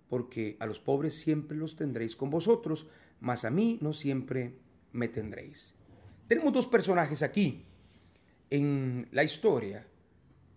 porque 0.08 0.56
a 0.60 0.66
los 0.66 0.78
pobres 0.78 1.16
siempre 1.16 1.56
los 1.56 1.74
tendréis 1.74 2.14
con 2.14 2.30
vosotros, 2.30 2.86
mas 3.18 3.44
a 3.44 3.50
mí 3.50 3.76
no 3.80 3.92
siempre 3.92 4.54
me 4.92 5.08
tendréis. 5.08 5.74
Tenemos 6.28 6.52
dos 6.52 6.68
personajes 6.68 7.24
aquí 7.24 7.64
en 8.50 9.08
la 9.10 9.24
historia. 9.24 9.84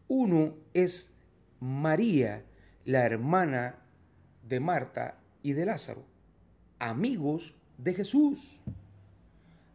Uno 0.08 0.54
es 0.76 1.18
María, 1.60 2.46
la 2.86 3.08
hermana 3.08 3.80
de 4.48 4.60
Marta 4.60 5.20
y 5.42 5.54
de 5.54 5.66
Lázaro, 5.66 6.06
amigos 6.78 7.56
de 7.80 7.96
Jesús. 7.96 8.62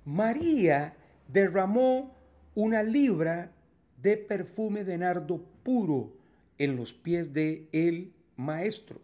María 0.05 0.97
derramó 1.29 2.17
una 2.55 2.83
libra 2.83 3.53
de 3.97 4.17
perfume 4.17 4.85
de 4.85 4.99
nardo 4.99 5.45
puro 5.63 6.17
en 6.59 6.77
los 6.77 6.93
pies 6.93 7.33
de 7.33 7.69
el 7.73 8.13
maestro 8.37 9.01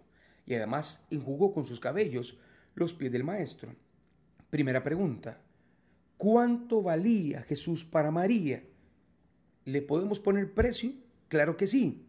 y 0.47 0.55
además 0.55 1.07
enjugó 1.11 1.53
con 1.53 1.67
sus 1.67 1.81
cabellos 1.81 2.39
los 2.75 2.95
pies 2.95 3.13
del 3.13 3.25
maestro. 3.25 3.75
Primera 4.51 4.83
pregunta, 4.83 5.41
¿cuánto 6.17 6.83
valía 6.83 7.43
Jesús 7.43 7.85
para 7.85 8.11
María? 8.11 8.65
¿Le 9.65 9.83
podemos 9.83 10.19
poner 10.21 10.53
precio? 10.53 10.93
Claro 11.29 11.57
que 11.57 11.67
sí. 11.67 12.07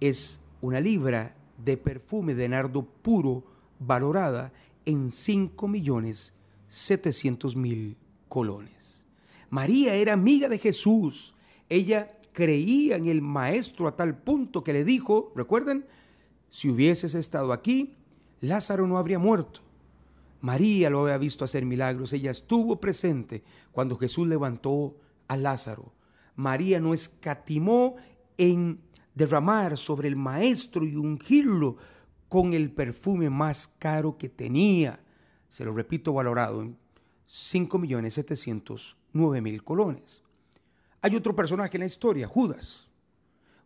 es 0.00 0.40
una 0.60 0.80
libra 0.80 1.34
de 1.64 1.76
perfume 1.76 2.34
de 2.34 2.48
nardo 2.48 2.84
puro 2.84 3.44
valorada 3.78 4.52
en 4.84 5.10
5 5.10 5.68
millones 5.68 6.32
700 6.68 7.54
mil 7.54 7.96
colones. 8.28 9.04
María 9.50 9.94
era 9.94 10.14
amiga 10.14 10.48
de 10.48 10.58
Jesús. 10.58 11.34
Ella 11.68 12.18
creía 12.32 12.96
en 12.96 13.06
el 13.06 13.20
maestro 13.20 13.86
a 13.86 13.96
tal 13.96 14.16
punto 14.16 14.64
que 14.64 14.72
le 14.72 14.84
dijo, 14.84 15.32
recuerden, 15.36 15.84
si 16.50 16.70
hubieses 16.70 17.14
estado 17.14 17.52
aquí, 17.52 17.94
Lázaro 18.42 18.86
no 18.86 18.98
habría 18.98 19.18
muerto. 19.18 19.62
María 20.40 20.90
lo 20.90 21.00
había 21.02 21.16
visto 21.16 21.44
hacer 21.44 21.64
milagros, 21.64 22.12
ella 22.12 22.32
estuvo 22.32 22.80
presente 22.80 23.44
cuando 23.70 23.96
Jesús 23.96 24.28
levantó 24.28 24.96
a 25.28 25.36
Lázaro. 25.36 25.92
María 26.34 26.80
no 26.80 26.92
escatimó 26.92 27.94
en 28.36 28.80
derramar 29.14 29.78
sobre 29.78 30.08
el 30.08 30.16
maestro 30.16 30.84
y 30.84 30.96
ungirlo 30.96 31.76
con 32.28 32.52
el 32.52 32.72
perfume 32.72 33.30
más 33.30 33.68
caro 33.78 34.18
que 34.18 34.28
tenía. 34.28 34.98
Se 35.48 35.64
lo 35.64 35.72
repito, 35.72 36.12
valorado 36.12 36.62
en 36.62 36.76
5.709.000 37.28 39.62
colones. 39.62 40.20
Hay 41.00 41.14
otro 41.14 41.36
personaje 41.36 41.76
en 41.76 41.82
la 41.82 41.86
historia, 41.86 42.26
Judas. 42.26 42.88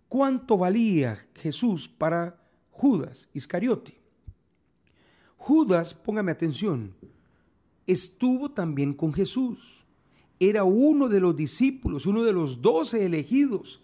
¿Cuánto 0.09 0.59
valía 0.59 1.16
Jesús 1.35 1.89
para 1.89 2.39
Judas 2.70 3.31
Iscariote? 3.33 4.05
Judas, 5.37 5.95
póngame 5.95 6.32
atención, 6.32 6.93
estuvo 7.87 8.51
también 8.51 8.95
con 8.95 9.12
Jesús. 9.12 9.84
Era 10.39 10.64
uno 10.64 11.09
de 11.09 11.20
los 11.20 11.37
discípulos, 11.37 12.07
uno 12.07 12.22
de 12.22 12.32
los 12.32 12.61
doce 12.61 13.07
elegidos. 13.07 13.80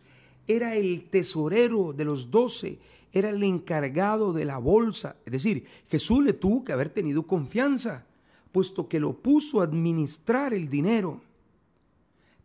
Era 0.46 0.74
el 0.74 1.09
tesorero 1.09 1.92
de 1.92 2.05
los 2.05 2.30
doce, 2.30 2.78
era 3.12 3.30
el 3.30 3.42
encargado 3.42 4.32
de 4.32 4.44
la 4.44 4.59
bolsa. 4.59 5.16
Es 5.24 5.32
decir, 5.32 5.64
Jesús 5.88 6.22
le 6.24 6.32
tuvo 6.32 6.64
que 6.64 6.72
haber 6.72 6.90
tenido 6.90 7.22
confianza, 7.26 8.07
puesto 8.50 8.88
que 8.88 9.00
lo 9.00 9.14
puso 9.14 9.61
a 9.61 9.64
administrar 9.64 10.53
el 10.53 10.68
dinero. 10.68 11.22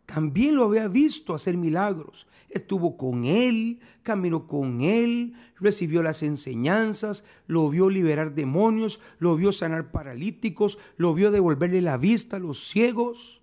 También 0.08 0.56
lo 0.56 0.64
había 0.64 0.88
visto 0.88 1.34
hacer 1.34 1.58
milagros. 1.58 2.26
Estuvo 2.48 2.96
con 2.96 3.26
él, 3.26 3.80
caminó 4.02 4.46
con 4.46 4.80
él, 4.80 5.34
recibió 5.60 6.02
las 6.02 6.22
enseñanzas, 6.22 7.24
lo 7.46 7.68
vio 7.68 7.90
liberar 7.90 8.34
demonios, 8.34 9.00
lo 9.18 9.36
vio 9.36 9.52
sanar 9.52 9.90
paralíticos, 9.90 10.78
lo 10.96 11.12
vio 11.12 11.30
devolverle 11.30 11.82
la 11.82 11.98
vista 11.98 12.36
a 12.36 12.40
los 12.40 12.70
ciegos. 12.70 13.42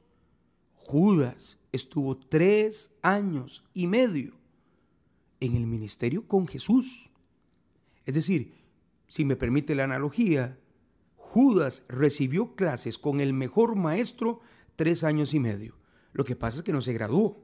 Judas 0.74 1.60
estuvo 1.72 2.18
tres 2.18 2.90
años 3.04 3.64
y 3.76 3.86
medio 3.86 4.34
en 5.42 5.56
el 5.56 5.68
ministerio 5.68 6.28
con 6.28 6.48
Jesús. 6.48 7.12
Es 8.08 8.16
decir, 8.16 8.56
si 9.08 9.24
me 9.24 9.36
permite 9.36 9.76
la 9.76 9.84
analogía, 9.84 10.58
Judas 11.16 11.84
recibió 11.88 12.56
clases 12.56 12.98
con 12.98 13.22
el 13.22 13.34
mejor 13.34 13.76
maestro 13.76 14.40
tres 14.76 15.04
años 15.04 15.36
y 15.36 15.40
medio. 15.40 15.85
Lo 16.16 16.24
que 16.24 16.38
pasa 16.38 16.58
es 16.58 16.64
que 16.64 16.72
no 16.72 16.80
se 16.80 16.94
graduó. 16.94 17.36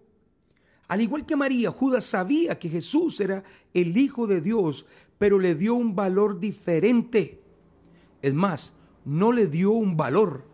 Al 0.88 1.01
igual 1.01 1.26
que 1.26 1.36
María, 1.36 1.72
Judas 1.72 2.05
sabía 2.05 2.57
que 2.57 2.69
Jesús 2.69 3.19
era 3.19 3.43
el 3.74 3.97
Hijo 3.97 4.28
de 4.28 4.39
Dios, 4.39 4.86
pero 5.17 5.38
le 5.39 5.55
dio 5.55 5.74
un 5.74 5.93
valor 5.93 6.39
diferente. 6.39 7.41
Es 8.22 8.34
más, 8.34 8.74
no 9.03 9.34
le 9.34 9.47
dio 9.47 9.72
un 9.72 9.97
valor. 9.97 10.45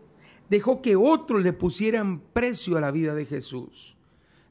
Dejó 0.50 0.82
que 0.82 0.96
otros 0.96 1.44
le 1.44 1.52
pusieran 1.52 2.20
precio 2.32 2.76
a 2.76 2.80
la 2.80 2.90
vida 2.90 3.14
de 3.14 3.24
Jesús. 3.24 3.96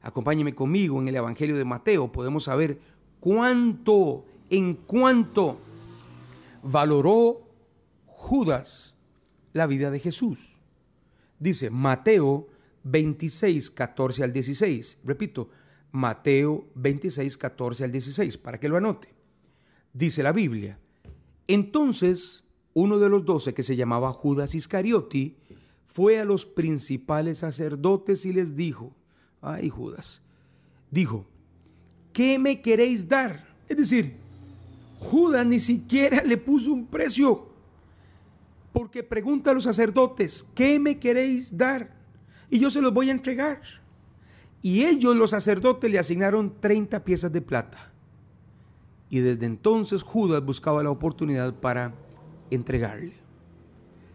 Acompáñeme 0.00 0.54
conmigo 0.54 0.98
en 1.02 1.08
el 1.08 1.16
Evangelio 1.16 1.56
de 1.56 1.66
Mateo. 1.66 2.10
Podemos 2.10 2.44
saber 2.44 2.80
cuánto, 3.20 4.24
en 4.48 4.76
cuánto 4.76 5.58
valoró 6.62 7.42
Judas 8.06 8.94
la 9.52 9.66
vida 9.66 9.90
de 9.90 10.00
Jesús. 10.00 10.38
Dice 11.38 11.68
Mateo 11.68 12.46
26, 12.90 13.70
14 13.70 14.24
al 14.24 14.32
16. 14.32 14.98
Repito, 15.04 15.50
Mateo 15.92 16.68
26, 16.74 17.36
14 17.36 17.84
al 17.84 17.92
16, 17.92 18.38
para 18.38 18.58
que 18.58 18.68
lo 18.68 18.76
anote. 18.76 19.14
Dice 19.92 20.22
la 20.22 20.32
Biblia. 20.32 20.78
Entonces, 21.46 22.44
uno 22.74 22.98
de 22.98 23.08
los 23.08 23.24
doce, 23.24 23.54
que 23.54 23.62
se 23.62 23.76
llamaba 23.76 24.12
Judas 24.12 24.54
Iscariotti, 24.54 25.36
fue 25.86 26.20
a 26.20 26.24
los 26.24 26.44
principales 26.44 27.38
sacerdotes 27.38 28.24
y 28.24 28.32
les 28.32 28.54
dijo, 28.54 28.94
ay 29.40 29.68
Judas, 29.68 30.22
dijo, 30.90 31.26
¿qué 32.12 32.38
me 32.38 32.60
queréis 32.60 33.08
dar? 33.08 33.48
Es 33.68 33.76
decir, 33.76 34.14
Judas 34.98 35.46
ni 35.46 35.58
siquiera 35.58 36.22
le 36.22 36.36
puso 36.36 36.72
un 36.72 36.86
precio, 36.86 37.48
porque 38.72 39.02
pregunta 39.02 39.50
a 39.50 39.54
los 39.54 39.64
sacerdotes, 39.64 40.46
¿qué 40.54 40.78
me 40.78 40.98
queréis 40.98 41.56
dar? 41.56 41.97
Y 42.50 42.58
yo 42.58 42.70
se 42.70 42.80
los 42.80 42.92
voy 42.92 43.08
a 43.08 43.12
entregar. 43.12 43.60
Y 44.62 44.84
ellos, 44.84 45.14
los 45.14 45.30
sacerdotes, 45.30 45.90
le 45.90 45.98
asignaron 45.98 46.54
30 46.60 47.04
piezas 47.04 47.32
de 47.32 47.40
plata. 47.40 47.92
Y 49.10 49.20
desde 49.20 49.46
entonces 49.46 50.02
Judas 50.02 50.44
buscaba 50.44 50.82
la 50.82 50.90
oportunidad 50.90 51.54
para 51.54 51.94
entregarle. 52.50 53.14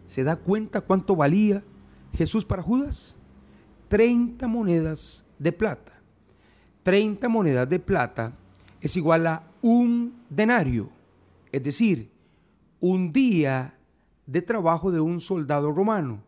¿Se 0.06 0.22
da 0.22 0.36
cuenta 0.36 0.80
cuánto 0.80 1.16
valía 1.16 1.64
Jesús 2.12 2.44
para 2.44 2.62
Judas? 2.62 3.16
30 3.88 4.46
monedas 4.48 5.24
de 5.38 5.52
plata. 5.52 5.92
30 6.82 7.28
monedas 7.28 7.68
de 7.68 7.78
plata 7.80 8.32
es 8.80 8.96
igual 8.96 9.26
a 9.26 9.42
un 9.62 10.22
denario, 10.28 10.90
es 11.50 11.62
decir, 11.62 12.10
un 12.80 13.12
día 13.12 13.78
de 14.26 14.42
trabajo 14.42 14.90
de 14.90 15.00
un 15.00 15.20
soldado 15.20 15.72
romano, 15.72 16.22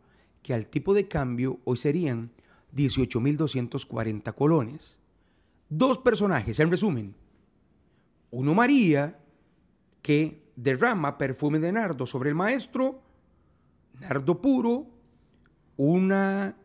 que 0.47 0.55
al 0.55 0.69
tipo 0.69 0.95
de 0.95 1.09
cambio 1.09 1.59
hoy 1.65 1.77
serían 1.77 2.31
18.240 2.73 4.33
colones. 4.33 4.97
Dos 5.69 5.99
personajes, 5.99 6.61
en 6.61 6.71
resumen. 6.71 7.17
Uno 8.31 8.55
María, 8.55 9.19
que 10.03 10.41
derrama 10.55 11.19
perfume 11.19 11.59
de 11.59 11.73
nardo 11.73 12.07
sobre 12.07 12.29
el 12.29 12.37
maestro, 12.37 13.03
nardo 13.99 14.41
puro, 14.41 14.87
una 15.77 16.57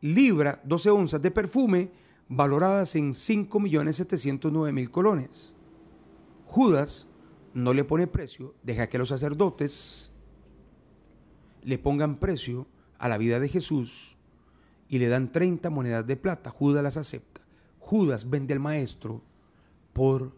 libra, 0.00 0.60
12 0.64 0.90
onzas 0.90 1.22
de 1.22 1.30
perfume, 1.30 1.92
valoradas 2.28 2.96
en 2.96 3.12
5.709.000 3.12 4.90
colones. 4.90 5.52
Judas 6.46 7.06
no 7.52 7.72
le 7.74 7.84
pone 7.84 8.08
precio, 8.08 8.56
deja 8.64 8.88
que 8.88 8.98
los 8.98 9.10
sacerdotes 9.10 10.10
le 11.62 11.78
pongan 11.78 12.18
precio 12.18 12.66
a 13.04 13.08
la 13.10 13.18
vida 13.18 13.38
de 13.38 13.50
Jesús 13.50 14.16
y 14.88 14.98
le 14.98 15.08
dan 15.08 15.30
30 15.30 15.68
monedas 15.68 16.06
de 16.06 16.16
plata. 16.16 16.48
Judas 16.48 16.82
las 16.82 16.96
acepta. 16.96 17.42
Judas 17.78 18.30
vende 18.30 18.54
al 18.54 18.60
maestro 18.60 19.20
por 19.92 20.34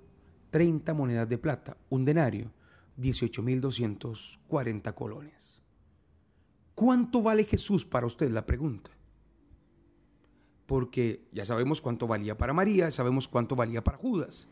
30 0.51 0.93
monedas 0.93 1.29
de 1.29 1.39
plata, 1.39 1.77
un 1.91 2.05
denario, 2.05 2.51
18.240 3.01 4.95
colones. 4.95 5.63
¿Cuánto 6.75 7.23
vale 7.23 7.45
Jesús 7.45 7.85
para 7.85 8.05
usted? 8.05 8.33
La 8.33 8.45
pregunta. 8.45 8.91
Porque 10.67 11.25
ya 11.31 11.45
sabemos 11.45 11.81
cuánto 11.81 12.09
valía 12.09 12.37
para 12.37 12.53
María, 12.53 12.91
sabemos 12.91 13.29
cuánto 13.29 13.55
valía 13.55 13.85
para 13.85 13.99
Judas. 13.99 14.49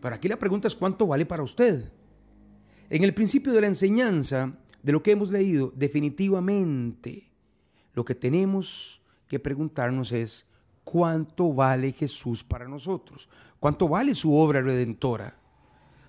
Pero 0.00 0.16
aquí 0.16 0.26
la 0.26 0.40
pregunta 0.40 0.66
es 0.66 0.74
cuánto 0.74 1.06
vale 1.06 1.26
para 1.26 1.44
usted. 1.44 1.92
En 2.90 3.04
el 3.04 3.14
principio 3.14 3.52
de 3.52 3.60
la 3.60 3.68
enseñanza, 3.68 4.58
de 4.82 4.90
lo 4.90 5.00
que 5.00 5.12
hemos 5.12 5.30
leído, 5.30 5.72
definitivamente 5.76 7.31
lo 7.94 8.04
que 8.04 8.14
tenemos 8.14 9.00
que 9.28 9.38
preguntarnos 9.38 10.12
es 10.12 10.46
cuánto 10.84 11.52
vale 11.52 11.92
Jesús 11.92 12.42
para 12.44 12.68
nosotros, 12.68 13.28
cuánto 13.60 13.88
vale 13.88 14.14
su 14.14 14.34
obra 14.34 14.60
redentora. 14.60 15.36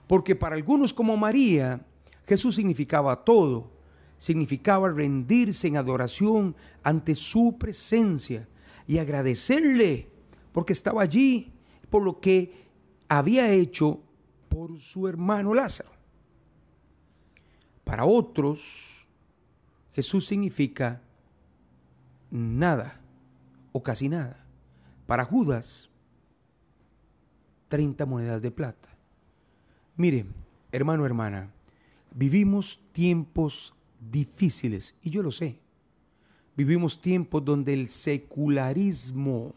Porque 0.07 0.35
para 0.35 0.55
algunos 0.55 0.93
como 0.93 1.15
María, 1.17 1.85
Jesús 2.25 2.55
significaba 2.55 3.23
todo, 3.23 3.71
significaba 4.17 4.89
rendirse 4.89 5.67
en 5.67 5.77
adoración 5.77 6.55
ante 6.83 7.15
su 7.15 7.57
presencia 7.57 8.47
y 8.87 8.97
agradecerle 8.97 10.09
porque 10.51 10.73
estaba 10.73 11.01
allí, 11.01 11.51
por 11.89 12.03
lo 12.03 12.19
que 12.19 12.63
había 13.07 13.49
hecho 13.51 13.99
por 14.49 14.79
su 14.79 15.07
hermano 15.07 15.53
Lázaro. 15.53 15.89
Para 17.83 18.05
otros, 18.05 19.07
Jesús 19.93 20.25
significa 20.25 21.01
nada 22.33 22.99
o 23.71 23.83
casi 23.83 24.09
nada. 24.09 24.43
Para 25.05 25.23
Judas, 25.23 25.89
30 27.69 28.05
monedas 28.05 28.41
de 28.41 28.49
plata. 28.51 28.89
Mire, 29.95 30.25
hermano, 30.71 31.05
hermana, 31.05 31.51
vivimos 32.13 32.79
tiempos 32.91 33.73
difíciles 34.11 34.95
y 35.03 35.11
yo 35.11 35.21
lo 35.21 35.31
sé. 35.31 35.59
Vivimos 36.57 36.99
tiempos 36.99 37.45
donde 37.45 37.73
el 37.73 37.89
secularismo, 37.89 39.53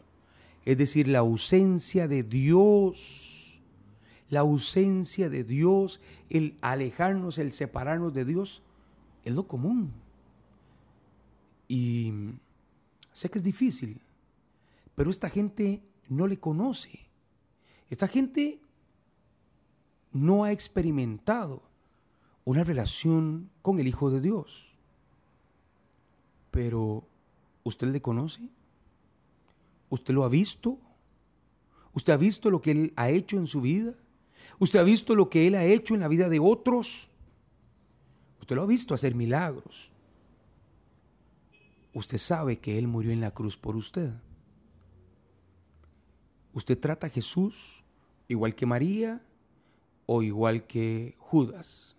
es 0.63 0.77
decir, 0.77 1.07
la 1.07 1.19
ausencia 1.19 2.07
de 2.07 2.23
Dios, 2.23 3.61
la 4.29 4.41
ausencia 4.41 5.29
de 5.29 5.43
Dios, 5.43 5.99
el 6.29 6.55
alejarnos, 6.61 7.37
el 7.39 7.51
separarnos 7.51 8.13
de 8.13 8.25
Dios, 8.25 8.61
es 9.25 9.33
lo 9.33 9.47
común. 9.47 9.91
Y 11.67 12.11
sé 13.17 13.31
que 13.31 13.39
es 13.39 13.43
difícil, 13.43 13.99
pero 14.93 15.09
esta 15.09 15.27
gente 15.27 15.81
no 16.07 16.27
le 16.27 16.37
conoce. 16.37 16.99
Esta 17.89 18.07
gente 18.07 18.59
no 20.11 20.43
ha 20.43 20.51
experimentado 20.51 21.63
una 22.45 22.63
relación 22.63 23.49
con 23.63 23.79
el 23.79 23.87
Hijo 23.87 24.11
de 24.11 24.21
Dios. 24.21 24.71
Pero, 26.51 27.07
¿usted 27.63 27.87
le 27.87 28.03
conoce? 28.03 28.49
¿Usted 29.89 30.13
lo 30.13 30.23
ha 30.23 30.29
visto? 30.29 30.77
¿Usted 31.93 32.13
ha 32.13 32.17
visto 32.17 32.51
lo 32.51 32.61
que 32.61 32.69
Él 32.69 32.93
ha 32.97 33.09
hecho 33.09 33.37
en 33.37 33.47
su 33.47 33.61
vida? 33.61 33.95
¿Usted 34.59 34.77
ha 34.77 34.83
visto 34.83 35.15
lo 35.15 35.27
que 35.27 35.47
Él 35.47 35.55
ha 35.55 35.65
hecho 35.65 35.95
en 35.95 36.01
la 36.01 36.07
vida 36.07 36.29
de 36.29 36.39
otros? 36.39 37.09
Usted 38.41 38.55
lo 38.55 38.61
ha 38.61 38.67
visto 38.67 38.93
hacer 38.93 39.15
milagros. 39.15 39.91
Usted 41.97 42.19
sabe 42.19 42.59
que 42.59 42.77
Él 42.77 42.87
murió 42.87 43.11
en 43.11 43.21
la 43.21 43.31
cruz 43.31 43.57
por 43.57 43.75
usted. 43.75 44.13
Usted 46.53 46.77
trata 46.77 47.07
a 47.07 47.09
Jesús 47.09 47.83
igual 48.27 48.53
que 48.53 48.67
María 48.67 49.19
o 50.05 50.21
igual 50.21 50.67
que 50.67 51.15
Judas. 51.17 51.95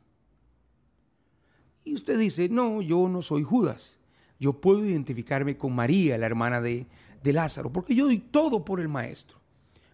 Y 1.83 1.95
usted 1.95 2.17
dice, 2.17 2.49
no, 2.49 2.81
yo 2.81 3.09
no 3.09 3.23
soy 3.23 3.43
Judas. 3.43 3.99
Yo 4.39 4.61
puedo 4.61 4.87
identificarme 4.87 5.57
con 5.57 5.75
María, 5.75 6.17
la 6.17 6.27
hermana 6.27 6.61
de, 6.61 6.87
de 7.25 7.33
Lázaro, 7.33 7.73
porque 7.73 7.97
yo 7.97 8.05
doy 8.05 8.19
todo 8.19 8.65
por 8.65 8.79
el 8.79 8.87
Maestro. 8.87 9.41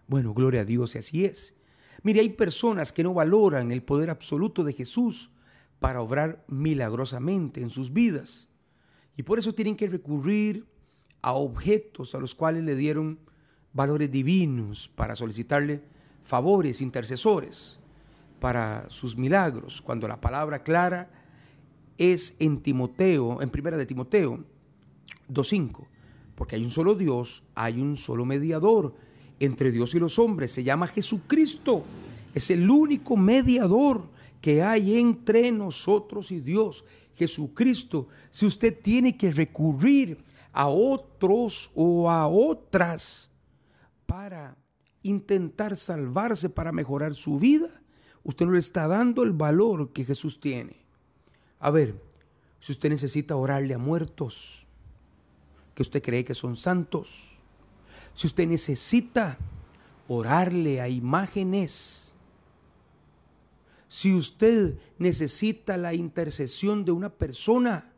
Bueno, 0.05 0.35
gloria 0.35 0.61
a 0.61 0.65
Dios, 0.65 0.93
y 0.93 0.99
así 0.99 1.25
es. 1.25 1.55
Mire, 2.03 2.19
hay 2.19 2.29
personas 2.29 2.93
que 2.93 3.01
no 3.01 3.15
valoran 3.15 3.71
el 3.71 3.81
poder 3.81 4.11
absoluto 4.11 4.63
de 4.63 4.73
Jesús 4.73 5.31
para 5.79 5.99
obrar 5.99 6.45
milagrosamente 6.47 7.59
en 7.59 7.71
sus 7.71 7.91
vidas. 7.91 8.47
Y 9.17 9.23
por 9.23 9.39
eso 9.39 9.53
tienen 9.53 9.75
que 9.75 9.87
recurrir 9.87 10.65
a 11.21 11.33
objetos 11.33 12.13
a 12.15 12.19
los 12.19 12.35
cuales 12.35 12.63
le 12.63 12.75
dieron 12.75 13.19
valores 13.73 14.11
divinos 14.11 14.89
para 14.95 15.15
solicitarle 15.15 15.81
favores 16.23 16.81
intercesores 16.81 17.77
para 18.39 18.89
sus 18.89 19.17
milagros, 19.17 19.81
cuando 19.81 20.07
la 20.07 20.19
palabra 20.19 20.63
clara 20.63 21.09
es 21.97 22.35
en 22.39 22.61
Timoteo, 22.61 23.41
en 23.41 23.49
primera 23.49 23.77
de 23.77 23.85
Timoteo 23.85 24.43
2.5, 25.31 25.87
porque 26.35 26.55
hay 26.55 26.63
un 26.63 26.71
solo 26.71 26.95
Dios, 26.95 27.43
hay 27.53 27.79
un 27.79 27.95
solo 27.95 28.25
mediador 28.25 28.93
entre 29.39 29.71
Dios 29.71 29.95
y 29.95 29.99
los 29.99 30.19
hombres, 30.19 30.51
se 30.51 30.63
llama 30.63 30.87
Jesucristo, 30.87 31.83
es 32.33 32.49
el 32.49 32.69
único 32.69 33.15
mediador 33.17 34.03
que 34.41 34.61
hay 34.61 34.99
entre 34.99 35.51
nosotros 35.51 36.31
y 36.31 36.39
Dios, 36.39 36.85
Jesucristo. 37.15 38.07
Si 38.29 38.45
usted 38.45 38.77
tiene 38.81 39.17
que 39.17 39.31
recurrir 39.31 40.23
a 40.51 40.67
otros 40.67 41.71
o 41.75 42.09
a 42.09 42.27
otras 42.27 43.29
para 44.05 44.57
intentar 45.03 45.75
salvarse, 45.77 46.49
para 46.49 46.71
mejorar 46.71 47.13
su 47.13 47.39
vida, 47.39 47.69
usted 48.23 48.45
no 48.45 48.53
le 48.53 48.59
está 48.59 48.87
dando 48.87 49.23
el 49.23 49.31
valor 49.31 49.93
que 49.93 50.05
Jesús 50.05 50.39
tiene. 50.39 50.75
A 51.59 51.69
ver, 51.71 52.01
si 52.59 52.71
usted 52.71 52.89
necesita 52.89 53.35
orarle 53.35 53.73
a 53.73 53.77
muertos, 53.77 54.65
que 55.73 55.83
usted 55.83 56.01
cree 56.01 56.25
que 56.25 56.33
son 56.33 56.55
santos, 56.55 57.37
si 58.13 58.27
usted 58.27 58.47
necesita 58.47 59.37
orarle 60.07 60.81
a 60.81 60.87
imágenes, 60.87 62.04
si 63.87 64.13
usted 64.13 64.77
necesita 64.97 65.77
la 65.77 65.93
intercesión 65.93 66.85
de 66.85 66.91
una 66.91 67.09
persona, 67.09 67.91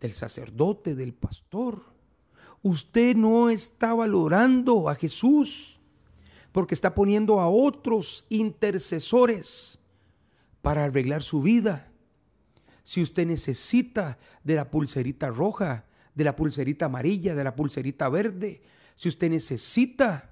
del 0.00 0.12
sacerdote, 0.12 0.94
del 0.94 1.12
pastor, 1.12 1.82
usted 2.62 3.16
no 3.16 3.50
está 3.50 3.94
valorando 3.94 4.88
a 4.88 4.94
Jesús 4.94 5.80
porque 6.52 6.74
está 6.74 6.94
poniendo 6.94 7.40
a 7.40 7.48
otros 7.48 8.24
intercesores 8.28 9.78
para 10.62 10.84
arreglar 10.84 11.22
su 11.22 11.42
vida. 11.42 11.90
Si 12.84 13.02
usted 13.02 13.26
necesita 13.26 14.18
de 14.44 14.54
la 14.54 14.70
pulserita 14.70 15.28
roja, 15.28 15.84
de 16.14 16.24
la 16.24 16.34
pulserita 16.34 16.86
amarilla, 16.86 17.34
de 17.34 17.44
la 17.44 17.54
pulserita 17.54 18.08
verde, 18.08 18.62
si 18.96 19.08
usted 19.08 19.30
necesita 19.30 20.30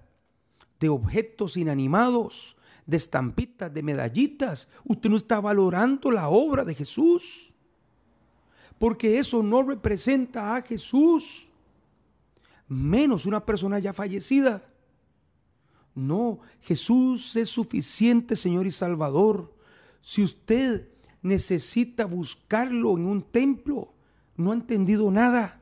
de 0.81 0.89
objetos 0.89 1.57
inanimados, 1.57 2.56
de 2.87 2.97
estampitas, 2.97 3.72
de 3.72 3.82
medallitas, 3.82 4.68
usted 4.84 5.11
no 5.11 5.16
está 5.16 5.41
valorando 5.41 6.11
la 6.11 6.28
obra 6.28 6.64
de 6.64 6.74
Jesús. 6.74 7.53
Porque 8.78 9.18
eso 9.18 9.43
no 9.43 9.62
representa 9.62 10.55
a 10.55 10.62
Jesús. 10.62 11.49
Menos 12.68 13.26
una 13.26 13.45
persona 13.45 13.78
ya 13.78 13.93
fallecida. 13.93 14.62
No, 15.95 16.41
Jesús 16.61 17.34
es 17.37 17.49
suficiente, 17.49 18.37
Señor 18.37 18.66
y 18.66 18.70
Salvador. 18.70 19.53
Si 20.03 20.22
usted 20.22 20.89
necesita 21.22 22.05
buscarlo 22.05 22.97
en 22.97 23.07
un 23.07 23.22
templo, 23.22 23.95
no 24.37 24.53
ha 24.53 24.55
entendido 24.55 25.11
nada. 25.11 25.61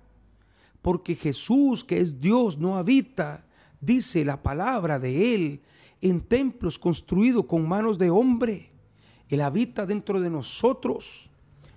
Porque 0.82 1.14
Jesús, 1.14 1.84
que 1.84 2.00
es 2.00 2.20
Dios, 2.20 2.58
no 2.58 2.76
habita, 2.76 3.46
dice 3.80 4.24
la 4.24 4.42
palabra 4.42 4.98
de 4.98 5.34
Él, 5.34 5.62
en 6.04 6.20
templos 6.20 6.78
construidos 6.78 7.46
con 7.46 7.66
manos 7.66 7.96
de 7.96 8.10
hombre. 8.10 8.70
Él 9.30 9.40
habita 9.40 9.86
dentro 9.86 10.20
de 10.20 10.28
nosotros, 10.28 11.30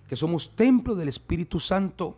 que 0.09 0.17
somos 0.17 0.53
templo 0.53 0.95
del 0.95 1.07
Espíritu 1.07 1.61
Santo. 1.61 2.17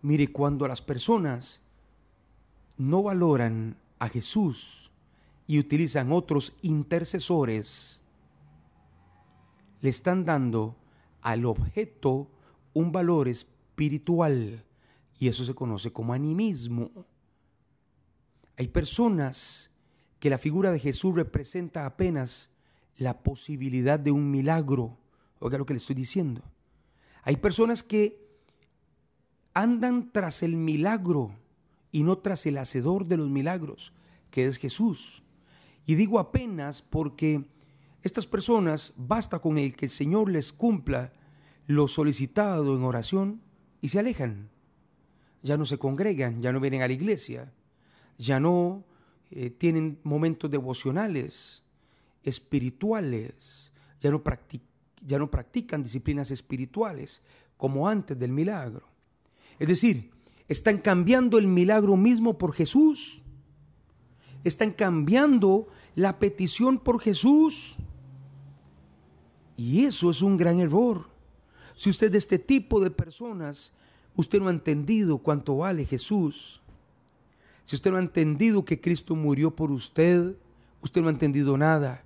Mire, 0.00 0.28
cuando 0.28 0.68
las 0.68 0.80
personas 0.80 1.60
no 2.78 3.02
valoran 3.02 3.76
a 3.98 4.08
Jesús 4.08 4.92
y 5.48 5.58
utilizan 5.58 6.12
otros 6.12 6.52
intercesores, 6.62 8.00
le 9.80 9.90
están 9.90 10.24
dando 10.24 10.76
al 11.20 11.44
objeto 11.44 12.28
un 12.74 12.92
valor 12.92 13.26
espiritual 13.26 14.64
y 15.18 15.26
eso 15.26 15.44
se 15.44 15.54
conoce 15.56 15.92
como 15.92 16.12
animismo. 16.12 16.92
Hay 18.56 18.68
personas 18.68 19.69
que 20.20 20.30
la 20.30 20.38
figura 20.38 20.70
de 20.70 20.78
Jesús 20.78 21.14
representa 21.14 21.86
apenas 21.86 22.50
la 22.96 23.22
posibilidad 23.22 23.98
de 23.98 24.12
un 24.12 24.30
milagro. 24.30 24.98
Oiga 25.38 25.58
lo 25.58 25.66
que 25.66 25.72
le 25.72 25.78
estoy 25.78 25.96
diciendo. 25.96 26.42
Hay 27.22 27.36
personas 27.36 27.82
que 27.82 28.20
andan 29.54 30.12
tras 30.12 30.42
el 30.42 30.56
milagro 30.56 31.34
y 31.90 32.02
no 32.02 32.18
tras 32.18 32.44
el 32.46 32.58
hacedor 32.58 33.06
de 33.06 33.16
los 33.16 33.28
milagros, 33.30 33.92
que 34.30 34.46
es 34.46 34.58
Jesús. 34.58 35.22
Y 35.86 35.94
digo 35.94 36.18
apenas 36.18 36.82
porque 36.82 37.46
estas 38.02 38.26
personas 38.26 38.92
basta 38.96 39.38
con 39.38 39.56
el 39.58 39.74
que 39.74 39.86
el 39.86 39.90
Señor 39.90 40.30
les 40.30 40.52
cumpla 40.52 41.12
lo 41.66 41.88
solicitado 41.88 42.76
en 42.76 42.82
oración 42.82 43.40
y 43.80 43.88
se 43.88 43.98
alejan. 43.98 44.50
Ya 45.42 45.56
no 45.56 45.64
se 45.64 45.78
congregan, 45.78 46.42
ya 46.42 46.52
no 46.52 46.60
vienen 46.60 46.82
a 46.82 46.86
la 46.86 46.92
iglesia, 46.92 47.52
ya 48.18 48.38
no 48.38 48.84
eh, 49.30 49.50
tienen 49.50 49.98
momentos 50.02 50.50
devocionales, 50.50 51.62
espirituales, 52.22 53.72
ya 54.00 54.10
no, 54.10 54.22
ya 55.06 55.18
no 55.18 55.30
practican 55.30 55.82
disciplinas 55.82 56.30
espirituales 56.30 57.22
como 57.56 57.88
antes 57.88 58.18
del 58.18 58.32
milagro. 58.32 58.86
Es 59.58 59.68
decir, 59.68 60.10
están 60.48 60.78
cambiando 60.78 61.38
el 61.38 61.46
milagro 61.46 61.96
mismo 61.96 62.36
por 62.38 62.52
Jesús. 62.52 63.22
Están 64.42 64.72
cambiando 64.72 65.68
la 65.94 66.18
petición 66.18 66.78
por 66.78 67.00
Jesús. 67.00 67.76
Y 69.56 69.84
eso 69.84 70.10
es 70.10 70.22
un 70.22 70.36
gran 70.36 70.58
error. 70.58 71.08
Si 71.76 71.90
usted 71.90 72.10
de 72.10 72.18
este 72.18 72.38
tipo 72.38 72.80
de 72.80 72.90
personas, 72.90 73.72
usted 74.16 74.40
no 74.40 74.48
ha 74.48 74.50
entendido 74.50 75.18
cuánto 75.18 75.58
vale 75.58 75.84
Jesús. 75.84 76.59
Si 77.64 77.76
usted 77.76 77.90
no 77.90 77.96
ha 77.96 78.00
entendido 78.00 78.64
que 78.64 78.80
Cristo 78.80 79.14
murió 79.14 79.54
por 79.54 79.70
usted, 79.70 80.36
usted 80.80 81.00
no 81.00 81.08
ha 81.08 81.12
entendido 81.12 81.56
nada. 81.56 82.02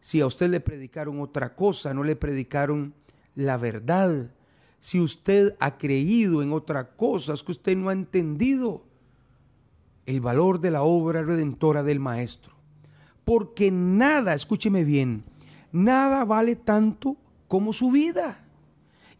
Si 0.00 0.20
a 0.20 0.26
usted 0.26 0.50
le 0.50 0.60
predicaron 0.60 1.20
otra 1.20 1.54
cosa, 1.54 1.94
no 1.94 2.02
le 2.02 2.16
predicaron 2.16 2.94
la 3.34 3.56
verdad 3.56 4.30
si 4.82 4.98
usted 4.98 5.54
ha 5.60 5.78
creído 5.78 6.42
en 6.42 6.52
otra 6.52 6.96
cosa, 6.96 7.34
es 7.34 7.44
que 7.44 7.52
usted 7.52 7.76
no 7.76 7.88
ha 7.88 7.92
entendido 7.92 8.82
el 10.06 10.20
valor 10.20 10.60
de 10.60 10.72
la 10.72 10.82
obra 10.82 11.22
redentora 11.22 11.84
del 11.84 12.00
Maestro. 12.00 12.52
Porque 13.24 13.70
nada, 13.70 14.34
escúcheme 14.34 14.82
bien, 14.82 15.22
nada 15.70 16.24
vale 16.24 16.56
tanto 16.56 17.16
como 17.46 17.72
su 17.72 17.92
vida. 17.92 18.44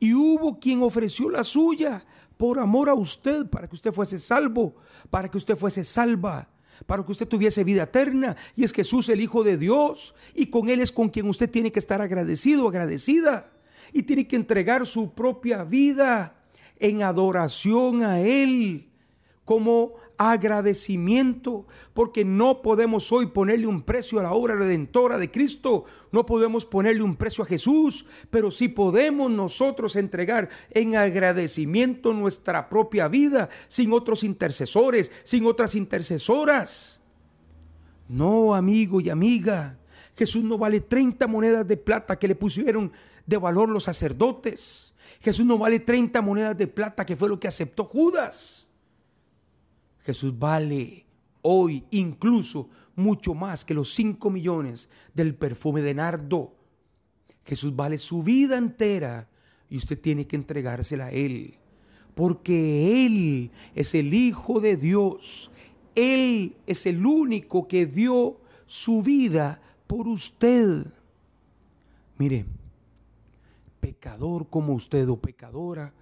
Y 0.00 0.14
hubo 0.14 0.58
quien 0.58 0.82
ofreció 0.82 1.30
la 1.30 1.44
suya 1.44 2.04
por 2.42 2.58
amor 2.58 2.88
a 2.88 2.94
usted, 2.94 3.46
para 3.46 3.68
que 3.68 3.76
usted 3.76 3.92
fuese 3.92 4.18
salvo, 4.18 4.74
para 5.10 5.30
que 5.30 5.38
usted 5.38 5.56
fuese 5.56 5.84
salva, 5.84 6.48
para 6.86 7.04
que 7.04 7.12
usted 7.12 7.28
tuviese 7.28 7.62
vida 7.62 7.84
eterna. 7.84 8.34
Y 8.56 8.64
es 8.64 8.72
Jesús 8.72 9.08
el 9.10 9.20
Hijo 9.20 9.44
de 9.44 9.56
Dios, 9.56 10.12
y 10.34 10.46
con 10.46 10.68
Él 10.68 10.80
es 10.80 10.90
con 10.90 11.08
quien 11.08 11.28
usted 11.28 11.48
tiene 11.48 11.70
que 11.70 11.78
estar 11.78 12.00
agradecido, 12.00 12.66
agradecida 12.66 13.48
y 13.92 14.02
tiene 14.02 14.26
que 14.26 14.34
entregar 14.34 14.88
su 14.88 15.14
propia 15.14 15.62
vida 15.62 16.34
en 16.80 17.04
adoración 17.04 18.02
a 18.02 18.18
Él 18.18 18.90
como 19.44 19.92
agradecimiento, 20.30 21.66
porque 21.94 22.24
no 22.24 22.62
podemos 22.62 23.10
hoy 23.10 23.26
ponerle 23.26 23.66
un 23.66 23.82
precio 23.82 24.20
a 24.20 24.22
la 24.22 24.32
obra 24.32 24.54
redentora 24.54 25.18
de 25.18 25.30
Cristo, 25.30 25.84
no 26.10 26.26
podemos 26.26 26.66
ponerle 26.66 27.02
un 27.02 27.16
precio 27.16 27.42
a 27.42 27.46
Jesús, 27.46 28.04
pero 28.30 28.50
sí 28.50 28.68
podemos 28.68 29.30
nosotros 29.30 29.96
entregar 29.96 30.50
en 30.70 30.96
agradecimiento 30.96 32.12
nuestra 32.12 32.68
propia 32.68 33.08
vida, 33.08 33.48
sin 33.68 33.92
otros 33.92 34.22
intercesores, 34.22 35.10
sin 35.24 35.46
otras 35.46 35.74
intercesoras. 35.74 37.00
No, 38.08 38.54
amigo 38.54 39.00
y 39.00 39.08
amiga, 39.08 39.78
Jesús 40.16 40.44
no 40.44 40.58
vale 40.58 40.80
30 40.80 41.26
monedas 41.26 41.66
de 41.66 41.76
plata 41.76 42.18
que 42.18 42.28
le 42.28 42.34
pusieron 42.34 42.92
de 43.26 43.36
valor 43.36 43.68
los 43.68 43.84
sacerdotes. 43.84 44.92
Jesús 45.20 45.46
no 45.46 45.58
vale 45.58 45.80
30 45.80 46.20
monedas 46.20 46.56
de 46.56 46.66
plata, 46.66 47.06
que 47.06 47.16
fue 47.16 47.28
lo 47.28 47.40
que 47.40 47.48
aceptó 47.48 47.84
Judas. 47.84 48.68
Jesús 50.02 50.38
vale 50.38 51.06
hoy 51.42 51.84
incluso 51.90 52.68
mucho 52.96 53.34
más 53.34 53.64
que 53.64 53.74
los 53.74 53.94
5 53.94 54.30
millones 54.30 54.88
del 55.14 55.34
perfume 55.34 55.80
de 55.80 55.94
nardo. 55.94 56.54
Jesús 57.44 57.74
vale 57.74 57.98
su 57.98 58.22
vida 58.22 58.56
entera 58.56 59.28
y 59.68 59.76
usted 59.76 59.98
tiene 59.98 60.26
que 60.26 60.36
entregársela 60.36 61.06
a 61.06 61.10
Él. 61.10 61.54
Porque 62.14 63.06
Él 63.06 63.50
es 63.74 63.94
el 63.94 64.12
Hijo 64.12 64.60
de 64.60 64.76
Dios. 64.76 65.50
Él 65.94 66.56
es 66.66 66.86
el 66.86 67.04
único 67.04 67.66
que 67.66 67.86
dio 67.86 68.40
su 68.66 69.02
vida 69.02 69.60
por 69.86 70.06
usted. 70.08 70.86
Mire, 72.18 72.44
pecador 73.80 74.48
como 74.48 74.74
usted 74.74 75.08
o 75.08 75.16
pecadora 75.16 75.92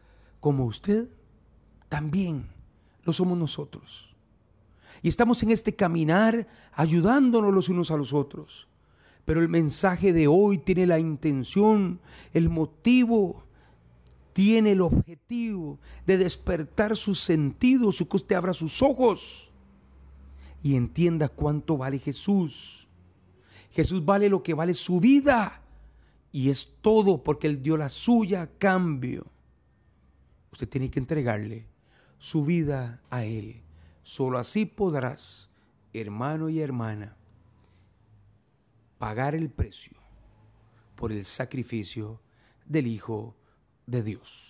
como 0.41 0.65
usted, 0.65 1.09
también 1.89 2.47
lo 3.05 3.13
somos 3.13 3.39
nosotros. 3.39 4.15
Y 5.03 5.09
estamos 5.09 5.43
en 5.43 5.51
este 5.51 5.75
caminar 5.75 6.47
ayudándonos 6.73 7.55
los 7.55 7.69
unos 7.69 7.91
a 7.91 7.97
los 7.97 8.13
otros. 8.13 8.69
Pero 9.25 9.41
el 9.41 9.49
mensaje 9.49 10.13
de 10.13 10.27
hoy 10.27 10.59
tiene 10.59 10.87
la 10.87 10.99
intención, 10.99 12.01
el 12.33 12.49
motivo, 12.49 13.45
tiene 14.33 14.73
el 14.73 14.81
objetivo 14.81 15.79
de 16.07 16.19
despertar 16.19 16.97
sus 16.97 17.21
sentidos, 17.21 18.01
y 18.01 18.07
que 18.07 18.17
usted 18.17 18.37
abra 18.37 18.55
sus 18.55 18.83
ojos 18.83 19.51
y 20.63 20.77
entienda 20.77 21.29
cuánto 21.29 21.77
vale 21.77 21.99
Jesús. 21.99 22.89
Jesús 23.71 24.05
vale 24.05 24.29
lo 24.29 24.43
que 24.43 24.55
vale 24.55 24.75
su 24.75 25.01
vida. 25.01 25.63
Y 26.33 26.51
es 26.51 26.69
todo 26.81 27.23
porque 27.23 27.47
Él 27.47 27.63
dio 27.63 27.77
la 27.77 27.89
suya 27.89 28.43
a 28.43 28.47
cambio. 28.47 29.27
Usted 30.53 30.69
tiene 30.69 30.91
que 30.91 30.99
entregarle 30.99 31.70
su 32.21 32.45
vida 32.45 33.01
a 33.11 33.25
Él. 33.25 33.63
Solo 34.05 34.39
así 34.39 34.67
podrás, 34.67 35.51
hermano 35.93 36.49
y 36.49 36.61
hermana, 36.61 37.17
pagar 38.99 39.35
el 39.35 39.51
precio 39.51 39.97
por 40.95 41.11
el 41.11 41.25
sacrificio 41.25 42.21
del 42.67 42.87
Hijo 42.87 43.35
de 43.87 44.03
Dios. 44.03 44.50